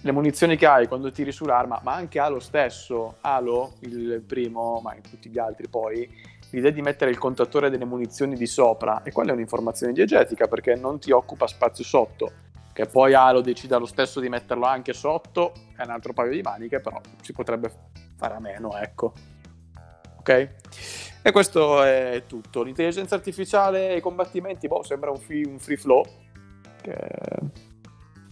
Le 0.00 0.12
munizioni 0.12 0.56
che 0.56 0.66
hai 0.66 0.88
quando 0.88 1.10
tiri 1.10 1.30
sull'arma, 1.30 1.80
ma 1.82 1.92
anche 1.92 2.18
Halo 2.18 2.40
stesso, 2.40 3.16
Halo, 3.20 3.74
il 3.80 4.22
primo, 4.26 4.80
ma 4.82 4.94
in 4.94 5.02
tutti 5.02 5.28
gli 5.28 5.38
altri 5.38 5.68
poi, 5.68 6.08
l'idea 6.50 6.70
di 6.70 6.80
mettere 6.80 7.10
il 7.10 7.18
contatore 7.18 7.68
delle 7.68 7.84
munizioni 7.84 8.34
di 8.34 8.46
sopra, 8.46 9.02
e 9.02 9.12
quella 9.12 9.32
è 9.32 9.34
un'informazione 9.34 9.92
diegetica 9.92 10.46
perché 10.46 10.74
non 10.74 10.98
ti 10.98 11.10
occupa 11.10 11.46
spazio 11.46 11.84
sotto. 11.84 12.32
Che 12.76 12.84
poi 12.84 13.14
Halo 13.14 13.40
decida 13.40 13.78
lo 13.78 13.86
stesso 13.86 14.20
di 14.20 14.28
metterlo 14.28 14.66
anche 14.66 14.92
sotto, 14.92 15.54
è 15.74 15.82
un 15.82 15.92
altro 15.92 16.12
paio 16.12 16.30
di 16.32 16.42
maniche, 16.42 16.78
però 16.78 17.00
si 17.22 17.32
potrebbe 17.32 17.72
fare 18.18 18.34
a 18.34 18.38
meno, 18.38 18.76
ecco. 18.76 19.14
Ok? 20.18 20.56
E 21.22 21.32
questo 21.32 21.82
è 21.82 22.24
tutto. 22.26 22.62
L'intelligenza 22.62 23.14
artificiale 23.14 23.92
e 23.92 23.96
i 23.96 24.00
combattimenti, 24.02 24.68
boh, 24.68 24.82
sembra 24.82 25.10
un 25.10 25.16
free, 25.16 25.46
un 25.46 25.58
free 25.58 25.78
flow, 25.78 26.04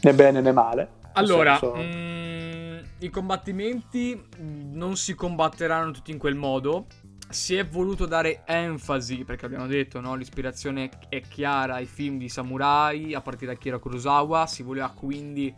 né 0.03 0.13
bene 0.13 0.43
né 0.43 0.53
male. 0.53 0.91
Allora, 1.15 1.57
senso- 1.57 1.77
mm, 1.79 2.79
i 2.99 3.09
combattimenti 3.09 4.29
non 4.41 4.97
si 4.97 5.15
combatteranno 5.15 5.91
tutti 5.91 6.11
in 6.11 6.19
quel 6.19 6.35
modo. 6.35 6.85
Si 7.29 7.57
è 7.57 7.67
voluto 7.67 8.07
dare 8.07 8.43
enfasi, 8.47 9.25
perché 9.25 9.47
abbiamo 9.47 9.67
detto, 9.67 10.01
no? 10.01 10.15
L'ispirazione 10.15 10.89
è 11.09 11.21
chiara 11.21 11.75
ai 11.75 11.87
film 11.87 12.17
di 12.17 12.29
samurai, 12.29 13.13
a 13.13 13.21
partire 13.21 13.53
da 13.53 13.59
Kira 13.59 13.79
Kurosawa. 13.79 14.47
Si 14.47 14.63
voleva 14.63 14.91
quindi 14.91 15.53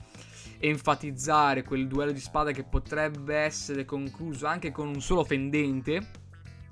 enfatizzare 0.58 1.62
quel 1.62 1.86
duello 1.86 2.12
di 2.12 2.20
spada 2.20 2.52
che 2.52 2.64
potrebbe 2.64 3.36
essere 3.36 3.84
concluso 3.84 4.46
anche 4.46 4.72
con 4.72 4.88
un 4.88 5.02
solo 5.02 5.22
fendente. 5.22 6.08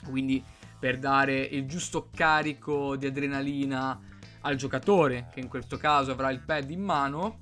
Quindi 0.06 0.42
per 0.78 0.98
dare 0.98 1.38
il 1.40 1.66
giusto 1.66 2.08
carico 2.14 2.96
di 2.96 3.06
adrenalina 3.06 4.00
al 4.40 4.56
giocatore, 4.56 5.28
che 5.32 5.40
in 5.40 5.48
questo 5.48 5.76
caso 5.76 6.12
avrà 6.12 6.30
il 6.30 6.40
pad 6.40 6.70
in 6.70 6.82
mano. 6.82 7.40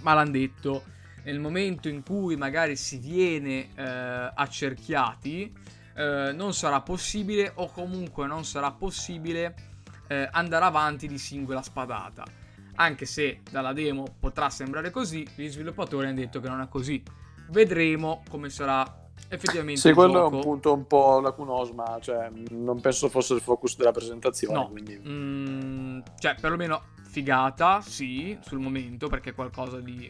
Ma 0.00 0.14
l'hanno 0.14 0.30
detto, 0.30 0.84
nel 1.24 1.40
momento 1.40 1.88
in 1.88 2.02
cui 2.02 2.36
magari 2.36 2.76
si 2.76 2.98
viene 2.98 3.68
eh, 3.74 4.32
accerchiati, 4.34 5.52
eh, 5.98 6.32
non 6.32 6.54
sarà 6.54 6.80
possibile 6.80 7.50
o 7.56 7.70
comunque 7.72 8.28
non 8.28 8.44
sarà 8.44 8.70
possibile 8.70 9.54
eh, 10.06 10.28
andare 10.30 10.64
avanti 10.64 11.08
di 11.08 11.18
singola 11.18 11.60
spadata. 11.60 12.24
Anche 12.76 13.04
se 13.04 13.40
dalla 13.50 13.72
demo 13.72 14.04
potrà 14.20 14.48
sembrare 14.48 14.90
così, 14.90 15.26
gli 15.34 15.48
sviluppatori 15.48 16.06
hanno 16.06 16.14
detto 16.14 16.38
che 16.38 16.48
non 16.48 16.60
è 16.60 16.68
così. 16.68 17.02
Vedremo 17.50 18.22
come 18.30 18.48
sarà 18.48 18.84
effettivamente 19.28 19.80
Sì, 19.80 19.92
quello 19.92 20.12
è 20.12 20.22
gioco. 20.22 20.36
un 20.36 20.42
punto 20.42 20.72
un 20.72 20.86
po' 20.86 21.18
lacunoso, 21.18 21.74
ma 21.74 21.98
cioè, 22.00 22.30
non 22.50 22.80
penso 22.80 23.08
fosse 23.08 23.34
il 23.34 23.40
focus 23.40 23.76
della 23.76 23.90
presentazione. 23.90 24.54
No, 24.54 24.68
Quindi... 24.68 25.00
Mm, 25.04 25.98
cioè 26.20 26.36
perlomeno 26.40 26.82
figata, 27.08 27.80
sì, 27.80 28.38
sul 28.42 28.60
momento, 28.60 29.08
perché 29.08 29.30
è 29.30 29.34
qualcosa 29.34 29.80
di 29.80 30.08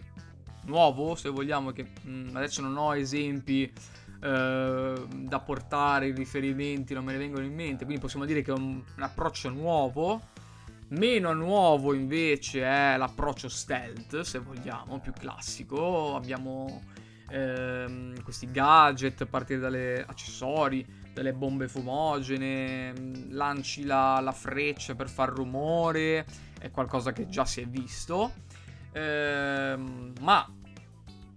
nuovo, 0.66 1.14
se 1.14 1.31
vogliamo, 1.31 1.70
che 1.70 1.87
mm, 2.07 2.37
adesso 2.37 2.61
non 2.61 2.77
ho 2.77 2.94
esempi 2.94 3.72
eh, 4.21 5.07
da 5.09 5.41
portare, 5.41 6.13
riferimenti, 6.13 6.95
non 6.95 7.05
me 7.05 7.13
ne 7.13 7.19
vengono 7.19 7.45
in 7.45 7.55
mente, 7.55 7.85
quindi 7.85 8.01
possiamo 8.01 8.25
dire 8.25 8.43
che 8.43 8.51
è 8.51 8.55
un, 8.55 8.83
un 8.97 9.03
approccio 9.03 9.49
nuovo. 9.49 10.21
Meno 10.91 11.35
nuovo 11.35 11.93
invece 11.93 12.63
è 12.63 12.97
l'approccio 12.97 13.49
stealth, 13.49 14.21
se 14.21 14.39
vogliamo, 14.39 14.99
più 15.01 15.13
classico. 15.13 16.17
Abbiamo 16.17 16.83
ehm, 17.29 18.23
questi 18.23 18.51
gadget 18.51 19.21
a 19.21 19.27
partire 19.27 19.61
dalle 19.61 20.03
accessori, 20.07 20.85
dalle 21.13 21.35
bombe 21.35 21.69
fumogene, 21.69 22.93
lanci 23.29 23.85
la, 23.85 24.19
la 24.21 24.33
freccia 24.33 24.95
per 24.95 25.11
far 25.11 25.29
rumore, 25.29 26.25
è 26.59 26.71
qualcosa 26.71 27.13
che 27.13 27.29
già 27.29 27.45
si 27.45 27.61
è 27.61 27.67
visto. 27.67 28.33
Ehm, 28.93 30.15
ma 30.21 30.51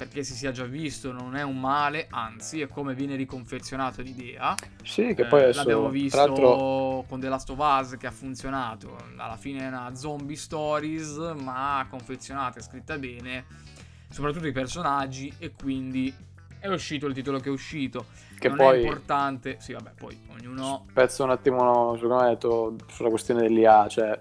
perché 0.02 0.24
si 0.24 0.34
sia 0.34 0.50
già 0.50 0.64
visto 0.64 1.12
non 1.12 1.36
è 1.36 1.44
un 1.44 1.60
male, 1.60 2.08
anzi 2.10 2.60
è 2.60 2.68
come 2.68 2.96
viene 2.96 3.16
riconfezionato 3.16 4.02
l'idea. 4.02 4.56
Sì, 4.82 5.14
che 5.14 5.22
Eh, 5.22 5.26
poi 5.28 5.44
adesso, 5.44 5.60
l'abbiamo 5.60 5.82
tra 5.84 5.92
visto 5.92 6.18
l'altro, 6.18 7.06
con 7.08 7.20
The 7.20 7.30
Last 7.30 7.50
of 7.52 7.60
Us 7.60 7.98
che 8.00 8.08
ha 8.08 8.12
funzionato. 8.12 8.98
Alla 9.16 9.38
fine 9.38 9.60
è 9.60 9.68
una 9.68 9.94
zombie 9.94 10.36
stories, 10.36 11.18
ma 11.40 11.86
confezionata 11.88 12.58
e 12.58 12.64
scritta 12.64 12.98
bene, 12.98 13.46
soprattutto 14.10 14.48
i 14.48 14.52
personaggi, 14.52 15.32
e 15.38 15.52
quindi 15.52 16.12
è 16.58 16.68
uscito 16.68 17.06
il 17.06 17.14
titolo 17.14 17.38
che 17.38 17.50
è 17.50 17.52
uscito. 17.52 18.06
che 18.40 18.48
non 18.50 18.60
è 18.60 18.64
poi 18.64 18.82
importante, 18.82 19.58
sì, 19.60 19.74
vabbè, 19.74 19.92
poi 19.96 20.18
ognuno. 20.30 20.88
pezzo 20.92 21.24
un 21.24 21.30
attimo, 21.30 21.94
secondo 21.94 22.24
me, 22.24 22.82
sulla 22.88 23.10
questione 23.10 23.42
dell'IA, 23.42 23.88
cioè, 23.88 24.20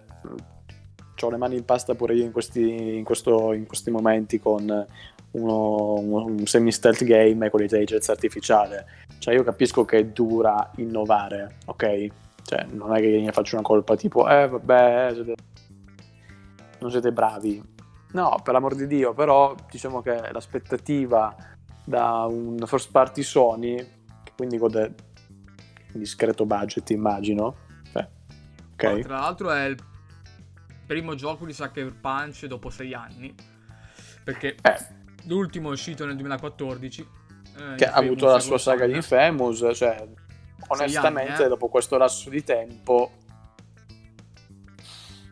ho 1.22 1.30
le 1.30 1.36
mani 1.38 1.56
in 1.56 1.64
pasta 1.64 1.94
pure 1.94 2.14
io 2.14 2.24
in 2.24 2.32
questi, 2.32 2.96
in 2.98 3.04
questo- 3.04 3.54
in 3.54 3.66
questi 3.66 3.90
momenti 3.90 4.38
con 4.38 4.86
uno, 5.32 5.94
un 5.94 6.46
semi-stealth 6.46 7.04
game 7.04 7.50
con 7.50 7.60
l'intelligenza 7.60 8.12
artificiale. 8.12 8.86
Cioè, 9.18 9.34
io 9.34 9.42
capisco 9.42 9.84
che 9.84 9.98
è 9.98 10.04
dura 10.06 10.70
innovare, 10.76 11.56
ok? 11.66 12.06
Cioè, 12.44 12.66
non 12.70 12.94
è 12.94 13.00
che 13.00 13.20
ne 13.20 13.32
faccio 13.32 13.56
una 13.56 13.64
colpa 13.64 13.96
tipo, 13.96 14.28
eh, 14.28 14.48
vabbè, 14.48 15.10
siete- 15.12 15.34
non 16.80 16.90
siete 16.90 17.12
bravi. 17.12 17.62
No, 18.12 18.40
per 18.42 18.54
l'amor 18.54 18.74
di 18.74 18.86
Dio, 18.86 19.12
però 19.14 19.54
diciamo 19.70 20.00
che 20.02 20.32
l'aspettativa 20.32 21.34
da 21.84 22.26
un 22.28 22.56
first 22.66 22.90
party 22.90 23.22
Sony, 23.22 23.76
che 23.76 24.32
quindi 24.34 24.58
gode 24.58 24.94
un 25.92 26.00
discreto 26.00 26.44
budget, 26.46 26.90
immagino. 26.90 27.54
Cioè, 27.92 28.08
ok. 28.72 28.90
Poi, 28.90 29.02
Tra 29.02 29.18
l'altro 29.18 29.50
è 29.50 29.64
il 29.66 29.76
primo 30.86 31.14
gioco 31.14 31.46
di 31.46 31.52
Sucker 31.52 31.94
Punch 32.00 32.46
dopo 32.46 32.70
sei 32.70 32.94
anni. 32.94 33.32
Perché 34.24 34.56
Eh, 34.62 34.78
l'ultimo 35.24 35.70
è 35.70 35.72
uscito 35.72 36.04
nel 36.04 36.14
2014. 36.14 37.06
eh, 37.56 37.74
che 37.76 37.84
ha 37.84 37.94
avuto 37.94 38.26
la 38.26 38.40
sua 38.40 38.58
saga 38.58 38.86
di. 38.86 38.94
Infamous, 38.94 39.68
cioè, 39.74 40.06
onestamente, 40.68 41.32
anni, 41.32 41.44
eh. 41.44 41.48
dopo 41.48 41.68
questo 41.68 41.96
lasso 41.96 42.30
di 42.30 42.42
tempo... 42.42 43.12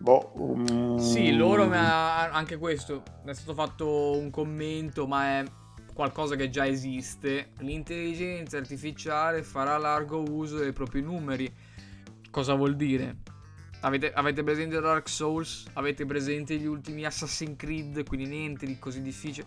Boh, 0.00 0.30
um, 0.34 0.98
Sì, 0.98 1.34
loro 1.34 1.68
ha- 1.72 2.30
anche 2.30 2.56
questo 2.56 3.02
è 3.24 3.32
stato 3.32 3.52
fatto 3.52 4.16
un 4.16 4.30
commento, 4.30 5.08
ma 5.08 5.40
è 5.40 5.44
qualcosa 5.92 6.36
che 6.36 6.48
già 6.48 6.64
esiste. 6.64 7.50
L'intelligenza 7.58 8.56
artificiale 8.56 9.42
farà 9.42 9.76
largo 9.76 10.22
uso 10.22 10.58
dei 10.58 10.72
propri 10.72 11.02
numeri. 11.02 11.52
Cosa 12.30 12.54
vuol 12.54 12.76
dire? 12.76 13.16
Avete, 13.80 14.12
avete, 14.12 14.44
presente 14.44 14.80
Dark 14.80 15.08
Souls? 15.08 15.66
Avete 15.72 16.06
presente 16.06 16.56
gli 16.56 16.66
ultimi 16.66 17.04
Assassin's 17.04 17.56
Creed? 17.56 18.06
Quindi 18.06 18.28
niente 18.28 18.66
di 18.66 18.78
così 18.78 19.02
difficile. 19.02 19.46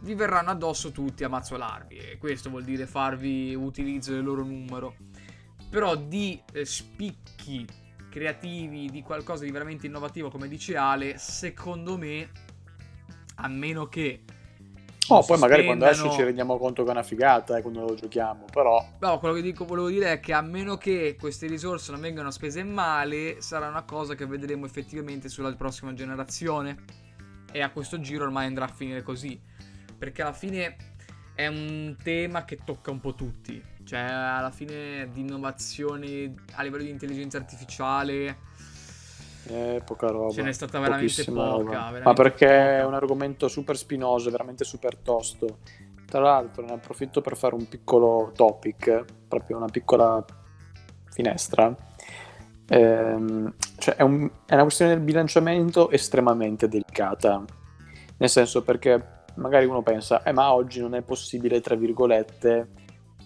Vi 0.00 0.14
verranno 0.14 0.50
addosso 0.50 0.92
tutti 0.92 1.24
a 1.24 1.28
mazzolarvi. 1.28 1.96
E 1.96 2.18
questo 2.18 2.50
vuol 2.50 2.64
dire 2.64 2.86
farvi 2.86 3.54
utilizzo 3.54 4.12
del 4.12 4.24
loro 4.24 4.42
numero. 4.42 4.96
Però 5.70 5.94
di 5.94 6.40
eh, 6.52 6.64
spicchi 6.64 7.66
creativi, 8.10 8.90
di 8.90 9.02
qualcosa 9.02 9.44
di 9.44 9.50
veramente 9.50 9.86
innovativo, 9.86 10.30
come 10.30 10.48
dice 10.48 10.76
Ale, 10.76 11.16
secondo 11.18 11.96
me, 11.96 12.30
a 13.36 13.48
meno 13.48 13.88
che 13.88 14.24
No, 15.10 15.24
poi 15.24 15.38
magari 15.38 15.64
quando 15.64 15.86
esce 15.86 16.08
ci 16.12 16.22
rendiamo 16.22 16.56
conto 16.56 16.84
che 16.84 16.88
è 16.88 16.92
una 16.92 17.02
figata 17.02 17.56
eh, 17.56 17.62
quando 17.62 17.80
lo 17.80 17.94
giochiamo, 17.94 18.44
però... 18.52 18.80
No, 19.00 19.18
quello 19.18 19.34
che 19.34 19.42
dico, 19.42 19.64
volevo 19.64 19.88
dire 19.88 20.12
è 20.12 20.20
che 20.20 20.32
a 20.32 20.40
meno 20.40 20.76
che 20.76 21.16
queste 21.18 21.48
risorse 21.48 21.90
non 21.90 22.00
vengano 22.00 22.30
spese 22.30 22.62
male, 22.62 23.40
sarà 23.40 23.66
una 23.66 23.82
cosa 23.82 24.14
che 24.14 24.24
vedremo 24.24 24.66
effettivamente 24.66 25.28
sulla 25.28 25.52
prossima 25.56 25.92
generazione. 25.94 26.84
E 27.50 27.60
a 27.60 27.70
questo 27.70 27.98
giro 27.98 28.22
ormai 28.22 28.46
andrà 28.46 28.66
a 28.66 28.68
finire 28.68 29.02
così. 29.02 29.36
Perché 30.00 30.22
alla 30.22 30.32
fine 30.32 30.76
è 31.34 31.46
un 31.46 31.94
tema 32.02 32.44
che 32.44 32.58
tocca 32.64 32.90
un 32.90 33.00
po' 33.00 33.14
tutti. 33.14 33.62
Cioè, 33.84 34.00
alla 34.00 34.50
fine 34.50 35.08
di 35.12 35.20
innovazione 35.20 36.34
a 36.54 36.62
livello 36.62 36.84
di 36.84 36.90
intelligenza 36.90 37.36
artificiale 37.36 38.48
eh, 39.46 39.82
poca 39.84 40.08
roba. 40.08 40.32
Ce 40.32 40.42
n'è 40.42 40.52
stata 40.52 40.78
veramente 40.78 41.24
poca. 41.24 41.64
Veramente 41.64 42.02
Ma 42.02 42.12
perché 42.12 42.46
poca. 42.46 42.78
è 42.78 42.84
un 42.84 42.94
argomento 42.94 43.48
super 43.48 43.76
spinoso, 43.76 44.30
veramente 44.30 44.64
super 44.64 44.96
tosto. 44.96 45.58
Tra 46.06 46.20
l'altro 46.20 46.64
ne 46.64 46.72
approfitto 46.72 47.20
per 47.20 47.36
fare 47.36 47.54
un 47.54 47.68
piccolo 47.68 48.32
topic, 48.34 49.04
proprio 49.28 49.56
una 49.56 49.68
piccola 49.68 50.24
finestra. 51.10 51.74
Ehm, 52.68 53.54
cioè 53.78 53.96
è, 53.96 54.02
un, 54.02 54.30
è 54.46 54.54
una 54.54 54.62
questione 54.62 54.92
del 54.92 55.02
bilanciamento 55.02 55.90
estremamente 55.90 56.68
delicata. 56.68 57.44
Nel 58.18 58.28
senso 58.28 58.62
perché 58.62 59.19
magari 59.40 59.66
uno 59.66 59.82
pensa, 59.82 60.22
eh 60.22 60.32
ma 60.32 60.52
oggi 60.52 60.80
non 60.80 60.94
è 60.94 61.02
possibile, 61.02 61.60
tra 61.60 61.74
virgolette, 61.74 62.68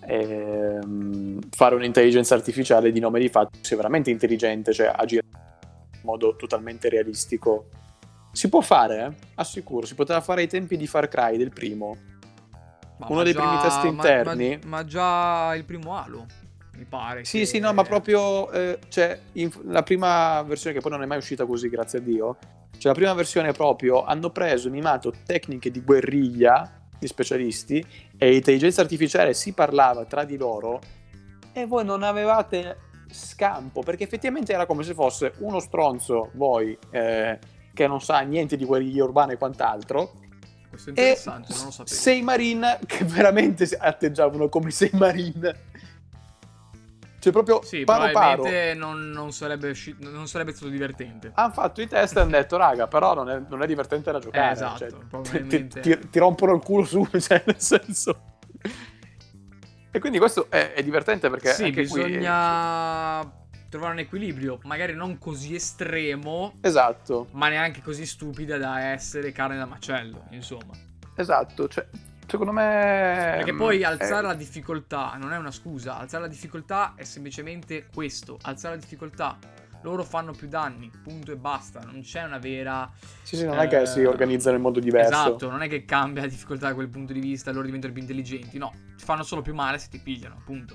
ehm, 0.06 1.40
fare 1.50 1.74
un'intelligenza 1.74 2.34
artificiale 2.34 2.92
di 2.92 3.00
nome 3.00 3.20
di 3.20 3.28
fatto 3.28 3.58
sia 3.60 3.76
veramente 3.76 4.10
intelligente, 4.10 4.72
cioè 4.72 4.92
agire 4.94 5.22
modo 6.02 6.36
totalmente 6.36 6.88
realistico. 6.88 7.68
Si 8.32 8.48
può 8.48 8.60
fare, 8.60 9.04
eh? 9.04 9.26
assicuro, 9.34 9.86
si 9.86 9.94
poteva 9.94 10.20
fare 10.20 10.42
ai 10.42 10.48
tempi 10.48 10.76
di 10.76 10.86
Far 10.86 11.08
Cry 11.08 11.36
del 11.36 11.50
primo. 11.50 11.96
Ma 12.98 13.06
Uno 13.06 13.18
ma 13.18 13.22
dei 13.24 13.32
già, 13.32 13.40
primi 13.40 13.60
test 13.60 13.84
interni. 13.84 14.58
Ma, 14.62 14.68
ma, 14.68 14.84
già 14.84 15.54
il 15.56 15.64
primo 15.64 15.96
Halo, 15.96 16.26
mi 16.76 16.84
pare. 16.84 17.24
Sì, 17.24 17.40
che... 17.40 17.46
sì, 17.46 17.58
no, 17.58 17.72
ma 17.72 17.82
proprio 17.82 18.50
eh, 18.50 18.78
cioè, 18.88 19.18
in, 19.32 19.50
la 19.64 19.82
prima 19.82 20.42
versione, 20.42 20.74
che 20.74 20.80
poi 20.80 20.90
non 20.92 21.02
è 21.02 21.06
mai 21.06 21.18
uscita 21.18 21.46
così, 21.46 21.68
grazie 21.68 21.98
a 21.98 22.02
Dio. 22.02 22.36
Cioè, 22.72 22.92
la 22.92 22.98
prima 22.98 23.14
versione 23.14 23.52
proprio 23.52 24.04
hanno 24.04 24.30
preso, 24.30 24.70
mimato 24.70 25.12
tecniche 25.24 25.70
di 25.70 25.80
guerriglia 25.82 26.80
di 26.98 27.06
specialisti 27.06 27.84
e 28.16 28.30
l'intelligenza 28.30 28.80
artificiale 28.80 29.34
si 29.34 29.52
parlava 29.52 30.04
tra 30.04 30.24
di 30.24 30.36
loro 30.36 30.80
e 31.52 31.66
voi 31.66 31.84
non 31.84 32.02
avevate 32.02 32.78
scampo, 33.10 33.82
perché 33.82 34.04
effettivamente 34.04 34.52
era 34.52 34.66
come 34.66 34.82
se 34.82 34.92
fosse 34.92 35.34
uno 35.38 35.60
stronzo, 35.60 36.30
voi, 36.34 36.76
eh, 36.90 37.38
che 37.72 37.86
non 37.86 38.00
sa 38.00 38.20
niente 38.20 38.56
di 38.56 38.64
guerriglia 38.64 39.04
urbana 39.04 39.32
e 39.32 39.38
quant'altro. 39.38 40.12
Questo 40.68 40.90
è 40.90 40.92
interessante, 40.92 41.54
non 41.54 41.64
lo 41.66 41.70
sapevo. 41.70 41.96
Sei 41.96 42.22
Marine 42.22 42.78
che 42.86 43.04
veramente 43.04 43.64
atteggiavano 43.64 44.48
come 44.48 44.70
sei 44.70 44.90
Marine. 44.94 45.72
Cioè 47.24 47.32
proprio 47.32 47.62
sì, 47.62 47.84
paro 47.84 48.10
probabilmente 48.10 48.74
paro. 48.74 48.78
Non, 48.78 49.08
non, 49.08 49.32
sarebbe, 49.32 49.72
non, 50.00 50.28
sarebbe, 50.28 50.52
stato 50.52 50.70
divertente. 50.70 51.30
Hanno 51.32 51.54
fatto 51.54 51.80
i 51.80 51.88
test 51.88 52.18
e 52.18 52.20
hanno 52.20 52.32
detto, 52.32 52.58
raga, 52.58 52.86
però 52.86 53.14
non 53.14 53.30
è, 53.30 53.40
non 53.48 53.62
è 53.62 53.66
divertente 53.66 54.12
da 54.12 54.18
giocare. 54.18 54.48
Eh, 54.48 54.52
esatto, 54.52 55.22
cioè, 55.24 55.46
ti, 55.46 55.66
ti, 55.68 55.98
ti 56.10 56.18
rompono 56.18 56.52
il 56.54 56.60
culo 56.60 56.84
su, 56.84 57.08
cioè 57.18 57.42
nel 57.46 57.58
senso... 57.58 58.36
E 59.90 59.98
quindi 60.00 60.18
questo 60.18 60.50
è, 60.50 60.74
è 60.74 60.82
divertente 60.82 61.30
perché... 61.30 61.54
Sì, 61.54 61.70
bisogna 61.70 63.20
qui... 63.22 63.68
trovare 63.70 63.92
un 63.92 64.00
equilibrio, 64.00 64.58
magari 64.64 64.92
non 64.92 65.16
così 65.16 65.54
estremo. 65.54 66.58
Esatto. 66.60 67.28
Ma 67.30 67.48
neanche 67.48 67.80
così 67.80 68.04
stupida 68.04 68.58
da 68.58 68.90
essere 68.90 69.32
carne 69.32 69.56
da 69.56 69.64
macello, 69.64 70.26
insomma. 70.32 70.74
Esatto, 71.16 71.68
cioè, 71.68 71.86
secondo 72.26 72.52
me... 72.52 73.34
Perché 73.36 73.54
poi 73.54 73.84
alzare 73.84 74.24
è... 74.24 74.28
la 74.28 74.34
difficoltà 74.34 75.16
non 75.18 75.32
è 75.32 75.36
una 75.36 75.50
scusa, 75.50 75.98
alzare 75.98 76.24
la 76.24 76.28
difficoltà 76.28 76.94
è 76.96 77.04
semplicemente 77.04 77.86
questo, 77.92 78.38
alzare 78.42 78.74
la 78.74 78.80
difficoltà 78.80 79.38
loro 79.84 80.02
fanno 80.02 80.32
più 80.32 80.48
danni, 80.48 80.90
punto 81.02 81.30
e 81.30 81.36
basta. 81.36 81.80
Non 81.80 82.00
c'è 82.00 82.24
una 82.24 82.38
vera. 82.38 82.90
Sì, 83.22 83.36
sì, 83.36 83.44
non 83.44 83.58
eh, 83.58 83.64
è 83.64 83.68
che 83.68 83.86
si 83.86 84.00
eh, 84.00 84.06
organizzano 84.06 84.56
in 84.56 84.62
modo 84.62 84.80
diverso. 84.80 85.10
Esatto, 85.10 85.50
non 85.50 85.62
è 85.62 85.68
che 85.68 85.84
cambia 85.84 86.22
la 86.22 86.28
difficoltà 86.28 86.68
da 86.68 86.74
quel 86.74 86.88
punto 86.88 87.12
di 87.12 87.20
vista, 87.20 87.52
loro 87.52 87.66
diventano 87.66 87.92
più 87.92 88.00
intelligenti. 88.00 88.56
No, 88.56 88.72
ti 88.96 89.04
fanno 89.04 89.22
solo 89.22 89.42
più 89.42 89.54
male 89.54 89.78
se 89.78 89.88
ti 89.90 89.98
pigliano, 89.98 90.40
punto. 90.42 90.74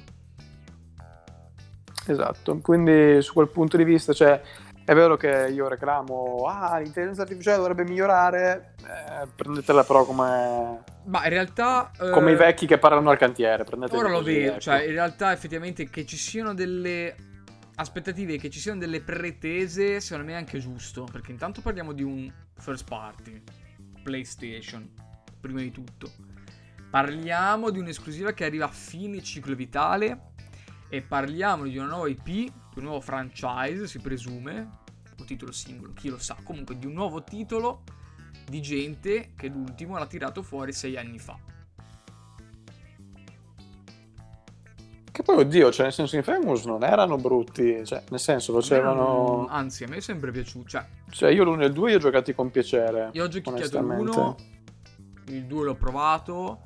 Esatto, 2.05 2.57
quindi 2.59 3.21
su 3.21 3.33
quel 3.33 3.49
punto 3.49 3.77
di 3.77 3.83
vista, 3.83 4.13
cioè, 4.13 4.41
è 4.89 4.95
vero 4.95 5.17
che 5.17 5.51
io 5.53 5.67
reclamo, 5.67 6.45
ah, 6.47 6.79
l'intelligenza 6.79 7.21
artificiale 7.21 7.57
dovrebbe 7.57 7.83
migliorare, 7.83 8.73
eh, 8.81 9.27
prendetela 9.35 9.83
però 9.83 10.03
come... 10.03 10.83
Ma 11.03 11.23
in 11.25 11.29
realtà... 11.29 11.91
Come 12.11 12.31
eh, 12.31 12.33
i 12.33 12.35
vecchi 12.35 12.65
che 12.65 12.79
parlano 12.79 13.11
al 13.11 13.17
cantiere, 13.19 13.63
prendetela 13.65 13.99
Ora 13.99 14.09
lo 14.09 14.23
vedo, 14.23 14.53
ecco. 14.53 14.61
cioè 14.61 14.81
in 14.81 14.93
realtà 14.93 15.31
effettivamente 15.31 15.87
che 15.91 16.07
ci 16.07 16.17
siano 16.17 16.55
delle 16.55 17.15
aspettative 17.75 18.37
che 18.39 18.49
ci 18.49 18.59
siano 18.59 18.79
delle 18.79 19.01
pretese, 19.01 19.99
secondo 19.99 20.25
me 20.25 20.33
è 20.33 20.37
anche 20.37 20.57
giusto. 20.57 21.03
Perché 21.03 21.29
intanto 21.29 21.61
parliamo 21.61 21.93
di 21.93 22.01
un 22.01 22.33
first 22.57 22.89
party, 22.89 23.43
PlayStation, 24.01 24.89
prima 25.39 25.59
di 25.59 25.69
tutto. 25.69 26.09
Parliamo 26.89 27.69
di 27.69 27.77
un'esclusiva 27.77 28.31
che 28.31 28.43
arriva 28.43 28.65
a 28.65 28.71
fine 28.71 29.21
ciclo 29.21 29.53
vitale. 29.53 30.31
E 30.89 31.03
parliamo 31.03 31.65
di 31.65 31.77
una 31.77 31.89
nuova 31.89 32.09
IP, 32.09 32.51
di 32.73 32.79
un 32.79 32.85
nuovo 32.85 33.01
franchise, 33.01 33.87
si 33.87 33.99
presume. 33.99 34.77
O 35.19 35.23
titolo 35.25 35.51
singolo, 35.51 35.93
chi 35.93 36.09
lo 36.09 36.17
sa. 36.17 36.37
Comunque 36.43 36.77
di 36.77 36.85
un 36.85 36.93
nuovo 36.93 37.23
titolo 37.23 37.83
di 38.47 38.61
gente 38.61 39.33
che 39.35 39.47
l'ultimo 39.47 39.97
l'ha 39.97 40.07
tirato 40.07 40.41
fuori 40.41 40.71
sei 40.71 40.97
anni 40.97 41.19
fa. 41.19 41.37
Che 45.11 45.23
poi, 45.25 45.39
oddio, 45.39 45.71
cioè, 45.71 45.83
nel 45.83 45.93
senso, 45.93 46.17
i 46.17 46.23
Famous 46.23 46.63
non 46.63 46.81
erano 46.83 47.17
brutti, 47.17 47.85
cioè, 47.85 48.01
nel 48.09 48.21
senso, 48.21 48.53
facevano... 48.53 49.47
Anzi, 49.47 49.83
a 49.83 49.89
me 49.89 49.97
è 49.97 49.99
sempre 49.99 50.31
piaciuto, 50.31 50.69
cioè... 50.69 50.85
Cioè, 51.09 51.31
io 51.31 51.43
l'uno 51.43 51.63
e 51.63 51.65
il 51.65 51.73
due 51.73 51.89
li 51.89 51.95
ho 51.95 51.99
giocati 51.99 52.33
con 52.33 52.49
piacere, 52.49 53.09
Io 53.11 53.25
ho 53.25 53.27
giocato 53.27 53.81
l'uno, 53.81 54.37
il 55.25 55.45
due 55.45 55.65
l'ho 55.65 55.75
provato, 55.75 56.59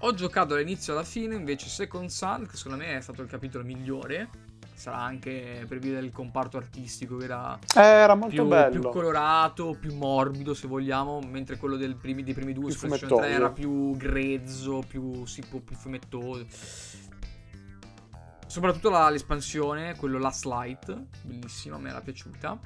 ho 0.00 0.14
giocato 0.14 0.54
dall'inizio 0.54 0.92
alla 0.92 1.04
fine, 1.04 1.36
invece 1.36 1.68
Second 1.68 2.08
Sun, 2.08 2.48
che 2.50 2.56
secondo 2.56 2.82
me 2.82 2.96
è 2.96 3.00
stato 3.00 3.22
il 3.22 3.28
capitolo 3.28 3.62
migliore, 3.62 4.28
sarà 4.74 4.98
anche 4.98 5.64
per 5.68 5.78
via 5.78 6.00
del 6.00 6.10
comparto 6.10 6.56
artistico 6.56 7.16
che 7.16 7.24
era, 7.24 7.58
eh, 7.76 7.80
era 7.80 8.14
molto 8.14 8.34
più, 8.34 8.44
bello. 8.46 8.80
più 8.80 8.90
colorato, 8.90 9.76
più 9.78 9.94
morbido 9.94 10.52
se 10.54 10.66
vogliamo, 10.66 11.20
mentre 11.20 11.56
quello 11.56 11.76
primi, 11.96 12.22
dei 12.22 12.34
primi 12.34 12.52
due 12.52 12.70
su 12.70 12.86
PlayStation 12.86 13.20
3 13.20 13.28
era 13.28 13.50
più 13.50 13.96
grezzo, 13.96 14.82
più, 14.86 15.24
sì, 15.24 15.42
più 15.42 15.62
fumettoso. 15.74 16.46
Soprattutto 18.46 18.90
la, 18.90 19.08
l'espansione, 19.10 19.96
quello 19.96 20.18
Last 20.18 20.44
Light, 20.44 21.06
bellissima, 21.22 21.78
me 21.78 21.90
era 21.90 22.00
piaciuta. 22.00 22.58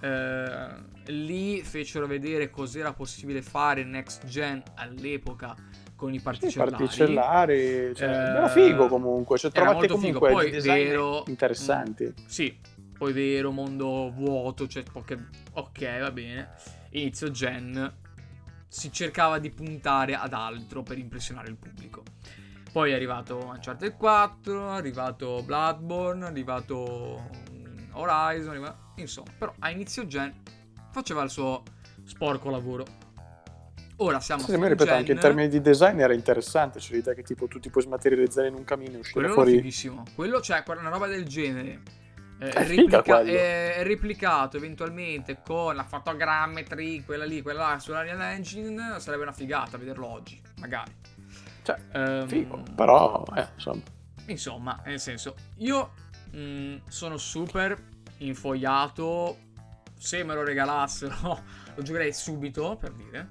Eh, 0.00 0.68
lì 1.06 1.60
fecero 1.62 2.06
vedere 2.06 2.50
cos'era 2.50 2.92
possibile 2.92 3.42
fare 3.42 3.82
next 3.82 4.26
gen 4.26 4.62
all'epoca 4.76 5.56
con 5.98 6.14
i 6.14 6.20
particellari. 6.20 6.70
Sì, 6.70 6.76
particellari, 6.76 7.92
cioè, 7.96 8.08
eh, 8.08 8.12
era 8.12 8.48
figo 8.48 8.86
comunque, 8.86 9.36
cioè, 9.36 9.50
trovate 9.50 9.88
comunque 9.88 10.30
Poi, 10.30 10.50
vero, 10.60 11.24
interessanti. 11.26 12.04
Mh, 12.04 12.14
sì, 12.24 12.56
poi 12.96 13.12
vero, 13.12 13.50
mondo 13.50 14.08
vuoto, 14.14 14.68
cioè 14.68 14.84
poche... 14.84 15.26
ok, 15.54 15.98
va 15.98 16.12
bene. 16.12 16.50
Inizio 16.90 17.32
gen 17.32 17.92
si 18.68 18.92
cercava 18.92 19.40
di 19.40 19.50
puntare 19.50 20.14
ad 20.14 20.32
altro 20.34 20.84
per 20.84 20.98
impressionare 20.98 21.48
il 21.48 21.56
pubblico. 21.56 22.04
Poi 22.70 22.92
è 22.92 22.94
arrivato 22.94 23.44
Uncharted 23.44 23.96
4, 23.96 24.74
è 24.74 24.76
arrivato 24.76 25.42
Bloodborne, 25.44 26.26
è 26.26 26.28
arrivato 26.28 27.28
mm, 27.50 27.90
Horizon, 27.94 28.50
arrivato... 28.50 28.92
insomma, 28.94 29.32
però 29.36 29.52
a 29.58 29.70
inizio 29.70 30.06
gen 30.06 30.32
faceva 30.92 31.24
il 31.24 31.30
suo 31.30 31.64
sporco 32.04 32.50
lavoro. 32.50 32.97
Ora 34.00 34.20
siamo 34.20 34.42
sì, 34.42 34.52
a 34.52 34.56
ripeto, 34.56 34.84
gen... 34.84 34.94
anche 34.94 35.12
in 35.12 35.18
termini 35.18 35.48
di 35.48 35.60
design 35.60 35.98
era 35.98 36.14
interessante, 36.14 36.78
cioè 36.78 36.96
l'idea 36.96 37.14
che 37.14 37.22
tipo 37.22 37.48
tu 37.48 37.58
ti 37.58 37.68
puoi 37.68 37.82
smaterializzare 37.82 38.48
in 38.48 38.54
un 38.54 38.64
camino 38.64 38.96
e 38.96 38.98
uscire 38.98 39.20
Quello 39.20 39.34
fuori... 39.34 39.50
Quello 39.50 39.60
è 39.60 39.62
fighissimo. 39.62 40.02
Quello, 40.14 40.40
cioè, 40.40 40.62
una 40.66 40.88
roba 40.88 41.06
del 41.06 41.26
genere 41.26 41.80
eh, 42.40 42.50
è, 42.50 42.66
replica- 42.66 43.22
è, 43.22 43.80
replicato 43.82 44.56
eventualmente 44.56 45.40
con 45.44 45.74
la 45.74 45.82
fotogrammetry, 45.82 47.02
quella 47.02 47.24
lì, 47.24 47.42
quella 47.42 47.70
là 47.70 47.78
sull'Arial 47.80 48.20
Engine, 48.20 49.00
sarebbe 49.00 49.24
una 49.24 49.32
figata 49.32 49.76
vederlo 49.76 50.06
oggi, 50.06 50.40
magari. 50.60 50.94
Cioè, 51.62 51.76
um, 51.94 52.28
figo, 52.28 52.62
però, 52.76 53.24
eh, 53.34 53.48
insomma. 53.54 53.82
Insomma, 54.26 54.80
nel 54.84 55.00
senso, 55.00 55.34
io 55.56 55.90
mh, 56.30 56.38
mm, 56.38 56.76
sono 56.88 57.16
super 57.16 57.76
infogliato. 58.18 59.46
Se 59.98 60.22
me 60.22 60.34
lo 60.34 60.44
regalassero, 60.44 61.42
lo 61.74 61.82
giocherei 61.82 62.12
subito 62.12 62.76
per 62.76 62.92
dire. 62.92 63.28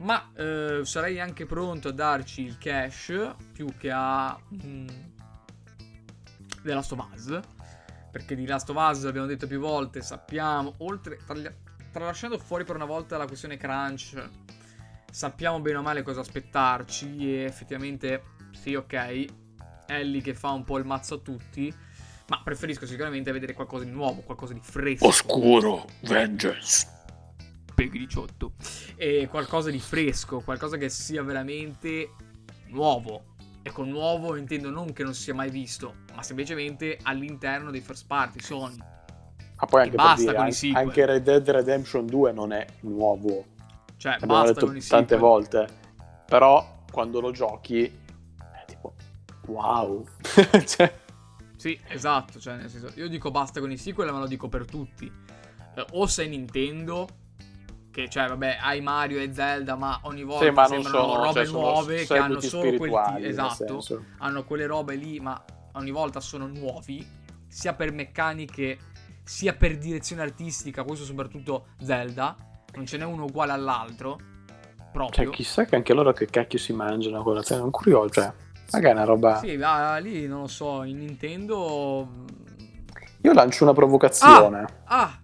Ma 0.00 0.30
eh, 0.34 0.80
sarei 0.84 1.20
anche 1.20 1.44
pronto 1.44 1.88
a 1.88 1.92
darci 1.92 2.42
il 2.42 2.56
cash 2.58 3.34
più 3.52 3.66
che 3.76 3.90
a 3.92 4.38
mm, 4.54 4.88
The 6.62 6.74
Last 6.74 6.92
of 6.92 7.06
Us. 7.12 7.40
Perché 8.10 8.34
di 8.34 8.46
Last 8.46 8.68
of 8.70 8.76
Us 8.76 9.04
abbiamo 9.04 9.26
detto 9.26 9.46
più 9.46 9.60
volte, 9.60 10.00
sappiamo, 10.00 10.74
oltre, 10.78 11.18
tra, 11.24 11.36
tralasciando 11.92 12.38
fuori 12.38 12.64
per 12.64 12.74
una 12.74 12.86
volta 12.86 13.16
la 13.16 13.26
questione 13.26 13.56
crunch, 13.56 14.20
sappiamo 15.10 15.60
bene 15.60 15.76
o 15.76 15.82
male 15.82 16.02
cosa 16.02 16.20
aspettarci 16.20 17.34
e 17.34 17.42
effettivamente 17.44 18.22
sì, 18.52 18.74
ok, 18.74 19.26
Ellie 19.86 20.22
che 20.22 20.34
fa 20.34 20.50
un 20.50 20.64
po' 20.64 20.78
il 20.78 20.86
mazzo 20.86 21.14
a 21.14 21.18
tutti, 21.18 21.72
ma 22.28 22.40
preferisco 22.42 22.86
sicuramente 22.86 23.30
vedere 23.30 23.54
qualcosa 23.54 23.84
di 23.84 23.90
nuovo, 23.90 24.22
qualcosa 24.22 24.54
di 24.54 24.60
fresco. 24.60 25.06
Oscuro, 25.06 25.86
vengeance. 26.02 26.98
Peghi 27.80 28.00
18. 28.00 28.52
E 28.96 29.26
qualcosa 29.30 29.70
di 29.70 29.78
fresco, 29.78 30.40
qualcosa 30.40 30.76
che 30.76 30.90
sia 30.90 31.22
veramente 31.22 32.10
nuovo. 32.66 33.22
E 33.62 33.72
con 33.72 33.88
nuovo 33.88 34.36
intendo 34.36 34.68
non 34.68 34.92
che 34.92 35.02
non 35.02 35.14
si 35.14 35.22
sia 35.22 35.34
mai 35.34 35.48
visto, 35.48 35.94
ma 36.14 36.22
semplicemente 36.22 36.98
all'interno 37.02 37.70
dei 37.70 37.80
first 37.80 38.06
party 38.06 38.40
Sony. 38.40 38.76
Ma 38.76 39.66
poi 39.66 39.82
anche, 39.84 39.96
basta 39.96 40.30
dire, 40.30 40.36
anche, 40.36 40.70
anche 40.74 41.06
Red 41.06 41.22
Dead 41.22 41.50
Redemption 41.50 42.04
2 42.04 42.32
non 42.32 42.52
è 42.52 42.66
nuovo. 42.80 43.46
Cioè, 43.96 44.12
Abbiamo 44.12 44.42
basta 44.42 44.66
detto 44.66 44.86
tante 44.86 45.16
volte. 45.16 45.68
Però 46.26 46.82
quando 46.92 47.20
lo 47.20 47.30
giochi 47.30 47.84
è 47.84 48.64
tipo 48.66 48.94
wow. 49.46 50.06
cioè... 50.66 50.98
Sì, 51.56 51.80
esatto, 51.88 52.38
cioè 52.38 52.56
nel 52.56 52.68
senso, 52.68 52.92
io 52.94 53.08
dico 53.08 53.30
basta 53.30 53.58
con 53.60 53.70
i 53.70 53.78
sequel, 53.78 54.12
ma 54.12 54.18
lo 54.18 54.26
dico 54.26 54.48
per 54.48 54.66
tutti. 54.66 55.10
Eh, 55.76 55.86
o 55.92 56.06
sei 56.06 56.28
Nintendo 56.28 57.19
che 57.90 58.08
cioè 58.08 58.28
vabbè 58.28 58.58
hai 58.60 58.80
Mario 58.80 59.20
e 59.20 59.32
Zelda 59.32 59.74
ma 59.76 60.00
ogni 60.02 60.22
volta 60.22 60.44
sì, 60.44 60.50
ma 60.50 60.66
sembrano 60.66 61.08
sono, 61.08 61.24
robe 61.24 61.44
cioè, 61.44 61.52
nuove 61.52 62.06
che 62.06 62.16
hanno 62.16 62.40
solo 62.40 62.76
quel 62.76 62.90
t- 62.90 63.24
esatto. 63.24 64.04
hanno 64.18 64.44
quelle 64.44 64.66
robe 64.66 64.94
lì 64.94 65.18
ma 65.20 65.42
ogni 65.72 65.90
volta 65.90 66.20
sono 66.20 66.46
nuovi 66.46 67.06
sia 67.48 67.74
per 67.74 67.92
meccaniche 67.92 68.78
sia 69.24 69.54
per 69.54 69.76
direzione 69.78 70.22
artistica 70.22 70.82
questo 70.82 71.04
soprattutto 71.04 71.68
Zelda. 71.82 72.36
Non 72.74 72.86
ce 72.86 72.98
n'è 72.98 73.04
uno 73.04 73.24
uguale 73.24 73.52
all'altro 73.52 74.18
proprio. 74.92 75.24
Cioè 75.24 75.34
chissà 75.34 75.64
che 75.64 75.74
anche 75.74 75.92
loro 75.92 76.12
che 76.12 76.26
cacchio 76.26 76.58
si 76.58 76.72
mangiano 76.72 77.22
con 77.22 77.34
la 77.34 77.42
cena 77.42 77.62
un 77.62 77.70
curioso 77.70 78.08
cioè 78.08 78.32
magari 78.72 78.92
è 78.92 78.96
una 78.96 79.04
roba 79.04 79.38
sì 79.38 79.56
va 79.56 79.96
lì 79.98 80.26
non 80.26 80.42
lo 80.42 80.46
so 80.46 80.84
in 80.84 80.98
Nintendo 80.98 82.08
io 83.22 83.32
lancio 83.32 83.64
una 83.64 83.74
provocazione. 83.74 84.64
Ah, 84.84 85.02
ah! 85.02 85.18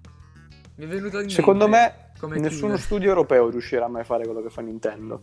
Mi 0.76 0.84
è 0.84 0.88
venuta 0.88 1.22
in 1.22 1.30
secondo 1.30 1.66
mente. 1.66 1.96
me 1.98 2.05
come 2.18 2.38
Nessuno 2.38 2.74
chiude. 2.74 2.82
studio 2.82 3.08
europeo 3.08 3.48
riuscirà 3.48 3.88
mai 3.88 4.02
a 4.02 4.04
fare 4.04 4.24
quello 4.24 4.42
che 4.42 4.50
fa 4.50 4.62
Nintendo. 4.62 5.22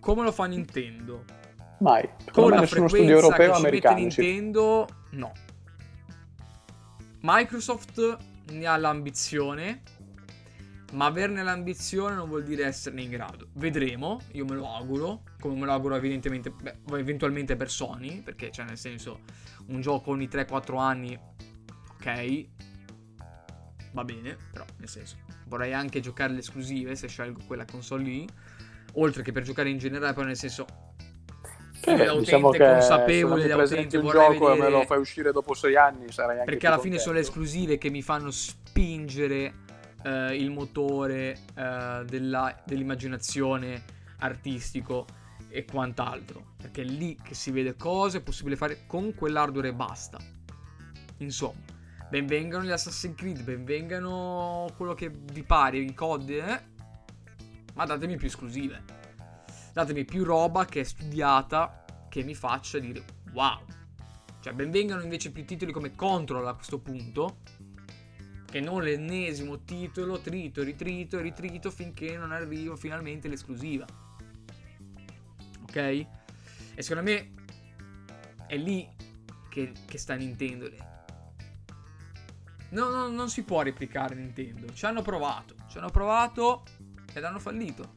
Come 0.00 0.22
lo 0.22 0.32
fa 0.32 0.46
Nintendo? 0.46 1.24
Mai. 1.80 2.08
Con 2.32 2.50
la 2.50 2.60
nessuno 2.60 2.88
studio 2.88 3.14
europeo 3.14 3.54
americano. 3.54 3.96
Nintendo, 3.96 4.86
no. 5.10 5.32
Microsoft 7.20 8.18
ne 8.50 8.66
ha 8.66 8.76
l'ambizione, 8.76 9.82
ma 10.92 11.06
averne 11.06 11.42
l'ambizione 11.42 12.14
non 12.14 12.28
vuol 12.28 12.44
dire 12.44 12.64
esserne 12.64 13.02
in 13.02 13.10
grado. 13.10 13.48
Vedremo, 13.52 14.20
io 14.32 14.44
me 14.44 14.54
lo 14.54 14.74
auguro, 14.74 15.22
come 15.38 15.54
me 15.54 15.66
lo 15.66 15.72
auguro 15.72 15.94
evidentemente, 15.96 16.50
beh, 16.50 16.98
eventualmente 16.98 17.56
per 17.56 17.70
Sony, 17.70 18.22
perché 18.22 18.50
cioè 18.50 18.64
nel 18.64 18.78
senso 18.78 19.20
un 19.66 19.80
gioco 19.80 20.10
ogni 20.10 20.28
3-4 20.28 20.78
anni, 20.78 21.18
ok, 21.92 22.46
va 23.92 24.04
bene, 24.04 24.36
però 24.50 24.64
nel 24.78 24.88
senso, 24.88 25.16
vorrei 25.46 25.72
anche 25.72 26.00
giocare 26.00 26.32
le 26.32 26.40
esclusive 26.40 26.94
se 26.94 27.08
scelgo 27.08 27.40
quella 27.46 27.64
console 27.64 28.02
lì, 28.02 28.28
oltre 28.94 29.22
che 29.22 29.32
per 29.32 29.42
giocare 29.42 29.68
in 29.68 29.78
generale, 29.78 30.12
poi 30.12 30.26
nel 30.26 30.36
senso 30.36 30.66
eh, 31.82 32.18
diciamo 32.18 32.50
che 32.50 32.58
consapevole 32.58 33.46
dell'utente 33.46 33.96
un 33.96 34.08
gioco 34.08 34.46
vedere... 34.48 34.54
e 34.54 34.58
me 34.58 34.68
lo 34.68 34.82
fai 34.84 34.98
uscire 34.98 35.32
dopo 35.32 35.54
sei 35.54 35.76
anni 35.76 36.12
sarai 36.12 36.40
anche 36.40 36.50
perché 36.50 36.66
alla 36.66 36.78
fine 36.78 36.98
sono 36.98 37.14
le 37.14 37.20
esclusive 37.20 37.78
che 37.78 37.88
mi 37.88 38.02
fanno 38.02 38.30
spingere 38.30 39.54
eh, 40.02 40.36
il 40.36 40.50
motore 40.50 41.38
eh, 41.54 42.04
della, 42.06 42.62
dell'immaginazione 42.66 43.82
artistico 44.18 45.06
e 45.48 45.64
quant'altro. 45.64 46.52
Perché 46.56 46.82
è 46.82 46.84
lì 46.84 47.16
che 47.22 47.34
si 47.34 47.50
vede 47.50 47.74
cosa 47.76 48.18
è 48.18 48.22
possibile 48.22 48.56
fare 48.56 48.84
con 48.86 49.14
quell'hardware 49.14 49.68
e 49.68 49.72
basta. 49.72 50.18
Insomma 51.18 51.78
benvengano 52.10 52.64
gli 52.64 52.70
Assassin's 52.70 53.14
Creed, 53.14 53.42
benvengano 53.42 54.66
quello 54.76 54.94
che 54.94 55.08
vi 55.10 55.44
pare, 55.44 55.78
i 55.78 55.94
COD, 55.94 56.30
eh? 56.30 56.62
ma 57.74 57.86
datemi 57.86 58.16
più 58.16 58.26
esclusive. 58.26 58.82
Datemi 59.72 60.04
più 60.04 60.24
roba 60.24 60.64
che 60.64 60.80
è 60.80 60.84
studiata, 60.84 61.84
che 62.08 62.24
mi 62.24 62.34
faccia 62.34 62.80
dire 62.80 63.04
wow. 63.32 63.64
Cioè, 64.40 64.52
benvengano 64.52 65.02
invece 65.02 65.30
più 65.30 65.44
titoli 65.44 65.70
come 65.70 65.94
Control 65.94 66.46
a 66.48 66.54
questo 66.54 66.80
punto, 66.80 67.38
che 68.44 68.58
non 68.58 68.82
l'ennesimo 68.82 69.62
titolo, 69.62 70.18
trito, 70.18 70.64
ritrito, 70.64 71.20
ritrito, 71.20 71.70
finché 71.70 72.16
non 72.16 72.32
arrivo 72.32 72.74
finalmente 72.74 73.28
l'esclusiva. 73.28 73.86
Ok? 75.62 75.76
E 75.76 76.06
secondo 76.82 77.08
me 77.08 77.34
è 78.48 78.56
lì 78.56 78.88
che, 79.48 79.72
che 79.86 79.98
sta 79.98 80.14
Nintendo 80.14 80.68
No, 82.70 82.88
no, 82.88 83.08
non 83.08 83.28
si 83.28 83.42
può 83.42 83.62
replicare 83.62 84.14
Nintendo. 84.14 84.72
Ci 84.72 84.86
hanno 84.86 85.02
provato. 85.02 85.54
Ci 85.68 85.78
hanno 85.78 85.90
provato 85.90 86.64
ed 87.12 87.24
hanno 87.24 87.38
fallito. 87.38 87.94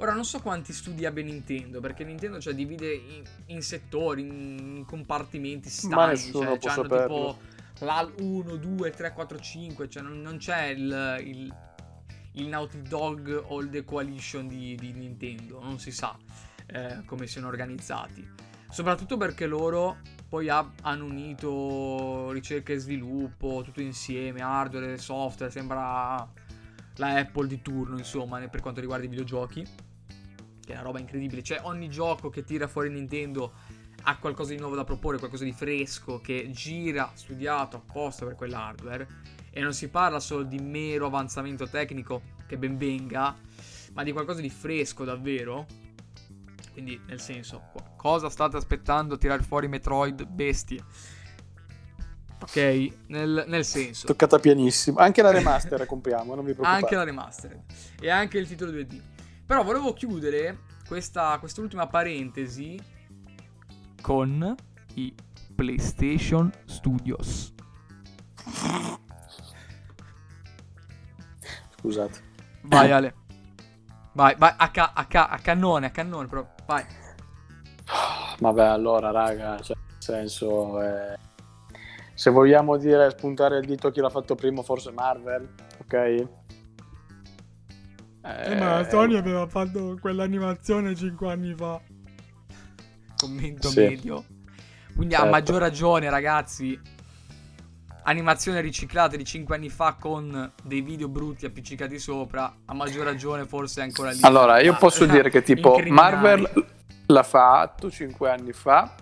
Ora 0.00 0.14
non 0.14 0.24
so 0.24 0.40
quanti 0.40 0.72
studi 0.72 1.04
abbia 1.04 1.22
Nintendo, 1.22 1.80
perché 1.80 2.04
Nintendo 2.04 2.40
cioè, 2.40 2.54
divide 2.54 2.90
in, 2.90 3.22
in 3.46 3.62
settori, 3.62 4.22
in 4.22 4.84
compartimenti 4.86 5.68
stagni. 5.68 6.16
Cioè, 6.16 6.58
hanno 6.64 6.82
tipo 6.82 7.38
l'AL 7.80 8.14
1, 8.18 8.56
2, 8.56 8.90
3, 8.90 9.12
4, 9.12 9.38
5. 9.38 9.88
Cioè, 9.90 10.02
non, 10.02 10.22
non 10.22 10.38
c'è 10.38 10.68
il, 10.68 11.16
il, 11.22 11.54
il, 12.32 12.46
Naughty 12.46 12.80
Dog 12.80 13.44
o 13.48 13.60
il 13.60 13.68
The 13.68 13.84
Coalition 13.84 14.48
di, 14.48 14.74
di 14.74 14.92
Nintendo. 14.92 15.60
Non 15.62 15.78
si 15.78 15.92
sa 15.92 16.16
eh, 16.66 17.02
come 17.04 17.26
siano 17.26 17.48
organizzati. 17.48 18.26
Soprattutto 18.70 19.16
perché 19.16 19.46
loro 19.46 19.98
poi 20.28 20.48
ha, 20.48 20.70
hanno 20.82 21.04
unito 21.04 22.30
ricerca 22.30 22.72
e 22.72 22.78
sviluppo, 22.78 23.62
tutto 23.64 23.80
insieme, 23.80 24.42
hardware 24.42 24.92
e 24.92 24.98
software, 24.98 25.50
sembra 25.50 26.26
la 26.94 27.14
Apple 27.16 27.48
di 27.48 27.60
turno, 27.60 27.98
insomma, 27.98 28.38
per 28.48 28.60
quanto 28.60 28.80
riguarda 28.80 29.04
i 29.04 29.08
videogiochi. 29.08 29.66
Che 30.64 30.72
è 30.72 30.74
una 30.74 30.82
roba 30.82 31.00
incredibile. 31.00 31.42
Cioè, 31.42 31.60
ogni 31.62 31.88
gioco 31.88 32.30
che 32.30 32.44
tira 32.44 32.68
fuori 32.68 32.90
Nintendo 32.90 33.52
ha 34.04 34.16
qualcosa 34.18 34.54
di 34.54 34.60
nuovo 34.60 34.76
da 34.76 34.84
proporre, 34.84 35.18
qualcosa 35.18 35.42
di 35.42 35.52
fresco, 35.52 36.20
che 36.20 36.48
gira, 36.52 37.10
studiato 37.14 37.76
apposta 37.76 38.24
per 38.24 38.36
quell'hardware. 38.36 39.08
E 39.50 39.60
non 39.62 39.74
si 39.74 39.88
parla 39.88 40.20
solo 40.20 40.44
di 40.44 40.58
mero 40.60 41.06
avanzamento 41.06 41.68
tecnico, 41.68 42.22
che 42.46 42.56
ben 42.56 42.78
venga, 42.78 43.36
ma 43.94 44.04
di 44.04 44.12
qualcosa 44.12 44.40
di 44.40 44.50
fresco 44.50 45.02
davvero 45.04 45.66
quindi, 46.80 47.00
nel 47.06 47.20
senso, 47.20 47.62
cosa 47.96 48.30
state 48.30 48.56
aspettando 48.56 49.14
a 49.14 49.18
tirare 49.18 49.42
fuori 49.42 49.68
Metroid 49.68 50.24
bestie? 50.26 50.82
Ok, 52.40 52.92
nel, 53.08 53.44
nel 53.46 53.66
senso. 53.66 54.06
Toccata 54.06 54.38
pianissimo. 54.38 54.98
Anche 54.98 55.20
la 55.20 55.30
remaster 55.30 55.84
compriamo, 55.84 56.34
non 56.34 56.44
vi 56.44 56.52
preoccupate. 56.52 56.82
Anche 56.82 56.96
la 56.96 57.04
remaster. 57.04 57.64
E 58.00 58.08
anche 58.08 58.38
il 58.38 58.48
titolo 58.48 58.72
2D. 58.72 58.98
Però 59.44 59.62
volevo 59.62 59.92
chiudere 59.92 60.60
questa, 60.88 61.36
quest'ultima 61.38 61.86
parentesi 61.86 62.78
con 64.00 64.54
i 64.94 65.14
PlayStation 65.54 66.50
Studios. 66.64 67.52
Scusate. 71.78 72.22
Vai 72.62 72.90
Ale. 72.90 73.14
Vai, 74.20 74.34
vai, 74.36 74.52
a, 74.54 74.70
ca- 74.70 74.92
a, 74.92 75.06
ca- 75.06 75.30
a 75.30 75.38
cannone, 75.38 75.86
a 75.86 75.90
cannone, 75.90 76.26
però, 76.26 76.46
vai. 76.66 76.84
Vabbè, 78.38 78.66
allora, 78.66 79.10
raga, 79.10 79.58
cioè, 79.62 79.74
nel 79.78 79.96
senso, 79.96 80.82
eh, 80.82 81.16
se 82.12 82.28
vogliamo 82.28 82.76
dire 82.76 83.08
spuntare 83.08 83.56
il 83.56 83.64
dito 83.64 83.90
chi 83.90 84.00
l'ha 84.00 84.10
fatto 84.10 84.34
primo, 84.34 84.62
forse 84.62 84.92
Marvel, 84.92 85.48
ok? 85.80 85.94
Eh, 85.94 86.28
eh, 88.22 88.54
ma 88.56 88.86
Sony 88.86 89.16
aveva 89.16 89.46
fatto 89.46 89.96
quell'animazione 89.98 90.94
5 90.94 91.32
anni 91.32 91.54
fa. 91.54 91.80
Commento 93.16 93.68
sì. 93.68 93.80
medio. 93.80 94.22
Quindi 94.94 95.14
certo. 95.14 95.28
a 95.28 95.30
maggior 95.30 95.60
ragione, 95.60 96.10
ragazzi, 96.10 96.78
animazione 98.04 98.60
riciclata 98.60 99.16
di 99.16 99.24
5 99.24 99.54
anni 99.54 99.68
fa 99.68 99.96
con 99.98 100.52
dei 100.62 100.80
video 100.80 101.08
brutti 101.08 101.46
appiccicati 101.46 101.98
sopra, 101.98 102.54
a 102.64 102.74
maggior 102.74 103.04
ragione 103.04 103.44
forse 103.44 103.82
ancora 103.82 104.10
lì. 104.10 104.20
Allora, 104.22 104.60
io 104.60 104.76
posso 104.76 105.06
dire 105.06 105.30
che 105.30 105.42
tipo 105.42 105.80
Marvel 105.88 106.66
l'ha 107.06 107.22
fatto 107.22 107.90
5 107.90 108.30
anni 108.30 108.52
fa. 108.52 108.94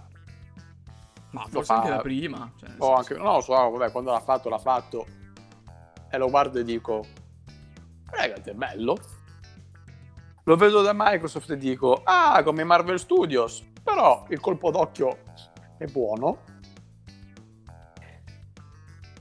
Ma 1.30 1.44
forse 1.49 1.64
fa- 1.64 1.74
anche 1.76 1.90
la 1.90 1.99
prima. 1.99 2.51
Cioè, 2.59 2.70
o 2.78 2.94
anche, 2.94 3.14
lo 3.14 3.40
so, 3.40 3.53
vabbè, 3.53 3.90
quando 3.90 4.11
l'ha 4.11 4.20
fatto, 4.20 4.49
l'ha 4.49 4.59
fatto. 4.59 5.07
E 6.11 6.16
lo 6.16 6.30
guardo 6.30 6.59
e 6.59 6.64
dico, 6.64 7.05
ragazzi, 8.07 8.51
è 8.51 8.55
bello. 8.55 8.96
Lo 10.44 10.57
vedo 10.57 10.80
da 10.80 10.92
Microsoft 10.94 11.51
e 11.51 11.59
dico, 11.59 12.01
ah, 12.05 12.42
come 12.42 12.64
Marvel 12.64 12.99
Studios, 12.99 13.62
però 13.82 14.24
il 14.30 14.40
colpo 14.40 14.70
d'occhio 14.70 15.18
è 15.76 15.84
buono. 15.84 16.57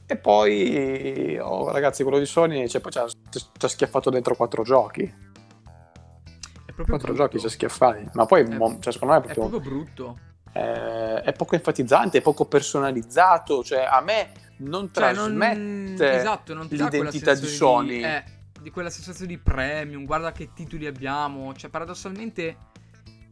E 0.10 0.16
poi, 0.18 1.38
oh, 1.38 1.70
ragazzi, 1.72 2.04
quello 2.04 2.18
di 2.18 2.26
Sony, 2.26 2.68
cioè, 2.70 2.82
ci 2.90 2.98
ha, 2.98 3.06
ci 3.08 3.42
ha 3.60 3.68
schiaffato 3.68 4.10
dentro 4.10 4.36
quattro 4.36 4.64
giochi. 4.64 5.04
È 5.04 6.72
proprio 6.72 6.96
Quattro 6.98 7.14
giochi 7.14 7.40
ci 7.40 7.46
ha 7.46 7.50
schiaffati. 7.50 8.10
Ma 8.14 8.26
poi, 8.26 8.42
È- 8.44 8.56
mo- 8.56 8.78
cioè, 8.80 8.94
secondo 8.94 9.14
me 9.16 9.20
è 9.20 9.24
È 9.30 9.34
proprio 9.34 9.60
proprio 9.60 9.72
brutto. 9.84 10.20
eh, 10.54 11.22
è 11.22 11.32
poco 11.34 11.56
enfatizzante, 11.56 12.20
è 12.20 12.22
poco 12.22 12.46
personalizzato, 12.46 13.64
cioè 13.64 13.84
a 13.84 14.00
me 14.02 14.32
non 14.60 14.90
Cioè, 14.94 15.14
non, 15.14 15.36
trasmette 15.38 16.12
esatto, 16.18 16.54
non 16.54 16.68
dà 16.70 16.88
quella 16.88 17.04
l'identità 17.04 17.34
di 17.36 17.46
Sony. 17.48 18.02
eh, 18.04 18.24
di 18.62 18.72
quella 18.72 18.90
sensazione 18.90 19.32
di 19.34 19.38
premium, 19.40 20.06
guarda 20.06 20.32
che 20.32 20.52
titoli 20.54 20.88
abbiamo. 20.88 21.54
Cioè, 21.54 21.70
paradossalmente. 21.70 22.58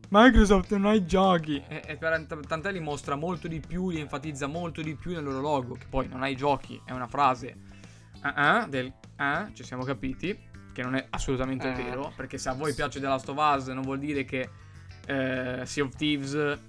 Microsoft 0.09 0.71
non 0.71 0.85
ha 0.85 0.93
i 0.93 1.05
giochi. 1.05 1.61
E, 1.67 1.81
e 1.85 1.95
per- 1.97 2.25
tant'è 2.47 2.71
li 2.71 2.79
mostra 2.79 3.15
molto 3.15 3.47
di 3.47 3.59
più, 3.59 3.89
li 3.89 3.99
enfatizza 3.99 4.47
molto 4.47 4.81
di 4.81 4.95
più 4.95 5.11
nel 5.13 5.23
loro 5.23 5.39
logo. 5.41 5.73
Che 5.75 5.85
poi 5.89 6.07
non 6.07 6.23
ha 6.23 6.27
i 6.27 6.35
giochi, 6.35 6.79
è 6.85 6.91
una 6.91 7.07
frase 7.07 7.55
ah, 8.21 8.33
ah, 8.61 8.67
del 8.67 8.91
ah, 9.17 9.49
ci 9.53 9.63
siamo 9.63 9.83
capiti. 9.83 10.37
Che 10.73 10.81
non 10.83 10.95
è 10.95 11.05
assolutamente 11.09 11.69
Eh. 11.69 11.73
vero. 11.73 12.11
Perché 12.15 12.37
se 12.37 12.49
a 12.49 12.53
voi 12.53 12.73
piace 12.73 12.99
The 12.99 13.07
Last 13.07 13.29
of 13.29 13.37
Us, 13.37 13.67
non 13.67 13.81
vuol 13.83 13.99
dire 13.99 14.25
che 14.25 14.49
eh, 15.07 15.61
Sea 15.65 15.83
of 15.83 15.95
Thieves, 15.95 16.59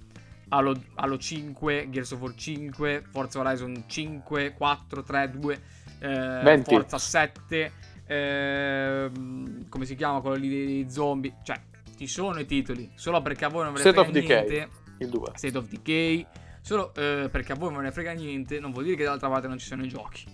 Halo, 0.49 0.81
Halo 0.95 1.17
5, 1.17 1.89
Gears 1.89 2.11
of 2.11 2.21
War 2.21 2.33
5, 2.33 3.03
Forza 3.11 3.39
Horizon 3.39 3.83
5, 3.85 4.53
4, 4.53 5.03
3, 5.03 5.29
2, 5.31 5.61
eh, 5.99 6.39
20. 6.41 6.73
Forza 6.73 6.97
7, 6.97 7.71
ehm, 8.05 9.67
come 9.67 9.85
si 9.85 9.95
chiama 9.95 10.21
quello 10.21 10.37
lì 10.37 10.47
dei 10.47 10.89
zombie. 10.89 11.35
Cioè, 11.43 11.59
ci 11.97 12.07
sono 12.07 12.39
i 12.39 12.45
titoli, 12.45 12.91
solo 12.95 13.21
perché 13.21 13.45
a 13.45 13.49
voi 13.49 13.63
non 13.63 13.73
ve 13.73 13.83
ne 13.83 13.89
State 13.91 14.03
frega 14.03 14.19
of 14.19 14.27
Decay. 14.27 14.49
niente. 14.49 14.75
Il 14.99 15.09
2. 15.09 15.31
State 15.35 15.57
of 15.57 15.67
Decay. 15.67 16.27
Solo 16.61 16.93
eh, 16.95 17.29
perché 17.31 17.53
a 17.53 17.55
voi 17.55 17.69
non 17.69 17.79
ve 17.79 17.85
ne 17.85 17.91
frega 17.91 18.11
niente, 18.11 18.59
non 18.59 18.71
vuol 18.71 18.83
dire 18.83 18.95
che 18.97 19.03
dall'altra 19.03 19.29
parte 19.29 19.47
non 19.47 19.57
ci 19.57 19.65
sono 19.65 19.83
i 19.83 19.87
giochi. 19.87 20.25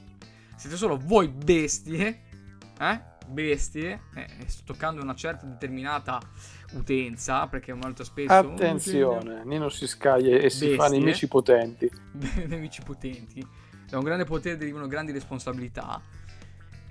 Siete 0.55 0.75
solo 0.75 0.97
voi 0.97 1.27
bestie, 1.27 2.21
eh? 2.79 3.01
Bestie, 3.27 4.01
eh, 4.15 4.27
sto 4.47 4.63
toccando 4.65 5.01
una 5.01 5.15
certa 5.15 5.45
determinata 5.45 6.19
utenza, 6.73 7.47
perché 7.47 7.73
molto 7.73 8.03
spesso... 8.03 8.33
Attenzione, 8.33 9.43
Nino 9.45 9.69
si 9.69 9.87
scaglia 9.87 10.37
e 10.37 10.49
si 10.49 10.73
fa 10.75 10.83
Bestie. 10.83 10.99
nemici 10.99 11.27
potenti. 11.27 11.91
nemici 12.47 12.81
potenti. 12.81 13.45
Da 13.87 13.97
un 13.97 14.03
grande 14.03 14.25
potere 14.25 14.57
derivano 14.57 14.87
grandi 14.87 15.11
responsabilità. 15.11 16.01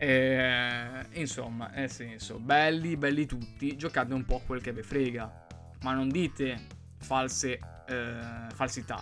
Eh, 0.03 1.07
insomma, 1.13 1.69
nel 1.69 1.89
senso, 1.89 2.41
belli, 2.41 2.97
belli 2.97 3.25
tutti, 3.25 3.77
giocate 3.77 4.13
un 4.13 4.25
po' 4.25 4.43
quel 4.45 4.61
che 4.61 4.73
vi 4.73 4.83
frega, 4.83 5.47
ma 5.83 5.95
non 5.95 6.09
dite 6.09 6.59
false 6.99 7.61
eh, 7.87 8.53
falsità. 8.53 9.01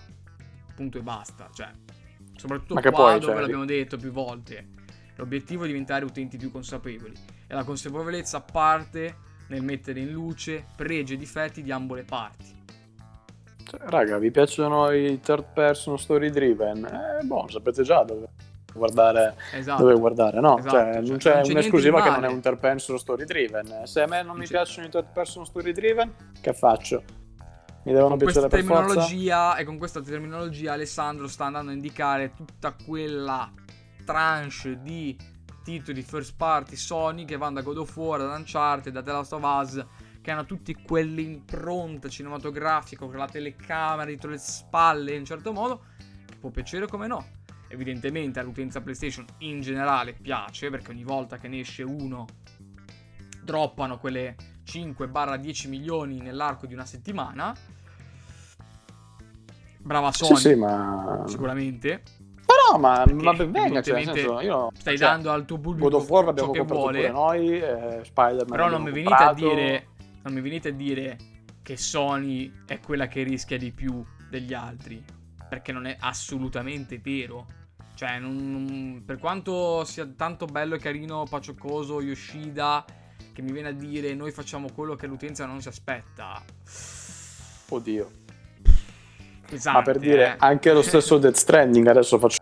Punto 0.74 0.98
e 0.98 1.01
basta. 1.01 1.48
Cioè, 1.55 1.70
soprattutto 2.36 2.74
Ma 2.74 2.82
che 2.82 2.90
qua 2.90 3.12
poi, 3.12 3.18
dove 3.18 3.32
cioè, 3.32 3.40
l'abbiamo 3.40 3.64
detto 3.64 3.96
più 3.96 4.11
volte. 4.11 4.68
L'obiettivo 5.16 5.64
è 5.64 5.68
diventare 5.68 6.05
utenti 6.05 6.36
più 6.36 6.51
consapevoli 6.51 7.14
e 7.46 7.55
la 7.55 7.64
consapevolezza 7.64 8.42
parte 8.42 9.16
nel 9.48 9.62
mettere 9.62 10.01
in 10.01 10.11
luce 10.11 10.66
pregi 10.76 11.14
e 11.14 11.16
difetti 11.16 11.62
di 11.62 11.72
ambo 11.72 11.94
le 11.94 12.05
parti. 12.05 12.59
Cioè, 13.64 13.80
raga, 13.84 14.18
vi 14.18 14.30
piacciono 14.30 14.90
i 14.90 15.18
third 15.18 15.46
person 15.55 15.96
story 15.96 16.28
driven? 16.28 16.84
Eh, 16.84 17.24
boh, 17.24 17.48
sapete 17.48 17.84
già 17.84 18.03
dove 18.03 18.48
guardare, 18.75 19.37
Esatto. 19.55 19.83
dove 19.83 19.99
guardare 19.99 20.41
no? 20.41 20.59
Esatto, 20.59 20.75
cioè, 20.75 20.93
cioè, 20.93 21.01
non 21.03 21.16
c'è 21.18 21.35
non 21.35 21.43
c'è 21.43 21.51
un'esclusiva 21.53 22.03
che 22.03 22.11
non 22.11 22.25
è 22.25 22.29
un 22.29 22.41
third 22.41 22.59
person 22.59 22.99
story 22.99 23.25
driven. 23.25 23.83
Se 23.87 24.01
a 24.03 24.07
me 24.07 24.18
non 24.18 24.27
Non 24.29 24.37
mi 24.39 24.45
c'è- 24.45 24.53
piacciono 24.53 24.87
i 24.87 24.91
third 24.91 25.12
person 25.12 25.45
story 25.45 25.73
driven, 25.73 26.14
che 26.41 26.53
faccio? 26.53 27.03
Mi 27.85 27.93
devono 27.93 28.16
con 28.16 28.18
piacere 28.18 28.49
per 28.49 28.62
forza? 28.62 28.83
terminologia 28.85 29.57
e 29.57 29.64
con 29.64 29.79
questa 29.79 30.03
terminologia 30.03 30.73
Alessandro 30.75 31.27
sta 31.29 31.47
andando 31.47 31.71
a 31.71 31.75
indicare 31.75 32.33
tutta 32.35 32.75
quella 32.85 33.51
tranche 34.05 34.79
di 34.83 35.16
titoli 35.64 36.03
first 36.03 36.35
party 36.37 36.77
Sony 36.77 37.25
che 37.25 37.37
vanno 37.37 37.55
da 37.55 37.62
God 37.62 37.79
of 37.79 37.97
War, 37.97 38.18
da 38.21 38.35
Uncharted, 38.35 38.93
da 38.93 39.03
The 39.03 39.12
Last 39.12 39.33
of 39.33 39.43
Us 39.43 39.85
che 40.21 40.31
hanno 40.31 40.45
tutti 40.45 40.75
quell'impronta 40.75 42.09
cinematografica 42.09 43.07
con 43.07 43.16
la 43.16 43.27
telecamera 43.27 44.05
dietro 44.05 44.29
le 44.31 44.37
spalle 44.39 45.12
in 45.12 45.21
un 45.21 45.25
certo 45.25 45.53
modo 45.53 45.81
che 46.27 46.37
può 46.39 46.51
piacere 46.51 46.87
come 46.87 47.07
no 47.07 47.25
evidentemente 47.71 48.41
all'utenza 48.41 48.81
PlayStation 48.81 49.25
in 49.39 49.61
generale 49.61 50.12
piace 50.12 50.71
perché 50.71 50.91
ogni 50.91 51.05
volta 51.05 51.39
che 51.39 51.49
ne 51.49 51.61
esce 51.61 51.83
uno 51.83 52.27
droppano 53.43 53.99
quelle 53.99 54.37
5-10 54.66 55.68
milioni 55.68 56.21
nell'arco 56.21 56.66
di 56.66 56.75
una 56.75 56.85
settimana. 56.85 57.55
Brava 59.79 60.12
Sì, 60.12 60.25
Sony, 60.25 60.39
sì, 60.39 60.55
ma... 60.55 61.25
sicuramente. 61.27 62.03
Però, 62.45 62.79
ma, 62.79 63.05
ma 63.07 63.33
ben 63.35 63.51
venga, 63.51 63.83
cioè, 63.83 64.05
senso, 64.05 64.41
io... 64.41 64.71
Stai 64.77 64.99
cioè, 64.99 65.09
dando 65.09 65.31
al 65.31 65.45
tuo 65.45 65.59
pubblico 65.59 65.89
God 65.89 66.01
of 66.01 66.11
War 66.11 66.21
ciò 66.21 66.27
l'abbiamo 66.27 66.53
che 66.53 66.62
vuole. 66.62 67.11
noi, 67.11 67.61
eh, 67.61 68.03
Però 68.12 68.68
non 68.68 68.83
mi 68.83 68.91
venite 68.91 69.14
a 69.14 69.29
comprato. 69.29 69.55
dire. 69.55 69.89
Non 70.23 70.35
mi 70.35 70.41
venite 70.43 70.68
a 70.68 70.73
dire 70.73 71.16
che 71.62 71.77
Sony 71.77 72.53
è 72.66 72.79
quella 72.81 73.07
che 73.07 73.23
rischia 73.23 73.57
di 73.57 73.73
più 73.73 74.05
degli 74.29 74.53
altri. 74.53 75.03
Perché 75.49 75.73
non 75.73 75.87
è 75.87 75.97
assolutamente 75.99 76.99
vero. 76.99 77.47
Cioè, 78.01 78.18
non- 78.18 79.03
per 79.05 79.18
quanto 79.18 79.84
sia 79.84 80.07
tanto 80.07 80.46
bello 80.46 80.74
e 80.74 80.78
carino, 80.78 81.26
pacioccoso, 81.28 82.01
Yoshida, 82.01 82.82
che 83.30 83.42
mi 83.42 83.53
viene 83.53 83.68
a 83.68 83.72
dire 83.72 84.14
noi 84.14 84.30
facciamo 84.30 84.68
quello 84.72 84.94
che 84.94 85.07
l'utenza 85.07 85.44
non 85.44 85.61
si 85.61 85.68
aspetta. 85.68 86.42
Oddio. 87.68 88.11
Pesante, 89.46 89.78
Ma 89.78 89.84
per 89.84 89.98
dire, 89.98 90.32
eh. 90.32 90.36
anche 90.38 90.72
lo 90.72 90.80
stesso 90.80 91.18
Death 91.20 91.34
Stranding 91.34 91.86
adesso 91.88 92.18
faccio... 92.18 92.38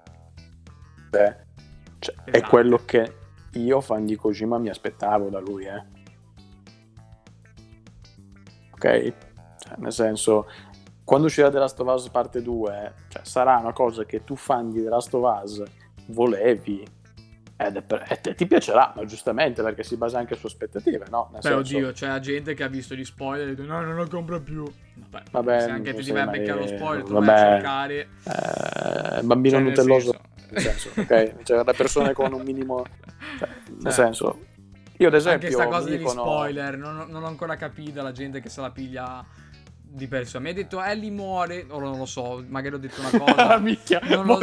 Eh, 1.11 1.37
cioè, 1.99 2.15
è 2.23 2.41
quello 2.43 2.85
che 2.85 3.17
io, 3.55 3.81
fan 3.81 4.07
di 4.07 4.15
Kojima, 4.15 4.59
mi 4.59 4.69
aspettavo 4.69 5.29
da 5.29 5.41
lui, 5.41 5.65
eh. 5.65 5.85
Ok? 8.75 9.13
Cioè, 9.59 9.75
nel 9.79 9.93
senso, 9.93 10.47
quando 11.09 11.27
uscirà 11.29 11.49
The 11.49 11.59
Last 11.59 11.81
of 11.81 11.89
Us 11.91 12.09
parte 12.11 12.43
2, 12.43 12.93
cioè, 13.09 13.23
sarà 13.25 13.57
una 13.57 13.73
cosa 13.73 14.05
che 14.05 14.25
tu, 14.25 14.37
fan 14.37 14.71
di 14.71 14.83
The 14.83 14.91
Last 14.91 15.15
of 15.15 15.43
Us, 15.43 15.63
volevi. 16.09 16.87
Ed 17.61 17.83
per- 17.83 18.05
e 18.09 18.21
te- 18.21 18.35
ti 18.35 18.47
piacerà, 18.47 18.93
ma 18.95 19.05
giustamente, 19.07 19.63
perché 19.63 19.83
si 19.83 19.97
basa 19.97 20.19
anche 20.19 20.37
su 20.37 20.45
aspettative, 20.47 21.07
no? 21.11 21.31
Nel 21.33 21.41
Beh, 21.41 21.49
senso- 21.49 21.77
oddio, 21.77 21.93
c'è 21.93 22.19
gente 22.21 22.53
che 22.53 22.63
ha 22.63 22.69
visto 22.69 22.95
gli 22.95 23.05
spoiler 23.05 23.49
e 23.49 23.51
ha 23.51 23.55
detto 23.55 23.67
no, 23.67 23.81
non 23.81 23.97
lo 23.97 24.07
compro 24.07 24.41
più. 24.43 24.63
Vabbè, 25.11 25.31
Vabbè, 25.31 25.61
se 25.63 25.71
anche 25.71 25.93
non 25.93 26.03
ti 26.03 26.13
vai 26.13 26.21
a 26.21 26.27
beccare 26.27 26.61
lo 26.61 26.67
spoiler, 26.69 27.05
tu 27.05 27.13
vai 27.15 27.23
a 27.23 27.27
vabbè. 27.27 27.39
cercare. 27.55 28.09
eh, 28.25 29.23
bambino 29.23 29.55
Cioè, 29.57 29.65
nel 29.65 29.69
nutelloso 29.71 30.13
senso- 30.13 30.47
nel 30.51 30.61
senso, 30.63 31.01
ok? 31.01 31.43
Cioè, 31.43 31.65
le 31.65 31.73
persone 31.73 32.13
con 32.13 32.33
un 32.35 32.43
minimo... 32.43 32.85
cioè, 33.39 33.49
nel 33.71 33.81
Cioè, 33.83 33.93
senso, 33.93 34.39
io 34.99 35.09
ad 35.09 35.15
esempio... 35.15 35.49
Anche 35.49 35.61
sta 35.61 35.67
cosa 35.67 35.89
degli 35.89 35.99
dicono- 35.99 36.23
spoiler, 36.23 36.77
non, 36.77 37.07
non 37.09 37.23
ho 37.25 37.27
ancora 37.27 37.57
capito 37.57 38.03
la 38.03 38.13
gente 38.13 38.41
che 38.41 38.49
se 38.51 38.61
la 38.61 38.71
piglia 38.71 39.25
di 39.91 40.07
persona. 40.07 40.45
Mi 40.45 40.51
ha 40.51 40.55
detto 40.55 40.83
Ellie 40.83 41.11
muore, 41.11 41.67
ora 41.69 41.87
non 41.87 41.99
lo 41.99 42.07
so, 42.07 42.45
magari 42.49 42.75
ho 42.75 42.79
detto 42.79 43.01
una 43.01 43.11
cosa. 43.19 43.59
Minchia, 43.59 44.01
non, 44.05 44.27
lo, 44.27 44.41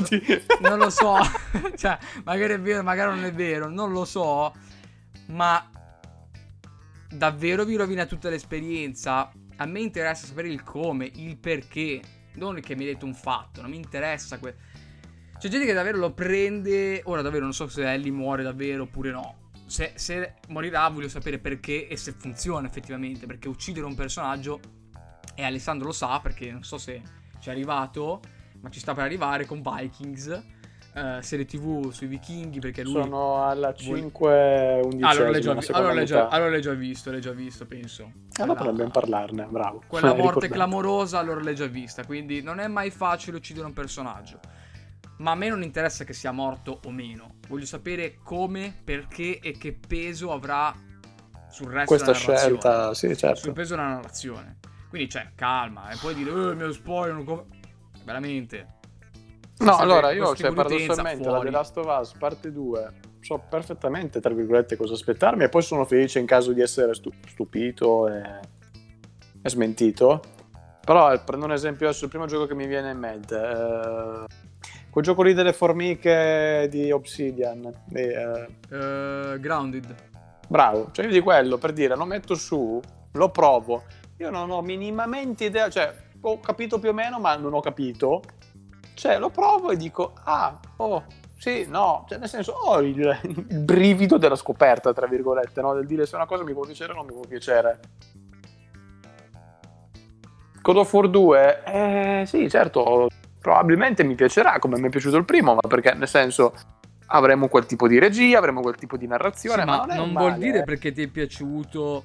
non 0.61 0.77
lo 0.77 0.89
so, 0.89 1.15
cioè, 1.77 1.97
magari 2.23 2.53
è 2.53 2.59
vero, 2.59 2.83
magari 2.83 3.15
non 3.15 3.25
è 3.25 3.31
vero, 3.31 3.69
non 3.69 3.91
lo 3.91 4.05
so, 4.05 4.53
ma 5.27 5.69
davvero 7.09 7.63
vi 7.65 7.75
rovina 7.75 8.05
tutta 8.05 8.29
l'esperienza. 8.29 9.31
A 9.57 9.65
me 9.65 9.79
interessa 9.79 10.25
sapere 10.25 10.49
il 10.49 10.63
come, 10.63 11.09
il 11.13 11.37
perché, 11.37 12.01
non 12.33 12.59
che 12.59 12.75
mi 12.75 12.85
hai 12.85 12.93
detto 12.93 13.05
un 13.05 13.13
fatto, 13.15 13.61
non 13.61 13.69
mi 13.69 13.77
interessa 13.77 14.37
que- 14.39 14.55
C'è 15.39 15.47
gente 15.47 15.65
che 15.65 15.73
davvero 15.73 15.97
lo 15.97 16.11
prende, 16.13 17.01
ora 17.05 17.21
davvero 17.21 17.43
non 17.43 17.53
so 17.53 17.67
se 17.67 17.89
Ellie 17.89 18.11
muore 18.11 18.43
davvero 18.43 18.83
oppure 18.83 19.11
no. 19.11 19.43
Se, 19.67 19.93
se 19.95 20.35
morirà 20.49 20.87
voglio 20.89 21.07
sapere 21.09 21.39
perché 21.39 21.87
e 21.87 21.97
se 21.97 22.11
funziona 22.11 22.67
effettivamente, 22.67 23.25
perché 23.25 23.47
uccidere 23.47 23.85
un 23.85 23.95
personaggio, 23.95 24.59
e 25.35 25.43
Alessandro 25.43 25.87
lo 25.87 25.93
sa 25.93 26.19
perché 26.21 26.51
non 26.51 26.63
so 26.63 26.77
se 26.77 27.01
ci 27.39 27.49
è 27.49 27.51
arrivato, 27.51 28.19
ma 28.61 28.69
ci 28.69 28.79
sta 28.79 28.93
per 28.93 29.03
arrivare 29.03 29.45
con 29.45 29.61
Vikings, 29.61 30.27
eh, 30.95 31.17
serie 31.21 31.45
tv 31.45 31.91
sui 31.91 32.07
vichinghi, 32.07 32.59
perché 32.59 32.81
lui... 32.83 32.93
Sono 32.93 33.45
alla 33.45 33.73
vuole- 33.83 33.99
5 33.99 34.79
11 34.83 35.03
Ah, 35.03 35.09
allora 35.09 35.29
l'hai 35.29 35.41
già, 35.41 35.53
vi- 35.53 35.67
allora 35.71 35.93
l'hai 35.93 36.05
già- 36.05 36.27
allora 36.29 36.49
l'hai 36.51 36.61
già 36.61 36.73
visto, 36.73 37.11
l'hai 37.11 37.21
già 37.21 37.31
visto, 37.31 37.65
penso. 37.65 38.03
Ah, 38.03 38.45
dopo 38.45 38.53
Quella- 38.55 38.69
dobbiamo 38.71 38.91
parlarne, 38.91 39.45
bravo. 39.49 39.83
Quella 39.85 40.07
Eh, 40.13 40.15
morte 40.15 40.21
ricordate. 40.23 40.47
clamorosa 40.53 41.19
allora 41.19 41.41
l'hai 41.43 41.55
già 41.55 41.67
vista, 41.67 42.05
quindi 42.05 42.41
non 42.41 42.59
è 42.59 42.67
mai 42.67 42.89
facile 42.91 43.37
uccidere 43.37 43.65
un 43.65 43.73
personaggio. 43.73 44.39
Ma 45.17 45.31
a 45.31 45.35
me 45.35 45.47
non 45.49 45.63
interessa 45.63 46.03
che 46.03 46.13
sia 46.13 46.31
morto 46.31 46.79
o 46.85 46.91
meno. 46.91 47.35
Voglio 47.47 47.65
sapere 47.65 48.17
come, 48.23 48.73
perché 48.83 49.39
e 49.39 49.51
che 49.53 49.73
peso 49.73 50.31
avrà 50.33 50.73
sul 51.49 51.67
resto 51.71 51.95
Questa 51.95 52.11
della 52.11 52.25
narrazione. 52.25 52.37
scelta, 52.59 52.93
sì, 52.93 53.07
Sul 53.07 53.17
certo. 53.17 53.51
peso 53.53 53.75
della 53.75 53.87
narrazione. 53.87 54.57
Quindi, 54.95 55.11
cioè, 55.11 55.27
calma. 55.35 55.89
E 55.89 55.97
poi 55.99 56.13
dire, 56.15 56.31
eh, 56.31 56.55
mi 56.55 56.71
spoilerano 56.71 57.23
come... 57.25 57.43
Veramente. 58.05 58.67
No, 59.57 59.75
allora 59.75 60.11
io, 60.11 60.33
cioè, 60.35 60.53
paradossalmente, 60.53 61.25
la 61.25 61.31
fuori. 61.31 61.49
The 61.49 61.51
Last 61.51 61.77
of 61.77 61.99
Us 61.99 62.13
parte 62.13 62.49
2, 62.49 62.91
so 63.19 63.43
perfettamente, 63.49 64.21
tra 64.21 64.33
virgolette, 64.33 64.77
cosa 64.77 64.93
aspettarmi 64.93 65.43
e 65.43 65.49
poi 65.49 65.63
sono 65.63 65.83
felice 65.83 66.19
in 66.19 66.25
caso 66.25 66.53
di 66.53 66.61
essere 66.61 66.93
stu- 66.93 67.11
stupito 67.27 68.07
e... 68.07 68.39
e 69.41 69.49
smentito. 69.49 70.21
Però 70.85 71.11
eh, 71.11 71.19
prendo 71.19 71.45
un 71.45 71.51
esempio 71.51 71.87
adesso, 71.87 72.05
il 72.05 72.09
primo 72.09 72.25
gioco 72.25 72.45
che 72.45 72.55
mi 72.55 72.67
viene 72.67 72.91
in 72.91 72.97
mente, 72.97 73.35
eh, 73.35 74.25
quel 74.89 75.03
gioco 75.03 75.23
lì 75.23 75.33
delle 75.33 75.51
formiche 75.51 76.67
di 76.69 76.89
Obsidian, 76.91 77.83
di, 77.85 77.99
eh, 77.99 78.47
Eh, 78.69 79.39
grounded. 79.41 79.93
bravo, 80.47 80.89
cioè 80.93 81.05
io 81.05 81.11
di 81.11 81.19
quello, 81.21 81.57
per 81.57 81.73
dire, 81.73 81.97
lo 81.97 82.05
metto 82.05 82.35
su, 82.35 82.79
lo 83.11 83.29
provo, 83.29 83.83
io 84.17 84.29
non 84.29 84.49
ho 84.49 84.61
minimamente 84.61 85.45
idea, 85.45 85.69
cioè 85.69 85.93
ho 86.21 86.39
capito 86.39 86.79
più 86.79 86.89
o 86.89 86.93
meno, 86.93 87.19
ma 87.19 87.35
non 87.35 87.53
ho 87.53 87.59
capito, 87.59 88.21
cioè 88.93 89.19
lo 89.19 89.29
provo 89.29 89.71
e 89.71 89.77
dico, 89.77 90.13
ah, 90.23 90.57
oh, 90.77 91.03
sì, 91.37 91.65
no, 91.67 92.05
cioè 92.07 92.17
nel 92.17 92.29
senso 92.29 92.53
ho 92.53 92.79
il, 92.81 93.19
il 93.23 93.59
brivido 93.59 94.17
della 94.17 94.35
scoperta, 94.35 94.93
tra 94.93 95.07
virgolette, 95.07 95.61
no? 95.61 95.73
del 95.73 95.85
dire 95.85 96.05
se 96.05 96.15
una 96.15 96.25
cosa 96.25 96.43
mi 96.43 96.53
può 96.53 96.63
piacere 96.63 96.93
o 96.93 96.95
non 96.95 97.05
mi 97.05 97.13
può 97.13 97.23
piacere. 97.27 97.79
God 100.61 100.77
of 100.77 100.93
War 100.93 101.09
2, 101.09 101.63
eh, 101.63 102.23
sì, 102.25 102.49
certo, 102.49 103.07
probabilmente 103.39 104.03
mi 104.03 104.15
piacerà 104.15 104.57
come 104.57 104.79
mi 104.79 104.87
è 104.87 104.89
piaciuto 104.89 105.17
il 105.17 105.25
primo, 105.25 105.53
ma 105.53 105.67
perché 105.67 105.93
nel 105.93 106.07
senso 106.07 106.53
avremo 107.07 107.47
quel 107.47 107.67
tipo 107.67 107.87
di 107.87 107.99
regia, 107.99 108.39
avremo 108.39 108.61
quel 108.61 108.75
tipo 108.75 108.97
di 108.97 109.05
narrazione, 109.05 109.61
Sì, 109.61 109.67
ma, 109.67 109.77
ma 109.77 109.85
non, 109.85 109.91
è 109.91 109.97
non 109.97 110.13
vuol 110.13 110.37
dire 110.37 110.59
eh. 110.59 110.63
perché 110.63 110.91
ti 110.91 111.03
è 111.03 111.07
piaciuto 111.07 112.03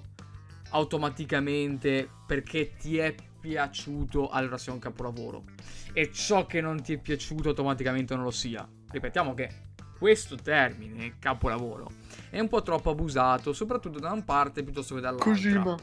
automaticamente 0.71 2.09
perché 2.27 2.75
ti 2.77 2.99
è 2.99 3.15
piaciuto 3.41 4.29
allora 4.29 4.59
sia 4.59 4.73
un 4.73 4.79
capolavoro 4.79 5.45
e 5.93 6.11
ciò 6.13 6.47
che 6.47 6.61
non 6.61 6.83
ti 6.83 6.95
è 6.95 6.99
piaciuto 6.99 7.51
automaticamente 7.51 8.15
non 8.15 8.25
lo 8.25 8.31
sia 8.31 8.69
ripetiamo 8.91 9.35
che 9.35 9.69
questo 9.99 10.37
termine 10.37 11.19
capolavoro 11.19 11.91
è 12.29 12.39
un 12.39 12.49
po' 12.49 12.63
troppo 12.63 12.91
abusato 12.91 13.53
soprattutto 13.53 13.99
da 13.99 14.13
una 14.13 14.23
parte 14.23 14.63
piuttosto 14.63 14.95
che 14.95 15.01
dall'altra 15.01 15.31
Kojima. 15.31 15.77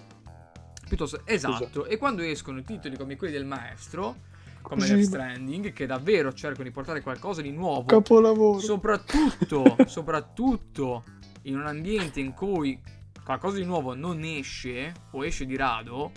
piuttosto 0.88 1.22
esatto 1.26 1.86
e 1.86 1.98
quando 1.98 2.22
escono 2.22 2.62
titoli 2.62 2.96
come 2.96 3.16
quelli 3.16 3.34
del 3.34 3.46
maestro 3.46 4.36
come. 4.68 4.86
Death 4.86 5.04
Stranding 5.04 5.72
che 5.72 5.86
davvero 5.86 6.34
cercano 6.34 6.66
di 6.66 6.72
portare 6.72 7.02
qualcosa 7.02 7.42
di 7.42 7.52
nuovo 7.52 7.86
Capolavoro. 7.86 8.60
soprattutto, 8.60 9.78
soprattutto 9.88 11.04
in 11.44 11.58
un 11.58 11.66
ambiente 11.66 12.20
in 12.20 12.34
cui 12.34 12.80
qualcosa 13.28 13.58
di 13.58 13.66
nuovo 13.66 13.94
non 13.94 14.24
esce 14.24 14.94
o 15.12 15.26
esce 15.26 15.46
di 15.46 15.58
rado, 15.58 16.14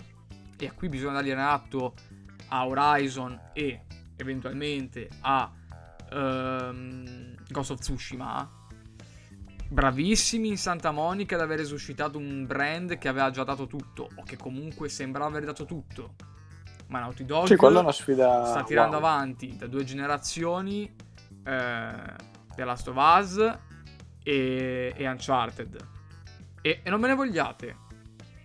e 0.57 0.71
qui 0.71 0.87
bisogna 0.87 1.15
dargli 1.15 1.31
un 1.31 1.39
atto 1.39 1.93
a 2.47 2.65
Horizon 2.65 3.37
e 3.51 3.81
eventualmente 4.15 5.09
a 5.19 5.51
ehm, 6.09 7.35
Ghost 7.49 7.71
of 7.71 7.79
Tsushima. 7.79 8.49
Bravissimi 9.67 10.47
in 10.47 10.57
Santa 10.57 10.91
Monica 10.91 11.35
ad 11.35 11.41
aver 11.41 11.57
resuscitato 11.57 12.17
un 12.17 12.45
brand 12.47 12.97
che 12.97 13.09
aveva 13.09 13.29
già 13.29 13.43
dato 13.43 13.67
tutto, 13.67 14.07
o 14.15 14.23
che 14.23 14.37
comunque 14.37 14.87
sembrava 14.87 15.27
aver 15.27 15.43
dato 15.43 15.65
tutto. 15.65 16.15
Ma 16.87 16.99
Naughty 16.99 17.25
Dog 17.25 17.45
Sì, 17.45 17.57
sfida. 17.91 18.45
sta 18.45 18.63
tirando 18.63 18.95
wow. 18.95 19.05
avanti 19.05 19.57
da 19.57 19.67
due 19.67 19.83
generazioni 19.83 20.89
eh, 21.43 22.15
The 22.55 22.63
Last 22.63 22.87
of 22.87 22.95
Us 22.95 23.57
e, 24.23 24.93
e 24.95 25.09
Uncharted. 25.09 25.99
E, 26.61 26.81
e 26.83 26.89
non 26.89 26.99
me 26.99 27.07
ne 27.07 27.15
vogliate. 27.15 27.77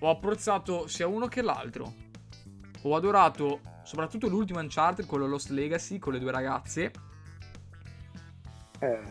Ho 0.00 0.10
apprezzato 0.10 0.86
sia 0.86 1.06
uno 1.06 1.26
che 1.26 1.42
l'altro. 1.42 1.94
Ho 2.82 2.94
adorato 2.96 3.60
soprattutto 3.84 4.28
l'ultimo 4.28 4.58
Uncharted, 4.60 5.06
quello 5.06 5.26
Lost 5.26 5.50
Legacy, 5.50 5.98
con 5.98 6.12
le 6.12 6.18
due 6.18 6.30
ragazze. 6.30 6.90
Eh, 8.78 9.02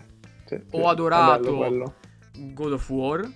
sì, 0.46 0.62
sì, 0.70 0.80
Ho 0.80 0.90
adorato- 0.90 1.64
è 1.64 1.70
bello. 1.70 1.96
God 2.34 2.72
of 2.74 2.90
War. 2.90 3.32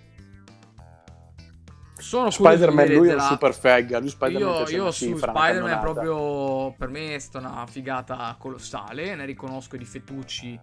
Sono 1.98 2.30
Spider-Man, 2.30 2.86
lui 2.88 2.96
è 2.96 3.00
vedere 3.00 3.16
un 3.16 3.28
super 3.28 3.54
fag. 3.54 4.00
Lui 4.00 4.10
Spider-Man 4.10 4.68
Io, 4.68 4.70
io 4.70 4.92
su 4.92 5.18
Spider-Man 5.18 5.80
proprio 5.80 6.74
per 6.78 6.88
me 6.88 7.16
è 7.16 7.20
stata 7.20 7.48
una 7.48 7.66
figata 7.68 8.36
colossale. 8.40 9.16
Ne 9.16 9.26
riconosco 9.26 9.76
i 9.76 9.80
difettucci 9.80 10.60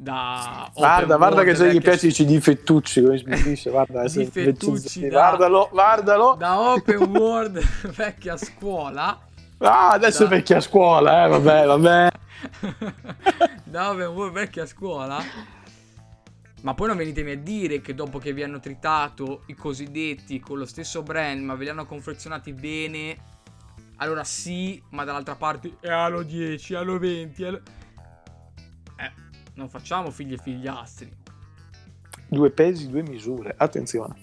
da 0.00 0.62
open 0.68 0.72
Guarda, 0.74 1.16
guarda 1.16 1.42
che 1.42 1.54
se 1.56 1.72
gli 1.72 1.80
piace 1.80 2.06
i 2.06 2.12
CD 2.12 2.38
fettucci, 2.38 3.02
come 3.02 3.16
si 3.18 3.48
dice, 3.48 3.70
guarda, 3.70 4.02
Difettucci 4.08 4.66
invece- 4.68 5.08
da- 5.08 5.08
guardalo, 5.08 5.68
guardalo. 5.72 6.36
da 6.38 6.60
open 6.60 7.02
world 7.16 7.60
vecchia 7.96 8.36
scuola. 8.36 9.18
Ah, 9.58 9.90
adesso 9.90 10.24
da- 10.24 10.26
è 10.26 10.36
vecchia 10.38 10.60
scuola, 10.60 11.24
eh, 11.24 11.28
vabbè, 11.28 11.66
vabbè. 11.66 12.08
da 13.64 13.90
open 13.90 14.06
world 14.06 14.32
vecchia 14.32 14.66
scuola. 14.66 15.20
Ma 16.60 16.74
poi 16.74 16.88
non 16.88 16.96
venitemi 16.96 17.32
a 17.32 17.36
dire 17.38 17.80
che 17.80 17.94
dopo 17.94 18.18
che 18.18 18.32
vi 18.32 18.42
hanno 18.42 18.58
tritato 18.60 19.42
i 19.46 19.54
cosiddetti 19.54 20.38
con 20.40 20.58
lo 20.58 20.66
stesso 20.66 21.02
brand, 21.02 21.42
ma 21.42 21.54
ve 21.54 21.64
li 21.64 21.70
hanno 21.70 21.86
confezionati 21.86 22.52
bene, 22.52 23.16
allora 23.96 24.22
sì, 24.24 24.80
ma 24.90 25.02
dall'altra 25.04 25.34
parte 25.36 25.76
è 25.80 25.88
Halo 25.88 26.22
10, 26.22 26.74
Halo 26.74 26.98
20, 26.98 27.44
Halo... 27.44 27.60
Eh, 28.96 29.12
non 29.58 29.68
facciamo 29.68 30.10
figli 30.10 30.34
e 30.34 30.38
figliastri. 30.38 31.12
Due 32.28 32.50
pesi, 32.50 32.88
due 32.88 33.02
misure, 33.02 33.54
attenzione. 33.56 34.14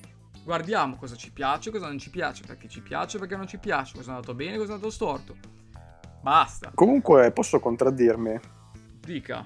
Guardiamo 0.44 0.96
cosa 0.96 1.16
ci 1.16 1.32
piace, 1.32 1.72
cosa 1.72 1.88
non 1.88 1.98
ci 1.98 2.10
piace, 2.10 2.44
perché 2.46 2.70
ci 2.70 2.82
piace, 2.82 3.20
perché 3.20 3.36
non 3.36 3.48
ci 3.48 3.58
piace, 3.58 3.96
cosa 3.98 4.12
è 4.12 4.14
andato 4.16 4.34
bene, 4.34 4.58
cosa 4.58 4.72
è 4.72 4.76
andato 4.76 4.92
storto. 4.92 5.36
Basta, 6.22 6.72
Comunque, 6.74 7.32
posso 7.32 7.60
contraddirmi? 7.60 8.40
dica. 9.02 9.46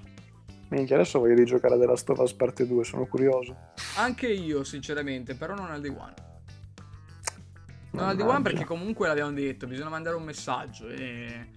Minchia, 0.70 0.96
adesso 0.96 1.20
voglio 1.20 1.34
rigiocare 1.34 1.78
della 1.78 1.94
Us 1.94 2.34
parte 2.34 2.68
2, 2.68 2.84
sono 2.84 3.08
curioso. 3.08 3.56
Anche 3.98 4.28
io, 4.28 4.64
sinceramente, 4.64 5.34
però 5.34 5.56
non 5.56 5.72
al 5.72 5.82
day 5.82 5.90
one. 5.90 6.14
Non 7.92 8.08
al 8.08 8.16
day 8.16 8.28
one 8.28 8.42
perché 8.44 8.66
comunque 8.66 9.08
l'abbiamo 9.08 9.32
detto, 9.32 9.66
bisogna 9.66 9.90
mandare 9.90 10.16
un 10.16 10.24
messaggio 10.24 10.88
e 10.90 11.50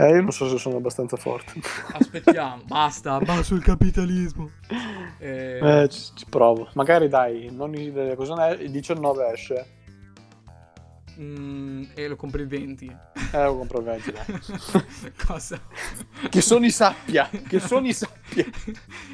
Eh, 0.00 0.10
io 0.10 0.20
non 0.22 0.30
so 0.30 0.48
se 0.48 0.58
sono 0.58 0.76
abbastanza 0.76 1.16
forte. 1.16 1.54
aspettiamo. 1.92 2.62
Basta, 2.68 3.18
basso 3.18 3.56
il 3.56 3.62
capitalismo. 3.64 4.48
E... 5.18 5.58
Eh, 5.60 5.88
ci, 5.88 6.12
ci 6.14 6.24
provo. 6.28 6.68
Magari 6.74 7.08
dai, 7.08 7.48
non 7.50 7.74
il, 7.74 8.14
cosa 8.16 8.34
ne 8.34 8.48
è? 8.50 8.62
Il 8.62 8.70
19 8.70 9.32
esce. 9.32 9.66
mm, 11.18 11.82
e 11.94 12.06
lo 12.06 12.14
compri 12.14 12.42
il 12.42 12.48
20. 12.48 12.96
Eh, 13.32 13.42
lo 13.44 13.56
compro 13.56 13.78
il 13.78 13.84
20. 13.86 14.12
dai. 14.12 15.14
Cosa? 15.26 15.60
che 16.30 16.40
Sony 16.42 16.70
sappia, 16.70 17.28
che 17.48 17.58
Sony 17.60 17.92
sappia. 17.92 18.44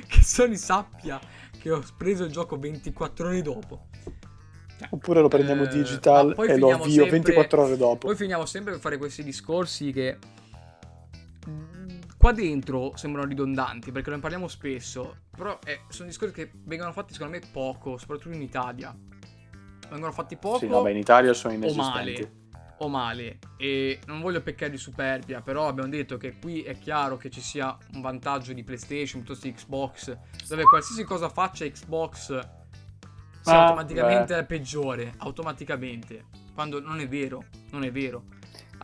che 0.06 0.22
Sony 0.22 0.56
sappia 0.56 1.18
che 1.58 1.70
ho 1.70 1.82
preso 1.96 2.24
il 2.24 2.30
gioco 2.30 2.58
24 2.58 3.26
ore 3.28 3.40
dopo. 3.40 3.86
Cioè, 4.76 4.88
Oppure 4.90 5.22
lo 5.22 5.28
prendiamo 5.28 5.62
eh, 5.62 5.68
digital 5.68 6.34
e 6.46 6.58
lo 6.58 6.72
avvio 6.72 6.90
sempre- 6.90 7.10
24 7.10 7.62
ore 7.62 7.76
dopo. 7.78 8.06
Poi 8.08 8.16
finiamo 8.16 8.44
sempre 8.44 8.72
per 8.72 8.82
fare 8.82 8.98
questi 8.98 9.22
discorsi 9.24 9.90
che 9.90 10.18
qua 12.24 12.32
dentro 12.32 12.96
sembrano 12.96 13.28
ridondanti 13.28 13.92
perché 13.92 14.08
ne 14.08 14.18
parliamo 14.18 14.48
spesso, 14.48 15.24
però 15.36 15.58
eh, 15.62 15.80
sono 15.88 16.08
discorsi 16.08 16.32
che 16.32 16.50
vengono 16.64 16.90
fatti 16.90 17.12
secondo 17.12 17.36
me 17.38 17.42
poco, 17.52 17.98
soprattutto 17.98 18.34
in 18.34 18.40
Italia. 18.40 18.96
Vengono 19.90 20.10
fatti 20.10 20.34
poco 20.38 20.56
Sì, 20.56 20.66
vabbè, 20.66 20.88
in 20.88 20.96
Italia 20.96 21.34
sono 21.34 21.52
o 21.52 21.56
inesistenti. 21.56 21.90
male. 21.90 22.32
O 22.78 22.88
male. 22.88 23.38
E 23.58 24.00
non 24.06 24.22
voglio 24.22 24.40
peccare 24.40 24.70
di 24.70 24.78
superbia, 24.78 25.42
però 25.42 25.68
abbiamo 25.68 25.90
detto 25.90 26.16
che 26.16 26.38
qui 26.38 26.62
è 26.62 26.78
chiaro 26.78 27.18
che 27.18 27.28
ci 27.28 27.42
sia 27.42 27.76
un 27.92 28.00
vantaggio 28.00 28.54
di 28.54 28.64
PlayStation 28.64 29.20
piuttosto 29.20 29.46
di 29.46 29.52
Xbox, 29.52 30.16
dove 30.48 30.62
qualsiasi 30.62 31.04
cosa 31.04 31.28
faccia 31.28 31.66
Xbox 31.66 32.38
sia 33.42 33.52
Ah, 33.52 33.64
automaticamente 33.64 34.32
beh. 34.32 34.36
la 34.40 34.44
peggiore, 34.46 35.12
automaticamente. 35.18 36.24
Quando 36.54 36.80
non 36.80 37.00
è 37.00 37.06
vero, 37.06 37.44
non 37.72 37.84
è 37.84 37.92
vero. 37.92 38.24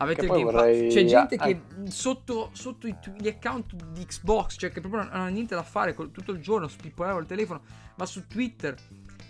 Avete 0.01 0.21
Che 0.21 0.25
il 0.25 0.31
Game 0.31 0.43
Pass. 0.45 0.53
vorrei- 0.53 0.89
C'è 0.89 1.03
gente 1.05 1.35
ah, 1.35 1.45
che 1.45 1.61
sotto, 1.85 2.49
sotto 2.53 2.87
i 2.87 2.95
gli 3.17 3.27
account 3.27 3.75
di 3.91 4.03
Xbox, 4.05 4.55
cioè 4.57 4.71
che 4.71 4.79
proprio 4.81 5.03
non 5.03 5.11
ha 5.13 5.27
niente 5.27 5.53
da 5.55 5.63
fare 5.63 5.93
col- 5.93 6.11
tutto 6.11 6.31
il 6.31 6.39
giorno, 6.39 6.67
spippolava 6.67 7.19
il 7.19 7.25
telefono, 7.27 7.61
va 7.95 8.05
su 8.05 8.25
Twitter, 8.27 8.75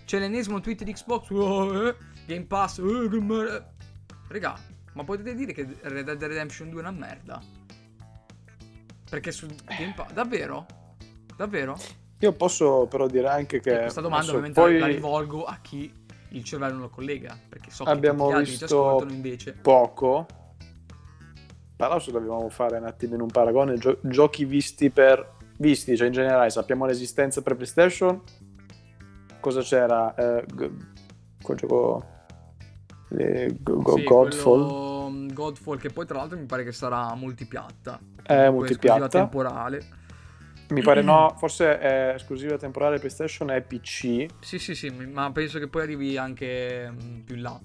c'è 0.06 0.20
l'ennesimo 0.20 0.60
tweet 0.62 0.84
di 0.84 0.94
Xbox, 0.94 1.30
oh, 1.32 1.88
eh, 1.90 1.96
Game 2.26 2.46
Pass, 2.46 2.80
eh, 2.80 3.08
che 3.10 3.20
mer- 3.20 3.70
Regà, 4.30 4.58
ma 4.94 5.04
potete 5.04 5.36
dire 5.36 5.52
che 5.52 5.68
Red 5.82 6.06
Dead 6.06 6.24
Redemption 6.24 6.70
2 6.70 6.80
è 6.80 6.84
una 6.88 6.92
merda? 6.98 7.42
Perché 9.10 9.32
su 9.32 9.46
Game 9.66 9.94
Pass, 9.94 10.14
davvero? 10.14 10.66
Davvero? 11.36 11.78
Io 12.20 12.32
posso 12.34 12.88
però 12.90 13.08
dire 13.08 13.28
anche 13.28 13.60
che... 13.60 13.76
E 13.78 13.82
questa 13.82 14.00
domanda 14.00 14.32
adesso 14.32 14.38
ovviamente 14.38 14.62
poi 14.62 14.80
la 14.80 14.86
rivolgo 14.88 15.44
a 15.44 15.58
chi 15.62 15.92
il 16.30 16.44
cervello 16.46 16.74
non 16.74 16.82
lo 16.84 16.90
collega, 16.90 17.38
perché 17.50 17.72
so 17.72 17.84
che 17.84 17.90
Abbiamo 17.90 18.20
tutti 18.26 18.32
gli 18.32 18.38
altri 18.38 18.54
ci 18.54 18.60
visto- 18.60 18.88
ascoltano 18.88 19.12
invece. 19.12 19.52
poco, 19.54 20.26
però 21.82 21.98
se 21.98 22.12
dobbiamo 22.12 22.48
fare 22.50 22.78
un 22.78 22.86
attimino 22.86 23.24
un 23.24 23.32
paragone, 23.32 23.76
gio- 23.80 23.98
giochi 24.04 24.46
visti 24.46 24.92
per... 24.92 25.40
Visti, 25.58 25.98
cioè 25.98 26.08
in 26.08 26.14
generale 26.14 26.52
sappiamo 26.52 26.86
l'esistenza 26.86 27.42
per 27.42 27.56
PlayStation, 27.56 28.22
cosa 29.40 29.62
c'era? 29.62 30.14
Eh, 30.14 30.46
g- 30.46 30.72
quel 31.42 31.58
gioco... 31.58 32.06
eh, 33.18 33.58
go- 33.60 33.82
go- 33.82 33.96
Sì, 33.96 34.04
Godfall? 34.04 34.68
quello, 34.68 35.10
mm, 35.10 35.28
Godfall, 35.34 35.78
che 35.80 35.90
poi 35.90 36.06
tra 36.06 36.18
l'altro 36.18 36.38
mi 36.38 36.46
pare 36.46 36.64
che 36.64 36.72
sarà 36.72 37.16
multipiatta. 37.16 38.00
È 38.22 38.32
esclusiva 38.34 38.52
multipiatta. 38.52 39.08
temporale. 39.08 39.82
Mi 40.70 40.82
pare 40.84 41.02
no, 41.02 41.34
forse 41.38 41.80
è 41.80 42.14
esclusiva 42.16 42.58
temporale 42.58 43.00
PlayStation 43.00 43.50
e 43.50 43.62
PC. 43.62 44.26
Sì, 44.40 44.60
sì, 44.60 44.76
sì, 44.76 44.90
ma 44.92 45.32
penso 45.32 45.58
che 45.58 45.68
poi 45.68 45.82
arrivi 45.82 46.16
anche 46.16 46.92
mm, 46.92 47.20
più 47.22 47.36
in 47.36 47.42
là. 47.42 47.60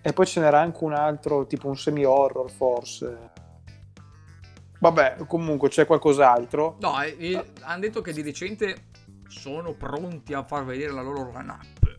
E 0.00 0.12
poi 0.14 0.24
ce 0.26 0.40
n'era 0.40 0.58
anche 0.60 0.84
un 0.84 0.94
altro, 0.94 1.46
tipo 1.46 1.68
un 1.68 1.76
semi-horror 1.76 2.50
forse. 2.50 3.36
Vabbè, 4.80 5.16
comunque 5.26 5.68
c'è 5.68 5.86
qualcos'altro. 5.86 6.76
No, 6.80 7.00
eh, 7.02 7.16
eh, 7.18 7.44
hanno 7.60 7.80
detto 7.80 8.00
che 8.00 8.12
di 8.12 8.22
recente 8.22 8.86
sono 9.28 9.74
pronti 9.74 10.34
a 10.34 10.42
far 10.44 10.64
vedere 10.64 10.92
la 10.92 11.02
loro 11.02 11.30
line-up. 11.34 11.96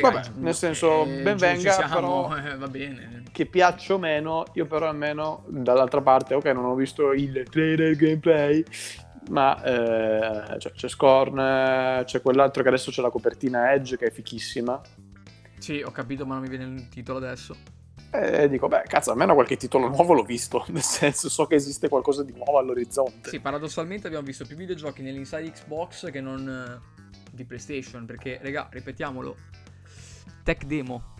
Vabbè, 0.00 0.22
nel 0.36 0.54
senso, 0.54 1.04
eh, 1.04 1.22
ben 1.22 1.36
venga, 1.36 1.72
siamo, 1.72 1.94
però 1.94 2.36
eh, 2.36 2.56
va 2.56 2.68
bene. 2.68 3.22
Che 3.32 3.46
piaccia 3.46 3.94
o 3.94 3.98
meno, 3.98 4.44
io 4.52 4.66
però 4.66 4.88
almeno 4.88 5.44
dall'altra 5.48 6.02
parte, 6.02 6.34
ok, 6.34 6.44
non 6.46 6.66
ho 6.66 6.74
visto 6.74 7.12
il 7.12 7.44
trailer 7.50 7.96
gameplay, 7.96 8.62
ma 9.30 9.60
eh, 9.62 10.58
cioè, 10.58 10.72
c'è 10.72 10.88
Scorn, 10.88 12.04
c'è 12.04 12.20
quell'altro 12.20 12.62
che 12.62 12.68
adesso 12.68 12.90
c'è 12.90 13.02
la 13.02 13.10
copertina 13.10 13.72
Edge 13.72 13.96
che 13.96 14.06
è 14.06 14.10
fichissima. 14.10 14.80
Sì, 15.58 15.82
ho 15.84 15.90
capito, 15.90 16.24
ma 16.24 16.34
non 16.34 16.42
mi 16.42 16.48
viene 16.48 16.64
il 16.64 16.88
titolo 16.88 17.18
adesso. 17.18 17.56
E 18.10 18.48
dico, 18.48 18.68
beh, 18.68 18.84
cazzo, 18.86 19.10
almeno 19.10 19.34
qualche 19.34 19.56
titolo 19.56 19.88
nuovo 19.88 20.14
l'ho 20.14 20.22
visto. 20.22 20.64
Nel 20.72 20.82
senso, 20.82 21.28
so 21.28 21.46
che 21.46 21.56
esiste 21.56 21.88
qualcosa 21.88 22.22
di 22.22 22.32
nuovo 22.32 22.58
all'orizzonte. 22.58 23.28
Sì, 23.28 23.40
paradossalmente 23.40 24.06
abbiamo 24.06 24.24
visto 24.24 24.46
più 24.46 24.56
videogiochi 24.56 25.02
nell'inside 25.02 25.50
Xbox 25.50 26.10
che 26.10 26.20
non 26.20 26.48
eh, 26.48 27.02
di 27.30 27.44
PlayStation. 27.44 28.06
Perché, 28.06 28.38
raga, 28.42 28.68
ripetiamolo, 28.70 29.36
tech 30.42 30.64
demo. 30.64 31.16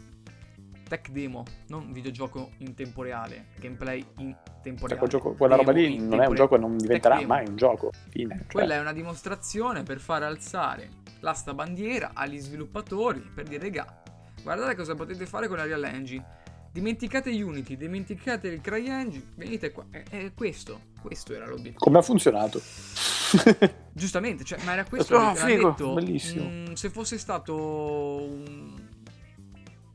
Tech 0.88 1.10
demo, 1.10 1.44
non 1.66 1.92
videogioco 1.92 2.52
in 2.58 2.74
tempo 2.74 3.02
reale, 3.02 3.48
gameplay 3.58 4.02
in 4.20 4.34
tempo 4.62 4.88
cioè, 4.88 4.96
reale. 4.96 5.08
Gioco, 5.08 5.34
quella 5.34 5.56
roba 5.56 5.70
lì 5.70 5.98
non 5.98 6.22
è 6.22 6.26
un 6.26 6.34
gioco 6.34 6.54
e 6.54 6.58
non 6.58 6.78
diventerà 6.78 7.20
mai 7.26 7.46
un 7.46 7.56
gioco. 7.56 7.90
Fine. 8.08 8.36
Cioè. 8.38 8.52
Quella 8.52 8.76
è 8.76 8.80
una 8.80 8.94
dimostrazione 8.94 9.82
per 9.82 10.00
far 10.00 10.22
alzare 10.22 10.88
l'asta 11.20 11.52
bandiera 11.52 12.12
agli 12.14 12.38
sviluppatori 12.38 13.20
per 13.20 13.44
dire, 13.44 13.64
raga, 13.64 14.02
guardate 14.42 14.74
cosa 14.76 14.94
potete 14.94 15.26
fare 15.26 15.46
con 15.46 15.58
la 15.58 15.64
Real 15.64 15.84
Engine. 15.84 16.24
Dimenticate 16.70 17.30
Unity, 17.30 17.76
dimenticate 17.76 18.48
il 18.48 18.60
CryEngine, 18.60 19.32
venite 19.36 19.72
qua. 19.72 19.86
È, 19.90 20.02
è 20.08 20.32
questo, 20.34 20.80
questo 21.00 21.34
era 21.34 21.46
l'obiettivo. 21.46 21.78
Come 21.78 21.98
ha 21.98 22.02
funzionato? 22.02 22.60
Giustamente, 23.92 24.44
cioè, 24.44 24.62
ma 24.64 24.72
era 24.72 24.84
questo 24.84 25.16
oh, 25.16 25.32
che 25.32 25.38
figo, 25.40 25.68
detto. 25.70 25.94
Bellissimo. 25.94 26.44
Mh, 26.44 26.70
mm, 26.70 26.72
se 26.74 26.90
fosse 26.90 27.18
stato 27.18 27.56
un, 27.56 28.80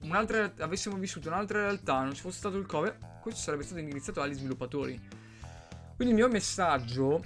un'altra 0.02 0.52
avessimo 0.60 0.98
vissuto 0.98 1.30
un'altra 1.30 1.62
realtà, 1.62 2.02
non 2.04 2.14
ci 2.14 2.22
fosse 2.22 2.40
stato 2.40 2.58
il 2.58 2.66
Covid, 2.66 3.20
questo 3.22 3.40
sarebbe 3.40 3.64
stato 3.64 3.80
indirizzato 3.80 4.22
agli 4.22 4.34
sviluppatori. 4.34 5.00
Quindi 5.96 6.14
il 6.14 6.20
mio 6.20 6.28
messaggio, 6.28 7.24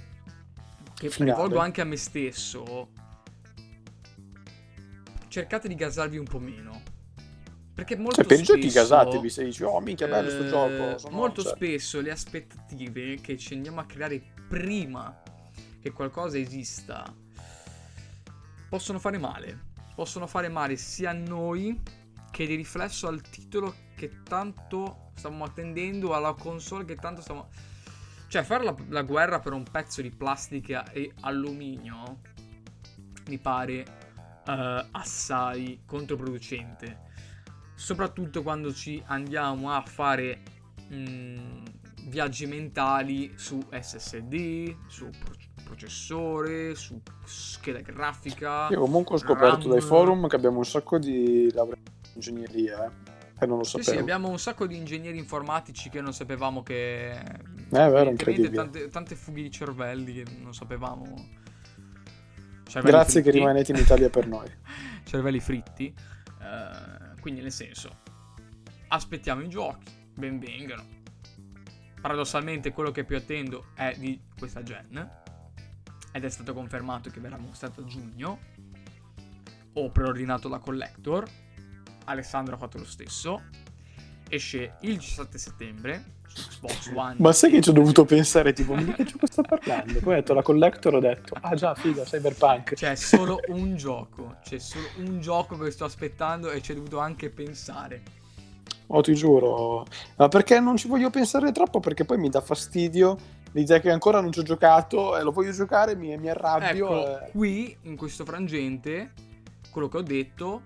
che 0.94 1.10
Finale. 1.10 1.32
rivolgo 1.32 1.58
anche 1.58 1.80
a 1.80 1.84
me 1.84 1.96
stesso, 1.96 2.90
cercate 5.28 5.68
di 5.68 5.74
gasarvi 5.74 6.18
un 6.18 6.26
po' 6.26 6.38
meno. 6.38 6.87
Perché 7.78 7.96
molto 7.96 8.16
cioè, 8.16 8.24
per 8.24 8.38
spesso... 8.38 8.54
I 8.54 8.68
giochi 8.68 9.30
se 9.30 9.44
dici, 9.44 9.62
oh 9.62 9.78
minchia 9.78 10.08
bello 10.08 10.28
sto 10.30 10.44
eh, 10.44 10.48
gioco. 10.48 10.98
Sono 10.98 11.16
molto 11.16 11.42
cioè. 11.42 11.54
spesso 11.54 12.00
le 12.00 12.10
aspettative 12.10 13.20
che 13.20 13.36
ci 13.36 13.54
andiamo 13.54 13.78
a 13.78 13.84
creare 13.84 14.20
prima 14.48 15.22
che 15.80 15.92
qualcosa 15.92 16.38
esista 16.38 17.04
possono 18.68 18.98
fare 18.98 19.16
male. 19.18 19.66
Possono 19.94 20.26
fare 20.26 20.48
male 20.48 20.74
sia 20.74 21.10
a 21.10 21.12
noi 21.12 21.80
che 22.32 22.46
di 22.46 22.56
riflesso 22.56 23.06
al 23.06 23.20
titolo 23.20 23.72
che 23.94 24.24
tanto 24.24 25.12
stiamo 25.14 25.44
attendendo, 25.44 26.14
alla 26.14 26.34
console 26.34 26.84
che 26.84 26.96
tanto 26.96 27.20
stiamo... 27.20 27.48
Cioè, 28.26 28.42
fare 28.42 28.64
la, 28.64 28.74
la 28.88 29.02
guerra 29.02 29.38
per 29.38 29.52
un 29.52 29.62
pezzo 29.62 30.02
di 30.02 30.10
plastica 30.10 30.90
e 30.90 31.12
alluminio 31.20 32.22
mi 33.28 33.38
pare 33.38 33.84
uh, 34.48 34.84
assai 34.90 35.82
controproducente. 35.86 37.06
Soprattutto 37.78 38.42
quando 38.42 38.74
ci 38.74 39.00
andiamo 39.06 39.70
a 39.70 39.80
fare 39.86 40.40
mh, 40.88 40.96
mm, 40.96 41.64
viaggi 42.08 42.46
mentali 42.46 43.32
su 43.36 43.64
SSD, 43.70 44.74
su 44.88 45.08
processore, 45.62 46.74
su 46.74 47.00
scheda 47.24 47.78
grafica. 47.80 48.66
Io 48.70 48.80
comunque 48.80 49.14
ho 49.14 49.18
scoperto 49.18 49.68
RAM. 49.68 49.70
dai 49.70 49.80
forum 49.80 50.26
che 50.26 50.34
abbiamo 50.34 50.58
un 50.58 50.64
sacco 50.64 50.98
di 50.98 51.52
laureati 51.52 51.92
ingegneria, 52.14 52.86
eh. 52.86 52.90
E 53.40 53.46
non 53.46 53.58
lo 53.58 53.62
sapevo. 53.62 53.90
Sì, 53.90 53.94
sì, 53.94 53.98
abbiamo 53.98 54.28
un 54.28 54.40
sacco 54.40 54.66
di 54.66 54.76
ingegneri 54.76 55.16
informatici 55.16 55.88
che 55.88 56.00
non 56.00 56.12
sapevamo 56.12 56.64
che... 56.64 57.10
Eh, 57.12 57.20
è 57.68 57.90
vero, 57.90 58.10
incredibile. 58.10 58.50
Tante, 58.50 58.88
tante 58.88 59.14
fughe 59.14 59.42
di 59.42 59.50
cervelli 59.52 60.14
che 60.14 60.24
non 60.42 60.52
sapevamo... 60.52 61.04
Cervelli 62.64 62.92
Grazie 62.92 63.22
fritti. 63.22 63.30
che 63.30 63.30
rimanete 63.30 63.70
in 63.70 63.78
Italia 63.78 64.10
per 64.10 64.26
noi. 64.26 64.50
cervelli 65.06 65.38
fritti. 65.38 65.94
Uh, 66.40 66.97
quindi 67.28 67.42
nel 67.42 67.52
senso, 67.52 68.00
aspettiamo 68.88 69.42
i 69.42 69.50
giochi, 69.50 69.92
ben 70.14 70.38
vengano. 70.38 70.82
Paradossalmente 72.00 72.72
quello 72.72 72.90
che 72.90 73.04
più 73.04 73.18
attendo 73.18 73.66
è 73.74 73.94
di 73.98 74.18
questa 74.38 74.62
gen. 74.62 75.22
Ed 76.10 76.24
è 76.24 76.28
stato 76.30 76.54
confermato 76.54 77.10
che 77.10 77.20
verrà 77.20 77.36
mostrato 77.36 77.82
a 77.82 77.84
giugno. 77.84 78.38
Ho 79.74 79.90
preordinato 79.90 80.48
la 80.48 80.58
collector 80.58 81.28
Alessandro 82.06 82.54
ha 82.54 82.58
fatto 82.58 82.78
lo 82.78 82.86
stesso. 82.86 83.42
Esce 84.28 84.74
il 84.80 84.96
17 84.96 85.38
settembre 85.38 86.04
su 86.26 86.46
Xbox 86.48 86.92
One. 86.94 87.14
Ma 87.18 87.32
sai 87.32 87.50
che 87.50 87.60
ci 87.60 87.70
ho 87.70 87.72
dovuto 87.72 88.04
pensare, 88.04 88.52
tipo, 88.52 88.74
di 88.76 88.84
che 88.92 89.04
gioco 89.04 89.26
sta 89.26 89.42
parlando? 89.42 89.98
Poi 90.00 90.12
ho 90.12 90.16
detto 90.16 90.34
la 90.34 90.42
collector, 90.42 90.94
ho 90.94 91.00
detto, 91.00 91.36
ah 91.40 91.54
già, 91.54 91.74
figa, 91.74 92.02
Cyberpunk. 92.04 92.74
C'è 92.74 92.94
solo 92.94 93.40
un 93.48 93.76
gioco, 93.76 94.36
c'è 94.42 94.58
solo 94.58 94.86
un 94.98 95.20
gioco 95.20 95.56
che 95.56 95.70
sto 95.70 95.84
aspettando 95.84 96.50
e 96.50 96.60
ci 96.60 96.72
ho 96.72 96.74
dovuto 96.74 96.98
anche 96.98 97.30
pensare. 97.30 98.02
Oh, 98.88 99.00
ti 99.00 99.14
giuro. 99.14 99.86
Ma 100.16 100.28
perché 100.28 100.60
non 100.60 100.76
ci 100.76 100.88
voglio 100.88 101.10
pensare 101.10 101.52
troppo? 101.52 101.80
Perché 101.80 102.04
poi 102.04 102.18
mi 102.18 102.30
dà 102.30 102.40
fastidio 102.40 103.18
l'idea 103.52 103.80
che 103.80 103.90
ancora 103.90 104.20
non 104.20 104.32
ci 104.32 104.40
ho 104.40 104.42
giocato 104.42 105.16
e 105.16 105.22
lo 105.22 105.30
voglio 105.30 105.52
giocare, 105.52 105.94
mi, 105.94 106.16
mi 106.16 106.28
arrabbio. 106.28 107.00
Ecco, 107.00 107.26
e... 107.26 107.30
qui, 107.30 107.76
in 107.82 107.96
questo 107.96 108.24
frangente, 108.24 109.12
quello 109.70 109.88
che 109.88 109.96
ho 109.98 110.02
detto 110.02 110.62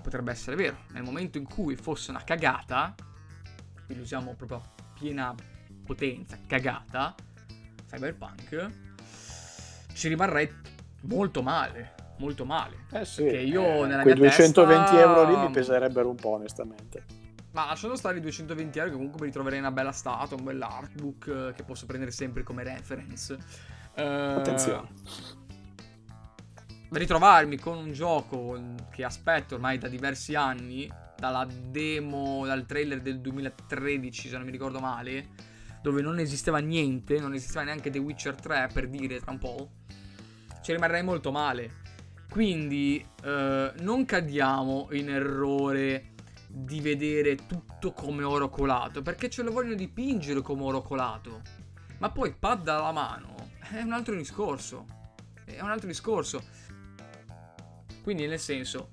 potrebbe 0.00 0.30
essere 0.30 0.56
vero. 0.56 0.78
Nel 0.92 1.02
momento 1.02 1.38
in 1.38 1.44
cui 1.44 1.76
fosse 1.76 2.10
una 2.10 2.22
cagata, 2.24 2.94
qui 3.86 3.96
lo 3.96 4.02
usiamo 4.02 4.34
proprio 4.34 4.58
a 4.58 4.82
piena 4.94 5.34
potenza, 5.84 6.38
cagata, 6.46 7.14
Cyberpunk, 7.88 8.70
ci 9.92 10.08
rimarrei 10.08 10.50
molto 11.02 11.42
male. 11.42 11.94
Molto 12.18 12.44
male. 12.44 12.84
Eh 12.92 13.04
sì, 13.06 13.22
perché 13.22 13.38
io 13.38 13.84
eh, 13.84 13.86
nella 13.86 14.02
quei 14.02 14.14
220 14.14 14.82
testa... 14.82 15.00
euro 15.00 15.24
lì 15.24 15.36
mi 15.36 15.50
peserebbero 15.50 16.08
un 16.08 16.16
po', 16.16 16.30
onestamente. 16.30 17.04
Ma 17.52 17.66
lasciando 17.66 17.96
stare 17.96 18.18
i 18.18 18.20
220 18.20 18.78
euro, 18.78 18.90
che 18.90 18.96
comunque 18.96 19.20
mi 19.20 19.26
ritroverei 19.26 19.58
una 19.58 19.72
bella 19.72 19.92
statua, 19.92 20.36
un 20.36 20.44
bel 20.44 20.60
artbook 20.60 21.26
eh, 21.26 21.52
che 21.56 21.62
posso 21.64 21.86
prendere 21.86 22.10
sempre 22.10 22.42
come 22.42 22.62
reference. 22.62 23.32
Uh, 23.96 24.00
Attenzione 24.02 25.39
ritrovarmi 26.90 27.58
con 27.58 27.78
un 27.78 27.92
gioco 27.92 28.58
che 28.90 29.04
aspetto 29.04 29.54
ormai 29.54 29.78
da 29.78 29.88
diversi 29.88 30.34
anni, 30.34 30.90
dalla 31.16 31.46
demo, 31.46 32.44
dal 32.46 32.66
trailer 32.66 33.00
del 33.00 33.20
2013 33.20 34.28
se 34.28 34.36
non 34.36 34.44
mi 34.44 34.50
ricordo 34.50 34.80
male, 34.80 35.28
dove 35.82 36.02
non 36.02 36.18
esisteva 36.18 36.58
niente, 36.58 37.18
non 37.20 37.34
esisteva 37.34 37.64
neanche 37.64 37.90
The 37.90 37.98
Witcher 37.98 38.34
3 38.34 38.70
per 38.72 38.88
dire 38.88 39.20
tra 39.20 39.30
un 39.30 39.38
po', 39.38 39.70
ci 40.62 40.72
rimarrei 40.72 41.02
molto 41.02 41.30
male. 41.30 41.78
Quindi 42.28 43.04
eh, 43.24 43.72
non 43.80 44.04
cadiamo 44.04 44.88
in 44.92 45.10
errore 45.10 46.12
di 46.46 46.80
vedere 46.80 47.36
tutto 47.46 47.92
come 47.92 48.22
oro 48.22 48.48
colato, 48.48 49.02
perché 49.02 49.28
ce 49.28 49.42
lo 49.42 49.52
vogliono 49.52 49.74
dipingere 49.74 50.40
come 50.40 50.62
oro 50.62 50.82
colato. 50.82 51.42
Ma 51.98 52.10
poi 52.10 52.32
pad 52.32 52.66
alla 52.68 52.92
mano 52.92 53.34
è 53.72 53.80
un 53.80 53.92
altro 53.92 54.14
discorso. 54.14 54.86
È 55.44 55.60
un 55.60 55.70
altro 55.70 55.88
discorso. 55.88 56.42
Quindi 58.02 58.26
nel 58.26 58.38
senso, 58.38 58.90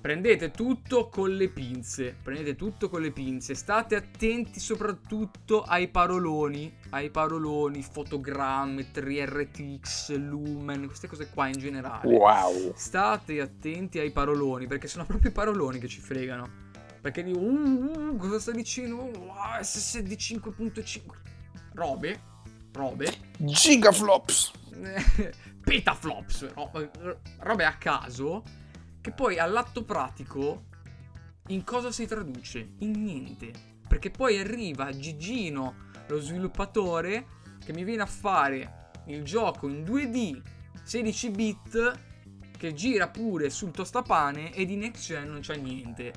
prendete 0.00 0.52
tutto 0.52 1.08
con 1.08 1.34
le 1.34 1.48
pinze, 1.48 2.14
prendete 2.22 2.54
tutto 2.54 2.88
con 2.88 3.02
le 3.02 3.10
pinze, 3.10 3.54
state 3.54 3.96
attenti 3.96 4.60
soprattutto 4.60 5.62
ai 5.62 5.88
paroloni, 5.88 6.72
ai 6.90 7.10
paroloni, 7.10 7.82
fotogrammetri, 7.82 9.24
RTX, 9.24 10.16
lumen, 10.16 10.86
queste 10.86 11.08
cose 11.08 11.28
qua 11.28 11.48
in 11.48 11.58
generale. 11.58 12.14
Wow. 12.14 12.72
State 12.76 13.40
attenti 13.40 13.98
ai 13.98 14.12
paroloni, 14.12 14.68
perché 14.68 14.86
sono 14.86 15.04
proprio 15.04 15.30
i 15.30 15.34
paroloni 15.34 15.80
che 15.80 15.88
ci 15.88 16.00
fregano. 16.00 16.64
Perché 17.00 17.22
dico, 17.22 17.38
uh, 17.38 18.12
uh, 18.12 18.16
cosa 18.16 18.38
sta 18.38 18.52
dicendo? 18.52 19.02
Uh, 19.02 19.60
SSD 19.60 20.12
5.5. 20.12 21.00
Robe, 21.74 22.20
robe. 22.72 23.12
Gigaflops. 23.38 24.52
petaflops, 25.66 26.54
robe 27.38 27.64
a 27.64 27.76
caso, 27.76 28.44
che 29.00 29.10
poi 29.10 29.36
all'atto 29.36 29.82
pratico 29.82 30.66
in 31.48 31.64
cosa 31.64 31.90
si 31.90 32.06
traduce? 32.06 32.74
In 32.78 32.92
niente. 32.92 33.50
Perché 33.88 34.12
poi 34.12 34.38
arriva 34.38 34.96
Gigino, 34.96 35.90
lo 36.06 36.20
sviluppatore, 36.20 37.26
che 37.64 37.72
mi 37.72 37.82
viene 37.82 38.02
a 38.02 38.06
fare 38.06 38.90
il 39.06 39.24
gioco 39.24 39.66
in 39.66 39.82
2D 39.82 40.40
16 40.84 41.30
bit 41.30 42.00
che 42.56 42.72
gira 42.72 43.08
pure 43.08 43.50
sul 43.50 43.72
tostapane 43.72 44.54
e 44.54 44.64
di 44.66 44.76
next 44.76 45.04
gen 45.04 45.30
non 45.30 45.40
c'è 45.40 45.56
niente. 45.56 46.12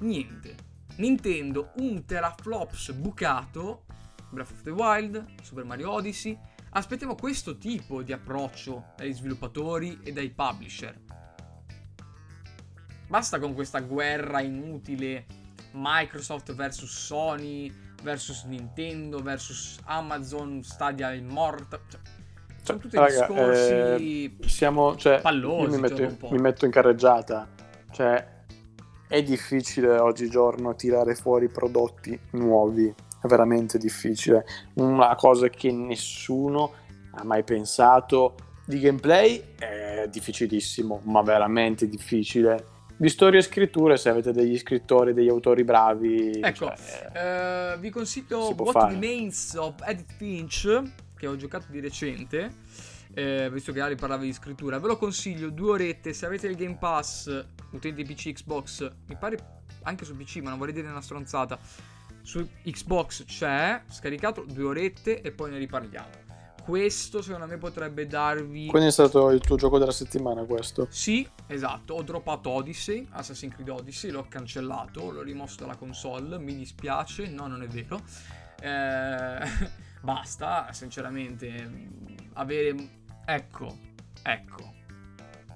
Niente. 0.00 0.56
Nintendo 0.96 1.70
un 1.76 2.04
teraflops 2.04 2.90
bucato, 2.94 3.84
Breath 4.30 4.50
of 4.50 4.62
the 4.62 4.70
Wild, 4.70 5.24
Super 5.42 5.64
Mario 5.64 5.92
Odyssey. 5.92 6.36
Aspettiamo 6.72 7.16
questo 7.16 7.58
tipo 7.58 8.02
di 8.02 8.12
approccio 8.12 8.92
dagli 8.96 9.12
sviluppatori 9.12 9.98
e 10.04 10.12
dai 10.12 10.30
publisher. 10.30 10.96
Basta 13.08 13.40
con 13.40 13.54
questa 13.54 13.80
guerra 13.80 14.40
inutile 14.40 15.26
Microsoft 15.72 16.54
versus 16.54 16.90
Sony 16.90 17.72
versus 18.04 18.44
Nintendo 18.44 19.18
versus 19.20 19.80
Amazon 19.84 20.62
Stadia 20.62 21.12
Immortal. 21.12 21.80
Cioè, 21.88 22.00
sono 22.62 22.78
tutti 22.78 22.96
Raga, 22.96 23.26
discorsi 23.26 24.36
eh, 24.40 24.48
siamo, 24.48 24.96
cioè, 24.96 25.20
pallosi. 25.20 25.76
mi 25.76 25.88
cioè, 25.88 26.00
metto, 26.00 26.16
po'. 26.16 26.30
mi 26.30 26.38
metto 26.38 26.66
in 26.66 26.70
carreggiata. 26.70 27.48
Cioè, 27.90 28.38
è 29.08 29.22
difficile 29.24 29.98
oggigiorno 29.98 30.76
tirare 30.76 31.16
fuori 31.16 31.48
prodotti 31.48 32.16
nuovi. 32.32 32.94
Veramente 33.22 33.78
difficile. 33.78 34.44
Una 34.74 35.14
cosa 35.14 35.48
che 35.48 35.70
nessuno 35.70 36.72
ha 37.12 37.24
mai 37.24 37.42
pensato 37.44 38.34
di 38.64 38.80
gameplay 38.80 39.54
è 39.58 40.06
difficilissimo, 40.08 41.00
ma 41.04 41.22
veramente 41.22 41.88
difficile. 41.88 42.78
Di 42.96 43.08
storia 43.08 43.40
e 43.40 43.42
scritture, 43.42 43.96
se 43.96 44.10
avete 44.10 44.30
degli 44.32 44.58
scrittori, 44.58 45.14
degli 45.14 45.28
autori 45.28 45.64
bravi, 45.64 46.38
Ecco, 46.38 46.66
cioè, 46.66 47.72
eh, 47.74 47.78
vi 47.78 47.88
consiglio 47.88 48.54
What 48.54 48.72
fare. 48.72 48.92
Remains 48.92 49.54
of 49.54 49.74
Edith 49.86 50.12
Finch, 50.16 50.82
che 51.16 51.26
ho 51.26 51.34
giocato 51.34 51.66
di 51.70 51.80
recente, 51.80 52.50
eh, 53.14 53.48
visto 53.50 53.72
che 53.72 53.80
Ali 53.80 53.94
parlava 53.94 54.22
di 54.22 54.32
scrittura. 54.34 54.78
Ve 54.78 54.88
lo 54.88 54.98
consiglio, 54.98 55.48
due 55.48 55.70
orette, 55.70 56.12
se 56.12 56.26
avete 56.26 56.46
il 56.46 56.56
Game 56.56 56.76
Pass, 56.76 57.44
utenti 57.70 58.04
PC, 58.04 58.32
Xbox, 58.32 58.90
mi 59.06 59.16
pare 59.16 59.38
anche 59.84 60.04
su 60.04 60.14
PC, 60.14 60.40
ma 60.42 60.50
non 60.50 60.58
vorrei 60.58 60.74
dire 60.74 60.88
una 60.88 61.00
stronzata. 61.00 61.58
Su 62.22 62.46
Xbox 62.62 63.24
c'è, 63.24 63.82
scaricato, 63.88 64.44
due 64.46 64.64
orette 64.64 65.20
e 65.20 65.32
poi 65.32 65.50
ne 65.50 65.58
riparliamo. 65.58 66.28
Questo 66.62 67.22
secondo 67.22 67.46
me 67.46 67.56
potrebbe 67.56 68.06
darvi... 68.06 68.66
quindi 68.66 68.88
è 68.88 68.92
stato 68.92 69.30
il 69.30 69.40
tuo 69.40 69.56
gioco 69.56 69.78
della 69.78 69.92
settimana 69.92 70.44
questo. 70.44 70.86
Sì, 70.90 71.26
esatto, 71.46 71.94
ho 71.94 72.02
droppato 72.02 72.50
Odyssey, 72.50 73.06
Assassin's 73.10 73.54
Creed 73.54 73.70
Odyssey, 73.70 74.10
l'ho 74.10 74.26
cancellato, 74.28 75.10
l'ho 75.10 75.22
rimosso 75.22 75.56
dalla 75.60 75.76
console, 75.76 76.38
mi 76.38 76.54
dispiace, 76.54 77.28
no, 77.28 77.46
non 77.46 77.62
è 77.62 77.66
vero. 77.66 78.00
Eh, 78.60 79.70
basta, 80.00 80.72
sinceramente, 80.72 81.70
avere... 82.34 82.98
Ecco, 83.24 83.76
ecco, 84.22 84.74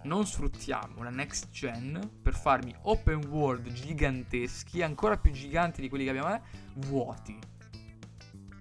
non 0.05 0.27
sfruttiamo 0.27 1.03
la 1.03 1.11
next 1.11 1.51
gen 1.51 2.11
per 2.23 2.35
farmi 2.35 2.75
open 2.83 3.25
world 3.27 3.71
giganteschi, 3.73 4.83
ancora 4.83 5.17
più 5.17 5.33
giganti 5.33 5.81
di 5.81 5.89
quelli 5.89 6.05
che 6.05 6.11
abbiamo, 6.11 6.35
eh, 6.35 6.41
vuoti. 6.75 7.39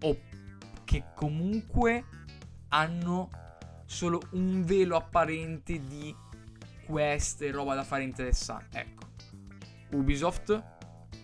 O 0.02 0.20
che 0.84 1.04
comunque 1.16 2.06
hanno 2.70 3.30
solo 3.86 4.20
un 4.32 4.64
velo 4.64 4.96
apparente 4.96 5.86
di 5.86 6.16
quest 6.86 7.42
e 7.42 7.52
roba 7.52 7.76
da 7.76 7.84
fare 7.84 8.04
interessante. 8.04 8.80
Ecco. 8.80 9.12
Ubisoft, 9.92 10.64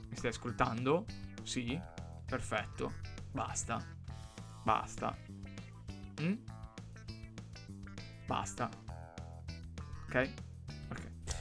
mi 0.10 0.16
stai 0.16 0.30
ascoltando? 0.30 1.06
Sì, 1.44 1.80
perfetto. 2.26 2.94
Basta. 3.32 3.84
Basta. 4.64 5.18
Mm? 6.22 6.36
Basta. 8.26 8.89
Ok? 10.10 10.30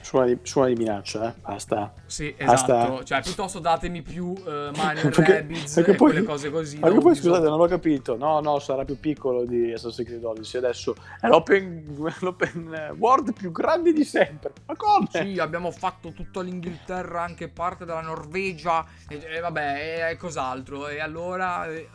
Suona 0.00 0.24
di, 0.26 0.38
suona 0.42 0.68
di 0.68 0.74
minaccia, 0.74 1.28
eh? 1.28 1.40
Basta. 1.40 1.92
Sì, 2.06 2.34
Basta. 2.42 2.78
esatto. 2.78 3.04
Cioè, 3.04 3.20
piuttosto 3.20 3.58
datemi 3.58 4.00
più 4.00 4.32
eh, 4.46 4.70
Mario 4.74 5.02
Perché- 5.10 5.32
Rabbids 5.40 5.74
perché 5.74 5.90
e 5.90 5.94
poi- 5.96 6.10
quelle 6.12 6.24
cose 6.24 6.50
così. 6.50 6.78
Da 6.78 6.90
poi 6.90 7.14
scusate, 7.14 7.46
non 7.46 7.58
l'ho 7.58 7.66
capito. 7.66 8.16
No, 8.16 8.40
no, 8.40 8.58
sarà 8.58 8.86
più 8.86 8.98
piccolo 8.98 9.44
di 9.44 9.70
Assassin's 9.70 10.08
Creed 10.08 10.24
Odyssey. 10.24 10.60
Adesso 10.62 10.94
è 11.20 11.26
l'open, 11.28 11.84
l'open 12.20 12.94
world 12.98 13.34
più 13.34 13.52
grande 13.52 13.92
di 13.92 14.04
sempre. 14.04 14.52
Ma 14.66 14.76
come? 14.76 15.08
Sì, 15.10 15.38
abbiamo 15.38 15.70
fatto 15.70 16.12
tutta 16.12 16.40
l'Inghilterra, 16.40 17.22
anche 17.22 17.48
parte 17.48 17.84
della 17.84 18.00
Norvegia, 18.00 18.86
e, 19.08 19.20
e 19.22 19.40
vabbè, 19.40 20.06
e, 20.06 20.10
e 20.12 20.16
cos'altro. 20.16 20.88
E 20.88 21.00
allora, 21.00 21.66
e- 21.66 21.88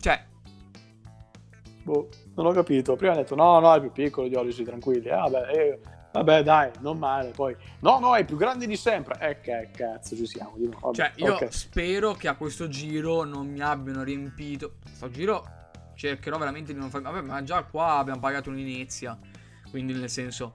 cioè, 0.00 0.22
Boh, 1.86 2.08
non 2.34 2.46
ho 2.46 2.50
capito. 2.50 2.96
Prima 2.96 3.12
ha 3.12 3.16
detto 3.16 3.36
no, 3.36 3.60
no, 3.60 3.72
è 3.72 3.78
più 3.78 3.92
piccolo 3.92 4.26
di 4.26 4.34
Odyssey, 4.34 4.64
tranquilli. 4.64 5.08
Ah, 5.08 5.28
vabbè, 5.28 5.56
eh, 5.56 5.80
vabbè, 6.10 6.42
dai, 6.42 6.70
non 6.80 6.98
male. 6.98 7.30
Poi, 7.30 7.54
no, 7.78 8.00
no, 8.00 8.16
è 8.16 8.24
più 8.24 8.36
grande 8.36 8.66
di 8.66 8.74
sempre. 8.74 9.16
Eh, 9.20 9.40
che 9.40 9.70
cazzo, 9.72 10.16
ci 10.16 10.26
siamo. 10.26 10.54
Di 10.56 10.66
nuovo. 10.66 10.92
Cioè, 10.92 11.12
io 11.14 11.34
ok. 11.34 11.46
spero 11.48 12.14
che 12.14 12.26
a 12.26 12.34
questo 12.34 12.66
giro 12.66 13.22
non 13.22 13.46
mi 13.46 13.60
abbiano 13.60 14.02
riempito. 14.02 14.78
Sto 14.90 15.08
giro 15.10 15.46
cercherò 15.94 16.38
veramente 16.38 16.72
di 16.72 16.80
non 16.80 16.90
farmi. 16.90 17.06
Vabbè, 17.06 17.24
ma 17.24 17.40
già 17.44 17.62
qua 17.62 17.98
abbiamo 17.98 18.18
pagato 18.18 18.50
un'inizia. 18.50 19.16
Quindi, 19.70 19.92
nel 19.92 20.10
senso, 20.10 20.50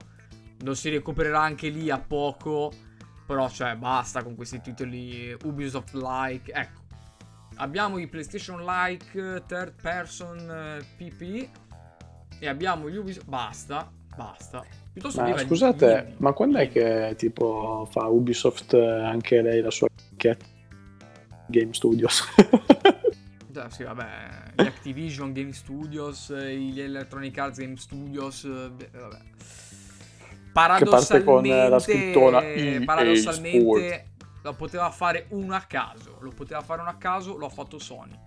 lo 0.60 0.74
si 0.74 0.90
recupererà 0.90 1.40
anche 1.40 1.70
lì 1.70 1.88
a 1.88 1.98
poco. 1.98 2.70
Però, 3.26 3.48
cioè, 3.48 3.74
basta 3.76 4.22
con 4.22 4.34
questi 4.34 4.60
titoli 4.60 5.34
Ubisoft 5.44 5.94
like. 5.94 6.52
Ecco. 6.52 6.80
Abbiamo 7.56 7.98
i 7.98 8.06
PlayStation 8.06 8.64
like 8.64 9.42
third 9.46 9.74
person 9.80 10.38
eh, 10.38 10.84
PP. 10.96 11.48
E 12.38 12.48
abbiamo 12.48 12.88
gli 12.88 12.96
Ubisoft. 12.96 13.26
Basta. 13.26 13.90
Basta. 14.16 14.64
Piuttosto 14.92 15.22
Ma 15.22 15.30
gli 15.30 15.38
scusate, 15.38 15.84
indie. 15.86 16.14
ma 16.18 16.32
quando 16.32 16.58
è 16.58 16.68
che 16.68 17.14
tipo 17.16 17.88
fa 17.90 18.06
Ubisoft 18.08 18.74
eh, 18.74 19.02
anche 19.04 19.40
lei 19.40 19.62
la 19.62 19.70
sua 19.70 19.88
cat 20.16 20.44
Game 21.46 21.72
Studios? 21.72 22.22
Già, 23.48 23.70
sì, 23.70 23.84
vabbè, 23.84 24.04
gli 24.54 24.66
Activision 24.66 25.32
Game 25.32 25.52
Studios, 25.52 26.30
eh, 26.30 26.56
gli 26.56 26.80
Electronic 26.80 27.38
Arts 27.38 27.58
Game 27.58 27.76
Studios, 27.76 28.44
eh, 28.44 28.70
beh, 28.70 28.90
vabbè. 28.92 29.18
parte 30.52 31.24
con, 31.24 31.44
eh, 31.44 31.68
la 31.68 31.78
scrittona 31.78 32.40
Paradossalmente, 32.40 32.74
EA 32.74 32.84
paradossalmente 32.84 34.11
lo 34.42 34.52
poteva 34.54 34.90
fare 34.90 35.26
uno 35.30 35.54
a 35.54 35.60
caso, 35.60 36.16
lo 36.20 36.30
poteva 36.30 36.60
fare 36.62 36.80
uno 36.80 36.90
a 36.90 36.94
caso, 36.94 37.36
lo 37.36 37.46
ha 37.46 37.50
fatto 37.50 37.78
Sony. 37.78 38.18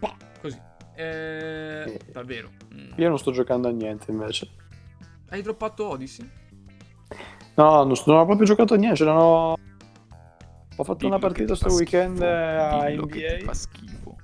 Bah, 0.00 0.16
così. 0.40 0.60
Eh, 0.94 1.98
davvero. 2.12 2.50
Mm. 2.74 2.92
Io 2.96 3.08
non 3.08 3.18
sto 3.18 3.30
giocando 3.30 3.68
a 3.68 3.70
niente 3.70 4.10
invece. 4.10 4.48
Hai 5.30 5.42
droppato 5.42 5.88
Odyssey? 5.88 6.28
No, 7.54 7.84
non, 7.84 7.94
non 8.06 8.16
ho 8.18 8.24
proprio 8.26 8.46
giocato 8.46 8.74
a 8.74 8.76
niente. 8.76 8.96
ce 8.98 9.04
n'ho- 9.04 9.56
Ho 10.76 10.84
fatto 10.84 10.94
Dillo 10.94 11.08
una 11.10 11.18
partita 11.18 11.54
sto 11.54 11.72
weekend 11.72 12.16
schifo, 12.16 12.24
eh, 12.30 12.56
a 12.56 12.86
dillo 12.88 13.06
che 13.06 13.36
NBA. 13.36 13.44
fa 13.44 13.54
schifo. 13.54 14.16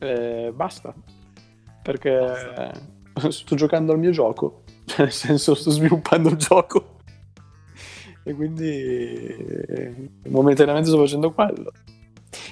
e 0.00 0.52
basta. 0.54 0.94
Perché 1.82 2.18
Basta. 2.18 2.72
eh, 2.72 3.30
sto 3.32 3.54
giocando 3.56 3.92
al 3.92 3.98
mio 3.98 4.10
gioco. 4.10 4.62
Nel 4.98 5.12
senso, 5.12 5.54
sto 5.54 5.70
sviluppando 5.70 6.28
il 6.30 6.36
gioco. 6.36 6.97
E 8.28 8.34
quindi 8.34 8.68
eh, 8.68 10.10
momentaneamente 10.28 10.90
sto 10.90 10.98
facendo 10.98 11.32
quello. 11.32 11.72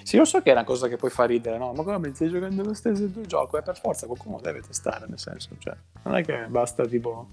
Sì, 0.03 0.16
io 0.16 0.24
so 0.24 0.41
che 0.41 0.49
è 0.49 0.53
una 0.53 0.64
cosa 0.64 0.89
che 0.89 0.97
poi 0.97 1.11
fa 1.11 1.24
ridere, 1.24 1.59
no? 1.59 1.74
Ma 1.74 1.83
come 1.83 2.14
stai 2.14 2.31
giocando 2.31 2.62
lo 2.62 2.72
stesso 2.72 3.11
tuo 3.11 3.20
gioco? 3.20 3.59
E 3.59 3.62
per 3.62 3.79
forza 3.79 4.07
qualcuno 4.07 4.41
deve 4.41 4.62
testare, 4.62 5.05
nel 5.07 5.18
senso, 5.18 5.51
cioè, 5.59 5.77
non 6.05 6.16
è 6.16 6.24
che 6.24 6.47
basta 6.49 6.87
tipo... 6.87 7.29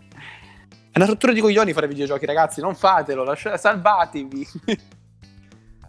È 0.91 0.97
una 0.97 1.05
rottura 1.05 1.31
di 1.31 1.39
coglioni 1.39 1.71
fare 1.71 1.87
videogiochi, 1.87 2.25
ragazzi, 2.25 2.59
non 2.59 2.75
fatelo, 2.75 3.23
lascia- 3.23 3.55
salvatevi. 3.55 4.47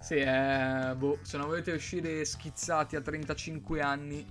Sì, 0.04 0.16
eh, 0.16 0.94
boh, 0.94 1.16
se 1.22 1.38
non 1.38 1.46
volete 1.46 1.72
uscire 1.72 2.26
schizzati 2.26 2.94
a 2.94 3.00
35 3.00 3.80
anni, 3.80 4.22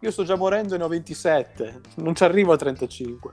Io 0.00 0.10
sto 0.10 0.24
già 0.24 0.34
morendo 0.34 0.74
e 0.74 0.78
ne 0.78 0.82
ho 0.84 0.88
27, 0.88 1.80
non 1.98 2.12
ci 2.16 2.24
arrivo 2.24 2.52
a 2.52 2.56
35. 2.56 3.32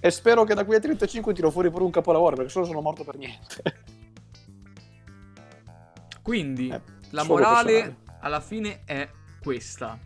E 0.00 0.10
spero 0.10 0.44
che 0.44 0.54
da 0.54 0.64
qui 0.64 0.76
a 0.76 0.80
35 0.80 1.34
tiro 1.34 1.50
fuori 1.50 1.70
pure 1.70 1.84
un 1.84 1.90
capolavoro, 1.90 2.36
perché 2.36 2.50
solo 2.50 2.66
sono 2.66 2.80
morto 2.80 3.04
per 3.04 3.16
niente. 3.16 3.62
Quindi 6.22 6.68
Eh, 6.68 6.80
la 7.10 7.24
morale 7.24 7.96
alla 8.20 8.40
fine 8.40 8.82
è 8.84 9.08
questa. 9.42 9.98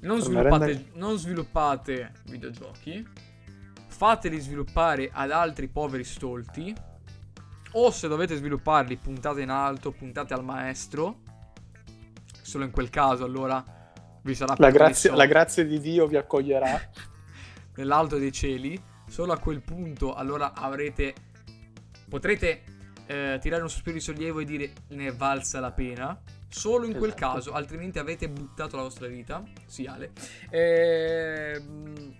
Non 0.00 0.20
sviluppate, 0.20 0.58
merenda- 0.58 0.90
non 0.94 1.18
sviluppate 1.18 2.12
videogiochi, 2.26 3.04
fateli 3.86 4.38
sviluppare 4.38 5.10
ad 5.12 5.32
altri 5.32 5.66
poveri 5.66 6.04
stolti, 6.04 6.72
o 7.72 7.90
se 7.90 8.06
dovete 8.06 8.36
svilupparli 8.36 8.96
puntate 8.96 9.40
in 9.40 9.50
alto, 9.50 9.90
puntate 9.90 10.34
al 10.34 10.44
maestro, 10.44 11.22
solo 12.42 12.64
in 12.64 12.70
quel 12.70 12.90
caso 12.90 13.24
allora 13.24 13.64
vi 14.22 14.34
sarà 14.34 14.54
La 14.58 14.70
grazia, 14.70 15.14
la 15.16 15.26
grazia 15.26 15.64
di 15.64 15.80
Dio 15.80 16.06
vi 16.06 16.16
accoglierà. 16.16 16.80
nell'alto 17.78 18.18
dei 18.18 18.32
cieli, 18.32 18.80
solo 19.06 19.32
a 19.32 19.38
quel 19.38 19.62
punto 19.62 20.14
allora 20.14 20.52
avrete 20.52 21.14
potrete 22.08 22.62
eh, 23.06 23.38
tirare 23.40 23.62
un 23.62 23.70
sospiro 23.70 23.94
di 23.94 24.00
sollievo 24.00 24.40
e 24.40 24.44
dire 24.44 24.72
ne 24.88 25.06
è 25.06 25.14
valsa 25.14 25.60
la 25.60 25.70
pena. 25.72 26.20
Solo 26.50 26.86
in 26.86 26.96
quel 26.96 27.10
Esatto. 27.14 27.32
caso, 27.34 27.52
altrimenti 27.52 27.98
avete 27.98 28.28
buttato 28.28 28.76
la 28.76 28.82
vostra 28.82 29.06
vita. 29.06 29.42
Sì, 29.66 29.84
Ale. 29.84 30.12
Ehm, 30.50 32.14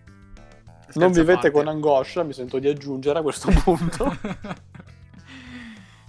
Non 0.94 1.12
vivete 1.12 1.32
parte. 1.34 1.50
con 1.50 1.66
angoscia, 1.68 2.22
mi 2.22 2.32
sento 2.34 2.58
di 2.58 2.68
aggiungere 2.68 3.18
a 3.18 3.22
questo 3.22 3.50
punto. 3.64 4.16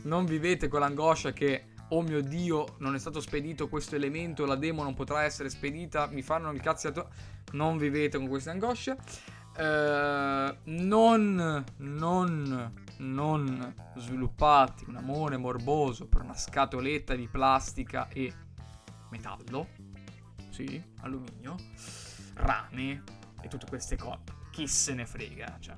non 0.04 0.26
vivete 0.26 0.68
con 0.68 0.82
l'angoscia 0.82 1.32
che, 1.32 1.66
oh 1.90 2.02
mio 2.02 2.22
dio, 2.22 2.76
non 2.80 2.94
è 2.96 3.00
stato 3.00 3.22
spedito 3.22 3.70
questo 3.70 3.96
elemento, 3.96 4.46
la 4.46 4.56
demo 4.56 4.84
non 4.84 4.94
potrà 4.94 5.24
essere 5.24 5.50
spedita, 5.50 6.08
mi 6.12 6.22
fanno 6.22 6.52
il 6.52 6.62
cazziato. 6.62 7.10
Non 7.54 7.78
vivete 7.78 8.18
con 8.18 8.28
queste 8.28 8.50
angosce. 8.50 8.98
Eh, 9.60 10.58
non, 10.64 11.66
non, 11.78 12.74
non 13.00 13.76
sviluppate 13.98 14.86
un 14.88 14.96
amore 14.96 15.36
morboso 15.36 16.08
per 16.08 16.22
una 16.22 16.34
scatoletta 16.34 17.14
di 17.14 17.28
plastica 17.28 18.08
e 18.08 18.34
metallo. 19.10 19.68
Sì, 20.50 20.82
alluminio, 21.02 21.56
rame 22.36 23.04
e 23.42 23.48
tutte 23.50 23.66
queste 23.68 23.98
cose. 23.98 24.20
Chi 24.52 24.66
se 24.66 24.94
ne 24.94 25.06
frega, 25.06 25.58
cioè. 25.60 25.76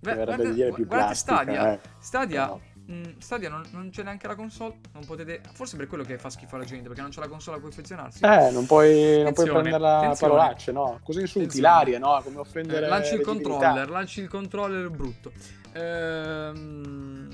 Di 0.00 0.52
dire 0.52 0.72
più 0.72 0.86
guardate 0.86 1.14
Stadia, 1.14 1.72
eh. 1.72 1.80
Stadia, 1.98 2.46
No. 2.46 2.60
Mm, 2.90 3.02
Stadia 3.18 3.48
non, 3.48 3.62
non 3.72 3.90
c'è 3.90 4.02
neanche 4.02 4.26
la 4.26 4.34
console, 4.34 4.76
non 4.92 5.04
potete... 5.04 5.40
Forse 5.52 5.76
per 5.76 5.86
quello 5.86 6.04
che 6.04 6.18
fa 6.18 6.30
schifo 6.30 6.56
alla 6.56 6.64
gente, 6.64 6.86
perché 6.86 7.00
non 7.02 7.10
c'è 7.10 7.20
la 7.20 7.28
console 7.28 7.56
a 7.56 7.60
cui 7.60 7.68
affezionarsi. 7.70 8.24
Eh, 8.24 8.50
non 8.50 8.66
puoi, 8.66 9.22
non 9.22 9.32
puoi 9.32 9.46
Attenzione, 9.46 9.50
prendere 9.60 9.78
la 9.82 9.96
attenzione. 9.98 10.32
parolacce, 10.32 10.72
no? 10.72 11.00
Cosa 11.02 11.20
insulti 11.20 11.48
Attenzione. 11.58 11.74
l'aria, 11.74 11.98
no? 11.98 12.20
Come 12.22 12.36
Eh, 12.36 12.40
offendere 12.40 12.88
lanci 12.88 13.12
il 13.14 13.18
le 13.18 13.24
divinità. 13.24 13.48
controller, 13.58 13.90
lanci 13.90 14.20
il 14.20 14.28
controller 14.28 14.90
brutto. 14.90 15.32
Ehm, 15.72 17.28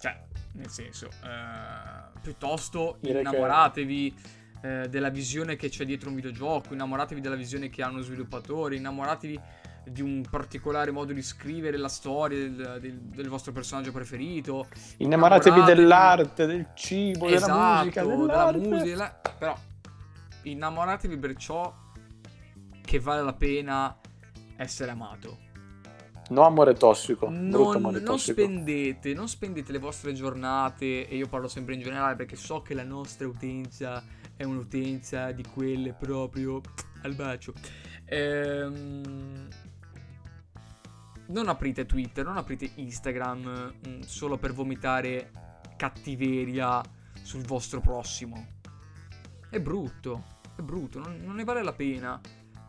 cioè, 0.00 0.20
nel 0.52 0.68
senso, 0.70 1.06
eh, 1.06 2.18
piuttosto 2.20 2.96
Direi 3.00 3.22
che- 3.22 3.28
innamoratevi 3.28 4.16
eh, 4.62 4.88
della 4.88 5.10
visione 5.10 5.54
che 5.54 5.68
c'è 5.68 5.84
dietro 5.84 6.08
un 6.08 6.14
videogioco, 6.16 6.72
innamoratevi 6.72 7.20
della 7.20 7.36
visione 7.36 7.68
che 7.68 7.82
ha 7.82 7.88
uno 7.88 8.00
sviluppatore, 8.00 8.74
innamoratevi 8.76 9.38
di 9.88 10.02
un 10.02 10.22
particolare 10.28 10.90
modo 10.90 11.12
di 11.12 11.22
scrivere 11.22 11.76
la 11.76 11.88
storia 11.88 12.38
del, 12.38 12.78
del- 12.80 12.98
del 12.98 13.28
vostro 13.28 13.52
personaggio 13.52 13.92
preferito. 13.92 14.66
Innamoratevi 14.98 15.62
dell'arte, 15.62 16.46
del 16.46 16.68
cibo, 16.74 17.26
della 17.26 17.36
esatto, 17.36 17.78
musica, 17.78 18.04
della 18.04 18.52
musica, 18.52 18.82
della- 18.84 19.20
però 19.38 19.56
innamoratevi 20.42 21.16
per 21.18 21.36
ciò 21.36 21.74
che 22.82 23.00
vale 23.00 23.22
la 23.22 23.32
pena 23.34 23.96
essere 24.56 24.90
amato. 24.90 25.44
No 26.28 26.44
amore 26.44 26.74
tossico, 26.74 27.28
Non, 27.28 27.76
amore 27.76 27.98
non 27.98 28.04
tossico. 28.16 28.40
spendete, 28.40 29.14
non 29.14 29.28
spendete 29.28 29.70
le 29.70 29.78
vostre 29.78 30.12
giornate, 30.12 31.06
e 31.08 31.16
io 31.16 31.28
parlo 31.28 31.46
sempre 31.46 31.74
in 31.74 31.80
generale 31.80 32.16
perché 32.16 32.34
so 32.34 32.62
che 32.62 32.74
la 32.74 32.82
nostra 32.82 33.28
utenza 33.28 34.02
è 34.36 34.42
un'utenza 34.42 35.30
di 35.30 35.44
quelle 35.44 35.92
proprio 35.92 36.60
al 37.02 37.14
bacio. 37.14 37.52
Ehm, 38.06 39.48
non 41.28 41.48
aprite 41.48 41.86
Twitter, 41.86 42.24
non 42.24 42.36
aprite 42.36 42.70
Instagram 42.76 43.74
mm, 43.86 44.00
solo 44.00 44.36
per 44.36 44.52
vomitare 44.52 45.30
cattiveria 45.76 46.80
sul 47.22 47.42
vostro 47.42 47.80
prossimo. 47.80 48.54
È 49.48 49.60
brutto, 49.60 50.24
è 50.56 50.62
brutto, 50.62 50.98
non, 50.98 51.18
non 51.22 51.36
ne 51.36 51.44
vale 51.44 51.62
la 51.62 51.72
pena. 51.72 52.20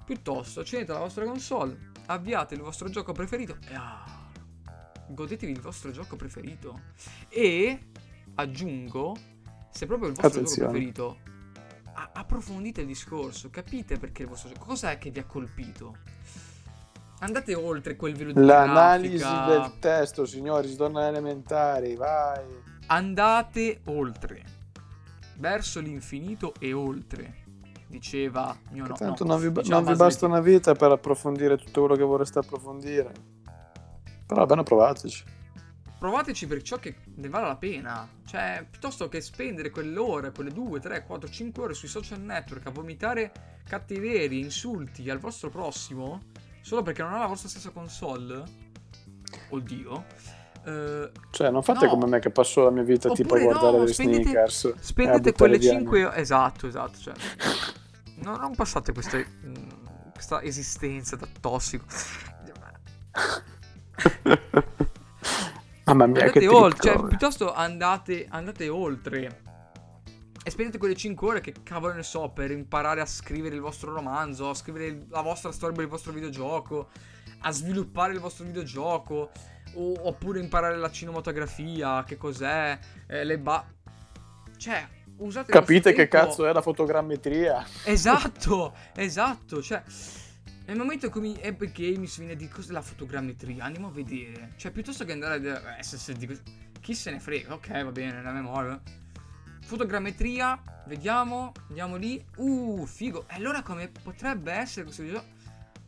Piuttosto 0.05 0.61
accendete 0.61 0.93
la 0.93 0.99
vostra 0.99 1.25
console, 1.25 1.91
avviate 2.05 2.55
il 2.55 2.61
vostro 2.61 2.89
gioco 2.89 3.11
preferito 3.11 3.57
e 3.67 3.75
ah, 3.75 4.29
godetevi 5.09 5.51
il 5.51 5.59
vostro 5.59 5.91
gioco 5.91 6.15
preferito. 6.15 6.81
E 7.29 7.89
aggiungo, 8.35 9.15
se 9.69 9.85
proprio 9.85 10.09
il 10.09 10.15
vostro 10.15 10.39
Attenzione. 10.39 10.59
gioco 10.59 10.71
preferito, 10.71 11.19
approfondite 12.13 12.81
il 12.81 12.87
discorso, 12.87 13.49
capite 13.49 13.97
perché 13.97 14.23
il 14.23 14.29
vostro 14.29 14.49
gioco, 14.49 14.65
cos'è 14.65 14.97
che 14.97 15.09
vi 15.09 15.19
ha 15.19 15.25
colpito. 15.25 15.97
Andate 17.19 17.55
oltre 17.55 17.95
quel 17.95 18.13
video 18.13 18.31
di 18.31 18.45
L'analisi 18.45 19.17
grafica. 19.17 19.45
del 19.47 19.79
testo, 19.79 20.25
signori, 20.25 20.67
si 20.67 20.75
torna 20.75 20.99
alle 20.99 21.17
elementari, 21.17 21.95
vai. 21.95 22.45
Andate 22.87 23.81
oltre. 23.85 24.43
Verso 25.37 25.79
l'infinito 25.79 26.53
e 26.59 26.73
oltre. 26.73 27.45
Diceva 27.87 28.55
mio 28.71 28.83
Che 28.83 28.89
no, 28.89 28.95
tanto 28.95 29.23
no, 29.23 29.31
non 29.31 29.41
vi, 29.41 29.51
diceva 29.51 29.79
non 29.79 29.91
vi 29.91 29.95
basta 29.97 30.25
una 30.25 30.41
vita 30.41 30.73
per 30.75 30.91
approfondire 30.91 31.57
tutto 31.57 31.81
quello 31.81 31.95
che 31.95 32.03
vorreste 32.03 32.39
approfondire. 32.39 33.11
Però 34.25 34.41
almeno 34.41 34.63
provateci. 34.63 35.23
provateci 35.97 36.47
per 36.47 36.61
ciò 36.61 36.77
che 36.77 36.97
ne 37.15 37.29
vale 37.29 37.47
la 37.47 37.55
pena. 37.55 38.07
Cioè, 38.25 38.65
piuttosto 38.69 39.07
che 39.07 39.21
spendere 39.21 39.69
quelle 39.71 39.97
ore, 39.97 40.31
quelle 40.31 40.51
2, 40.51 40.79
3, 40.79 41.03
4, 41.05 41.29
5 41.29 41.63
ore 41.63 41.73
sui 41.73 41.87
social 41.87 42.19
network 42.21 42.67
a 42.67 42.71
vomitare 42.71 43.31
cattiverie, 43.67 44.39
insulti 44.43 45.09
al 45.09 45.17
vostro 45.19 45.49
prossimo, 45.49 46.21
solo 46.67 46.81
perché 46.81 47.01
non 47.01 47.13
ha 47.13 47.19
la 47.19 47.27
vostra 47.27 47.47
stessa 47.47 47.69
console. 47.69 48.43
Oddio. 49.49 50.03
Eh, 50.65 51.11
Cioè, 51.31 51.49
non 51.49 51.63
fate 51.63 51.85
No. 51.85 51.91
come 51.91 52.07
me 52.07 52.19
che 52.19 52.29
passo 52.29 52.65
la 52.65 52.71
mia 52.71 52.83
vita 52.83 53.09
tipo 53.11 53.35
a 53.35 53.37
Oppure 53.37 53.43
guardare 53.53 53.77
no, 53.77 53.83
le 53.85 53.93
spendete- 53.93 54.23
sneakers. 54.23 54.75
spendete 54.79 55.31
quelle 55.31 55.57
via 55.57 55.71
5 55.71 56.13
Esatto, 56.15 56.67
esatto. 56.67 56.97
Cioè, 56.99 57.13
no, 58.15 58.35
non 58.35 58.53
passate 58.53 58.91
queste, 58.91 59.25
mm, 59.45 59.53
questa 60.11 60.41
esistenza 60.41 61.15
da 61.15 61.25
tossico. 61.39 61.85
Mamma 65.85 66.05
mia, 66.05 66.29
che 66.31 66.39
andate 66.39 66.47
oltre, 66.49 66.79
trip, 66.79 66.93
cioè, 66.99 67.07
piuttosto 67.07 67.53
andate, 67.53 68.27
andate 68.29 68.67
oltre. 68.67 69.41
E 70.47 70.49
spendete 70.49 70.77
quelle 70.77 70.95
5 70.95 71.27
ore 71.27 71.41
che 71.41 71.53
cavolo 71.61 71.91
ne 71.91 72.03
so 72.03 72.29
per 72.29 72.51
imparare 72.51 73.01
a 73.01 73.05
scrivere 73.05 73.53
il 73.53 73.59
vostro 73.59 73.91
romanzo, 73.91 74.49
a 74.49 74.53
scrivere 74.53 75.07
la 75.09 75.19
vostra 75.19 75.51
storia 75.51 75.75
per 75.75 75.83
il 75.83 75.89
vostro 75.89 76.13
videogioco, 76.13 76.87
a 77.39 77.51
sviluppare 77.51 78.13
il 78.13 78.21
vostro 78.21 78.45
videogioco, 78.45 79.29
o- 79.73 80.07
oppure 80.07 80.39
imparare 80.39 80.77
la 80.77 80.89
cinematografia, 80.89 82.05
che 82.05 82.15
cos'è, 82.15 82.79
eh, 83.07 83.25
le 83.25 83.37
ba... 83.39 83.67
Cioè, 84.55 84.87
usate 85.17 85.51
Capite 85.51 85.91
che 85.91 86.07
tempo- 86.07 86.27
cazzo 86.27 86.45
è 86.45 86.53
la 86.53 86.61
fotogrammetria? 86.61 87.67
Esatto, 87.83 88.73
esatto, 88.95 89.61
cioè 89.61 89.83
nel 90.67 90.77
momento 90.77 91.07
in 91.07 91.11
cui 91.11 91.37
Epic 91.41 91.73
Games 91.77 92.17
viene 92.19 92.31
a 92.31 92.35
dire 92.37 92.49
cos'è 92.49 92.71
la 92.71 92.81
fotogrammetria, 92.81 93.65
andiamo 93.65 93.87
a 93.87 93.91
vedere. 93.91 94.53
Cioè, 94.55 94.71
piuttosto 94.71 95.03
che 95.03 95.11
andare 95.11 95.51
a 95.51 95.77
eh, 95.77 96.13
dico- 96.13 96.39
chi 96.79 96.93
se 96.93 97.11
ne 97.11 97.19
frega, 97.19 97.53
ok, 97.53 97.83
va 97.83 97.91
bene, 97.91 98.21
la 98.21 98.31
memoria. 98.31 98.81
Fotogrammetria, 99.67 100.63
vediamo, 100.85 101.51
andiamo 101.67 101.97
lì. 101.97 102.25
Uh, 102.37 102.85
figo. 102.85 103.27
E 103.27 103.35
allora 103.35 103.61
come 103.63 103.89
potrebbe 103.89 104.53
essere 104.53 104.85
questo 104.85 105.03
videogioco? 105.03 105.35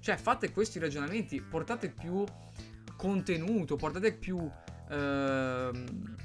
Cioè, 0.01 0.17
fate 0.17 0.51
questi 0.51 0.79
ragionamenti, 0.79 1.39
portate 1.39 1.89
più 1.89 2.25
contenuto, 2.97 3.77
portate 3.77 4.11
più 4.11 4.51
ehm, 4.89 6.15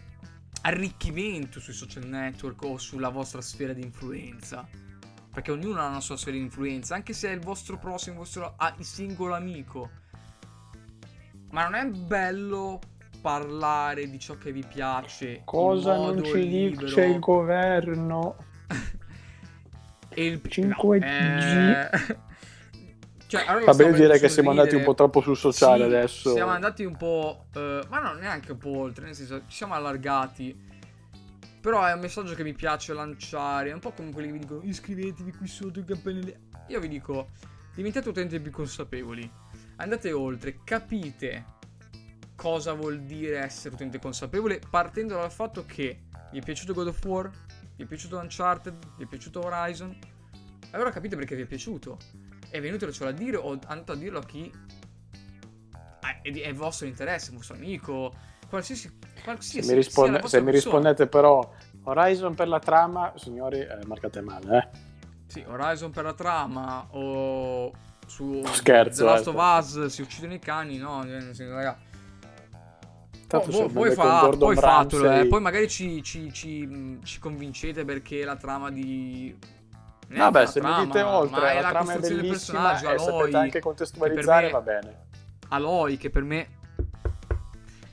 arricchimento 0.62 1.60
sui 1.60 1.74
social 1.74 2.06
network 2.06 2.60
o 2.64 2.76
sulla 2.76 3.10
vostra 3.10 3.40
sfera 3.40 3.72
di 3.72 3.82
influenza. 3.82 4.66
Perché 5.32 5.52
ognuno 5.52 5.80
ha 5.80 5.86
una 5.86 6.00
sua 6.00 6.16
sfera 6.16 6.36
di 6.36 6.42
influenza, 6.42 6.96
anche 6.96 7.12
se 7.12 7.28
è 7.28 7.32
il 7.32 7.40
vostro 7.40 7.78
prossimo, 7.78 8.14
il 8.14 8.18
vostro 8.18 8.54
ah, 8.56 8.74
il 8.78 8.84
singolo 8.84 9.32
amico. 9.32 9.90
Ma 11.50 11.68
non 11.68 11.74
è 11.76 11.86
bello 11.86 12.80
parlare 13.24 14.10
di 14.10 14.18
ciò 14.18 14.36
che 14.36 14.52
vi 14.52 14.62
piace. 14.68 15.40
Cosa 15.46 15.94
in 15.94 16.02
non 16.02 16.14
modo 16.16 16.22
ci 16.24 16.46
libero. 16.46 16.84
dice 16.84 17.04
il 17.06 17.18
governo? 17.18 18.36
E 20.16 20.26
il 20.26 20.40
5G. 20.44 21.02
eh, 21.02 21.90
Cioè, 23.26 23.44
allora 23.46 23.72
stiamo 23.72 23.96
io 23.96 24.00
direi 24.02 24.20
che 24.20 24.28
siamo 24.28 24.50
andati 24.50 24.76
un 24.76 24.84
po' 24.84 24.94
troppo 24.94 25.20
sul 25.20 25.36
sociale 25.36 25.88
Sì, 25.88 25.94
adesso. 25.94 26.32
Siamo 26.34 26.50
andati 26.52 26.84
un 26.84 26.96
po'. 26.96 27.46
eh, 27.54 27.80
ma 27.88 27.98
no, 27.98 28.12
neanche 28.12 28.52
un 28.52 28.58
po' 28.58 28.78
oltre. 28.78 29.06
Nel 29.06 29.14
senso, 29.16 29.38
ci 29.48 29.56
siamo 29.56 29.74
allargati. 29.74 30.56
Però 31.60 31.82
è 31.84 31.92
un 31.94 32.00
messaggio 32.00 32.34
che 32.34 32.44
mi 32.44 32.52
piace 32.52 32.92
lanciare. 32.92 33.70
È 33.70 33.72
un 33.72 33.80
po' 33.80 33.90
come 33.92 34.12
quelli 34.12 34.28
che 34.28 34.32
vi 34.34 34.38
dicono: 34.40 34.60
iscrivetevi 34.62 35.32
qui 35.32 35.46
sotto 35.48 35.80
i 35.80 35.84
campanelli. 35.84 36.32
Io 36.68 36.78
vi 36.78 36.88
dico: 36.88 37.30
diventate 37.74 38.08
utenti 38.08 38.38
più 38.38 38.52
consapevoli. 38.52 39.28
Andate 39.76 40.12
oltre, 40.12 40.60
capite 40.62 41.44
cosa 42.34 42.72
vuol 42.72 43.00
dire 43.02 43.38
essere 43.38 43.74
utente 43.74 43.98
consapevole. 43.98 44.60
Partendo 44.68 45.14
dal 45.14 45.32
fatto 45.32 45.64
che 45.64 46.04
vi 46.30 46.38
è 46.38 46.42
piaciuto 46.42 46.74
God 46.74 46.88
of 46.88 47.04
War, 47.04 47.30
vi 47.76 47.84
è 47.84 47.86
piaciuto 47.86 48.18
Uncharted, 48.18 48.74
vi 48.96 49.04
è 49.04 49.06
piaciuto 49.06 49.44
Horizon. 49.44 49.96
Allora 50.70 50.90
capite 50.90 51.16
perché 51.16 51.36
vi 51.36 51.42
è 51.42 51.46
piaciuto. 51.46 51.98
E 52.50 52.60
venutelo 52.60 52.92
a 53.06 53.10
dire 53.12 53.36
o 53.36 53.58
andate 53.66 53.92
a 53.92 53.94
dirlo 53.94 54.18
a 54.18 54.24
chi 54.24 54.52
è, 56.22 56.30
è 56.30 56.52
vostro 56.54 56.86
interesse, 56.86 57.30
un 57.30 57.36
vostro 57.38 57.56
amico, 57.56 58.14
qualsiasi, 58.48 58.88
Se 59.14 59.22
qualsiasi 59.22 59.68
mi, 59.68 59.74
risponde- 59.74 60.26
se 60.26 60.40
mi 60.40 60.50
rispondete 60.50 61.06
però 61.06 61.52
Horizon 61.84 62.34
per 62.34 62.48
la 62.48 62.58
trama, 62.58 63.12
signori, 63.16 63.60
eh, 63.60 63.78
marcate 63.86 64.20
male, 64.20 64.58
eh. 64.58 64.92
Sì, 65.26 65.44
Horizon 65.46 65.90
per 65.90 66.04
la 66.04 66.14
trama 66.14 66.86
o 66.90 67.72
su 68.06 68.42
Scherzo, 68.46 69.04
The 69.04 69.10
Last 69.10 69.26
eh. 69.26 69.30
of 69.30 69.36
Us 69.58 69.86
si 69.86 70.02
uccidono 70.02 70.34
i 70.34 70.38
cani, 70.38 70.76
no, 70.76 71.02
senso, 71.02 71.48
raga. 71.50 71.76
Tanto 73.40 73.56
Oh, 73.56 73.68
bene 73.68 73.94
fa- 73.94 74.28
poi 74.36 74.54
fatelo, 74.56 75.12
eh. 75.12 75.26
Poi 75.26 75.40
magari 75.40 75.68
ci, 75.68 76.02
ci- 76.02 76.32
ci- 76.32 76.98
ci 77.02 77.18
convincete 77.18 77.84
perché 77.84 78.24
la 78.24 78.36
trama 78.36 78.70
di... 78.70 79.36
neanche 80.08 80.16
Vabbè, 80.32 80.46
se 80.46 80.60
trama, 80.60 80.78
mi 80.78 80.84
dite 80.86 81.02
ma 81.02 81.16
oltre, 81.18 81.50
è 81.50 81.54
la 81.56 81.60
la 81.60 81.68
trama 81.70 81.92
è 81.92 81.96
costruzione 81.96 82.08
del 82.08 82.30
bellissima 82.30 82.60
personaggio, 82.70 82.94
e 82.94 82.98
sapete 82.98 83.22
Aloy, 83.24 83.34
anche 83.34 83.60
contestualizzare, 83.60 84.46
me- 84.46 84.52
va 84.52 84.60
bene. 84.60 84.96
Aloy 85.48 85.96
che 85.96 86.10
per 86.10 86.22
me 86.22 86.48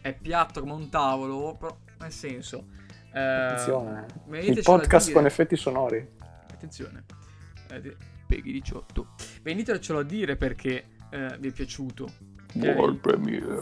è 0.02 0.14
piatto 0.14 0.60
come 0.62 0.74
un 0.74 0.90
tavolo, 0.90 1.56
però 1.60 1.78
nel 2.00 2.12
senso... 2.12 2.66
eh, 3.14 3.20
Attenzione, 3.20 4.06
il 4.08 4.22
venitecelo 4.26 4.76
a 4.76 4.80
podcast 4.80 5.12
con 5.12 5.26
effetti 5.26 5.56
sonori. 5.56 6.10
Attenzione, 6.52 7.04
eh, 7.70 7.96
Peggy 8.28 8.52
18. 8.54 9.08
Venitecelo 9.42 10.00
a 10.00 10.04
dire 10.04 10.36
perché 10.38 10.86
eh, 11.10 11.36
vi 11.40 11.50
è 11.50 11.52
piaciuto. 11.52 12.08
World 12.56 12.98
Premiere. 13.00 13.60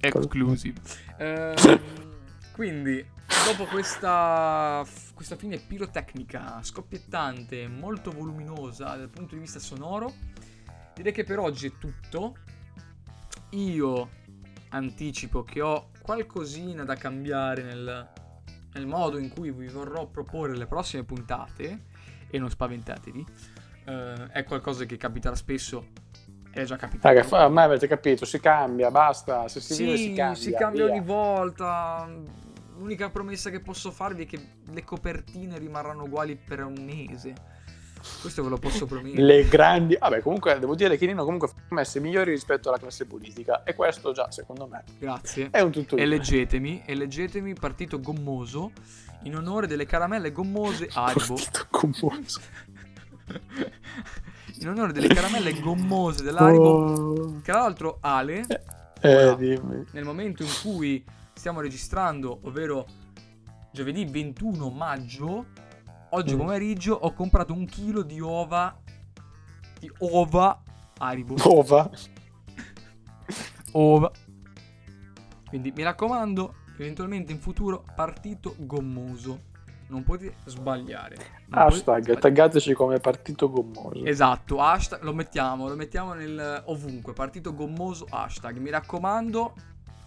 Exclusive. 0.00 0.80
Ehm, 1.18 1.54
quindi, 2.52 3.04
dopo 3.46 3.64
questa, 3.64 4.84
questa 5.14 5.36
fine 5.36 5.58
pirotecnica 5.58 6.62
scoppiettante, 6.62 7.68
molto 7.68 8.10
voluminosa 8.10 8.96
dal 8.96 9.08
punto 9.08 9.34
di 9.34 9.40
vista 9.40 9.58
sonoro, 9.58 10.12
direi 10.94 11.12
che 11.12 11.24
per 11.24 11.38
oggi 11.38 11.66
è 11.66 11.72
tutto. 11.78 12.36
Io 13.50 14.10
anticipo 14.70 15.42
che 15.42 15.60
ho 15.62 15.90
qualcosina 16.02 16.84
da 16.84 16.94
cambiare 16.96 17.62
nel, 17.62 18.12
nel 18.74 18.86
modo 18.86 19.18
in 19.18 19.30
cui 19.30 19.50
vi 19.50 19.68
vorrò 19.68 20.06
proporre 20.06 20.56
le 20.56 20.66
prossime 20.66 21.04
puntate, 21.04 21.86
e 22.30 22.38
non 22.38 22.50
spaventatevi. 22.50 23.26
Eh, 23.84 24.26
è 24.28 24.44
qualcosa 24.44 24.84
che 24.84 24.96
capiterà 24.96 25.34
spesso. 25.34 25.88
È 26.50 26.64
già 26.64 26.76
capitato. 26.76 27.14
Raga, 27.14 27.44
ormai 27.44 27.64
avete 27.64 27.86
capito, 27.86 28.24
si 28.24 28.40
cambia, 28.40 28.90
basta, 28.90 29.46
se 29.48 29.60
si 29.60 29.74
Sì, 29.74 29.84
vive 29.84 29.96
si 29.96 30.12
cambia. 30.14 30.34
si 30.42 30.52
cambia 30.52 30.84
via. 30.86 30.94
ogni 30.94 31.04
volta. 31.04 32.08
L'unica 32.78 33.10
promessa 33.10 33.50
che 33.50 33.60
posso 33.60 33.90
farvi 33.90 34.24
è 34.24 34.26
che 34.26 34.40
le 34.70 34.84
copertine 34.84 35.58
rimarranno 35.58 36.04
uguali 36.04 36.36
per 36.36 36.62
un 36.64 36.74
mese. 36.84 37.34
Questo 38.20 38.44
ve 38.44 38.48
lo 38.48 38.58
posso 38.58 38.86
promettere. 38.86 39.22
Le 39.22 39.48
grandi... 39.48 39.96
Vabbè, 39.98 40.20
comunque 40.22 40.56
devo 40.60 40.74
dire 40.76 40.96
che 40.96 41.04
Nino 41.06 41.24
comunque 41.24 41.48
fa 41.48 41.54
promesse 41.66 41.98
migliori 42.00 42.30
rispetto 42.30 42.68
alla 42.68 42.78
classe 42.78 43.06
politica 43.06 43.64
e 43.64 43.74
questo 43.74 44.12
già, 44.12 44.30
secondo 44.30 44.66
me, 44.68 44.84
Grazie. 44.98 45.48
è 45.50 45.60
un 45.60 45.72
tutto 45.72 45.96
E 45.96 46.06
leggetemi, 46.06 46.82
e 46.86 46.94
leggetemi 46.94 47.54
Partito 47.54 47.98
Gommoso 48.00 48.70
in 49.24 49.34
onore 49.34 49.66
delle 49.66 49.84
caramelle 49.84 50.30
gommose 50.30 50.88
Haribo. 50.92 51.34
Partito 51.34 51.66
commosso. 51.70 52.40
in 54.60 54.68
onore 54.68 54.92
delle 54.92 55.08
caramelle 55.08 55.58
gommose 55.60 56.22
dell'Haribo. 56.22 56.64
Oh. 56.64 57.34
Che 57.42 57.42
tra 57.52 57.60
l'altro 57.60 57.98
Ale, 58.00 58.44
Eh, 59.00 59.24
Ora. 59.26 59.34
dimmi. 59.34 59.84
nel 59.92 60.04
momento 60.04 60.42
in 60.42 60.48
cui 60.62 61.04
stiamo 61.32 61.60
registrando, 61.60 62.40
ovvero 62.42 62.86
giovedì 63.72 64.04
21 64.04 64.70
maggio, 64.70 65.46
oggi 66.10 66.34
Mm. 66.34 66.38
pomeriggio 66.38 66.94
ho 66.94 67.12
comprato 67.12 67.52
un 67.52 67.64
chilo 67.66 68.02
di 68.02 68.18
uova 68.20 68.76
di 69.78 69.90
ova 69.98 70.60
Haribo. 70.98 71.36
Ova. 71.44 71.88
Ova. 73.72 74.10
Quindi 75.46 75.70
mi 75.74 75.82
raccomando, 75.84 76.54
eventualmente 76.78 77.30
in 77.32 77.38
futuro 77.38 77.84
partito 77.94 78.54
gommoso. 78.58 79.46
Non 79.88 80.02
potete 80.04 80.36
sbagliare. 80.44 81.16
Non 81.16 81.24
potete 81.26 81.58
Hashtag, 81.60 82.02
sbagliare. 82.02 82.20
taggateci 82.20 82.72
come 82.74 83.00
partito 83.00 83.50
gommoso. 83.50 84.04
Esatto, 84.04 84.60
hashtag, 84.60 85.02
lo 85.02 85.14
mettiamo, 85.14 85.66
lo 85.68 85.74
mettiamo 85.76 86.12
nel, 86.12 86.62
ovunque, 86.66 87.12
partito 87.14 87.54
gommoso 87.54 88.06
hashtag. 88.08 88.58
Mi 88.58 88.68
raccomando, 88.70 89.54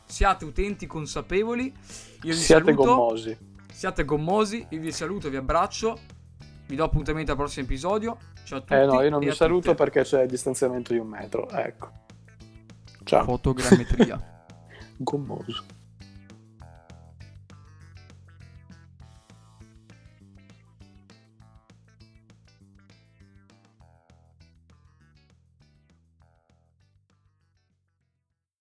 siate 0.06 0.46
utenti 0.46 0.86
consapevoli. 0.86 1.66
Io 1.66 1.74
vi 2.22 2.34
Siate 2.34 2.64
saluto. 2.66 2.84
gommosi. 2.96 3.38
Siate 3.72 4.06
gommosi, 4.06 4.66
io 4.70 4.80
vi 4.80 4.92
saluto, 4.92 5.30
vi 5.30 5.38
abbraccio. 5.38 5.98
Vi 6.68 6.76
do 6.76 6.84
appuntamento 6.84 7.32
al 7.32 7.38
prossimo 7.38 7.66
episodio. 7.66 8.18
Ciao 8.44 8.60
a 8.60 8.62
tutti. 8.62 8.74
Eh 8.76 8.86
no, 8.86 9.02
io 9.02 9.10
non 9.10 9.20
vi 9.20 9.32
saluto 9.32 9.72
tutte. 9.72 9.84
perché 9.84 10.04
c'è 10.04 10.22
il 10.22 10.30
distanziamento 10.30 10.94
di 10.94 11.00
un 11.00 11.08
metro. 11.08 11.50
Ecco. 11.50 11.90
Ciao. 13.04 13.24
Fotogrammetria. 13.24 14.44
Gommoso. 14.98 15.66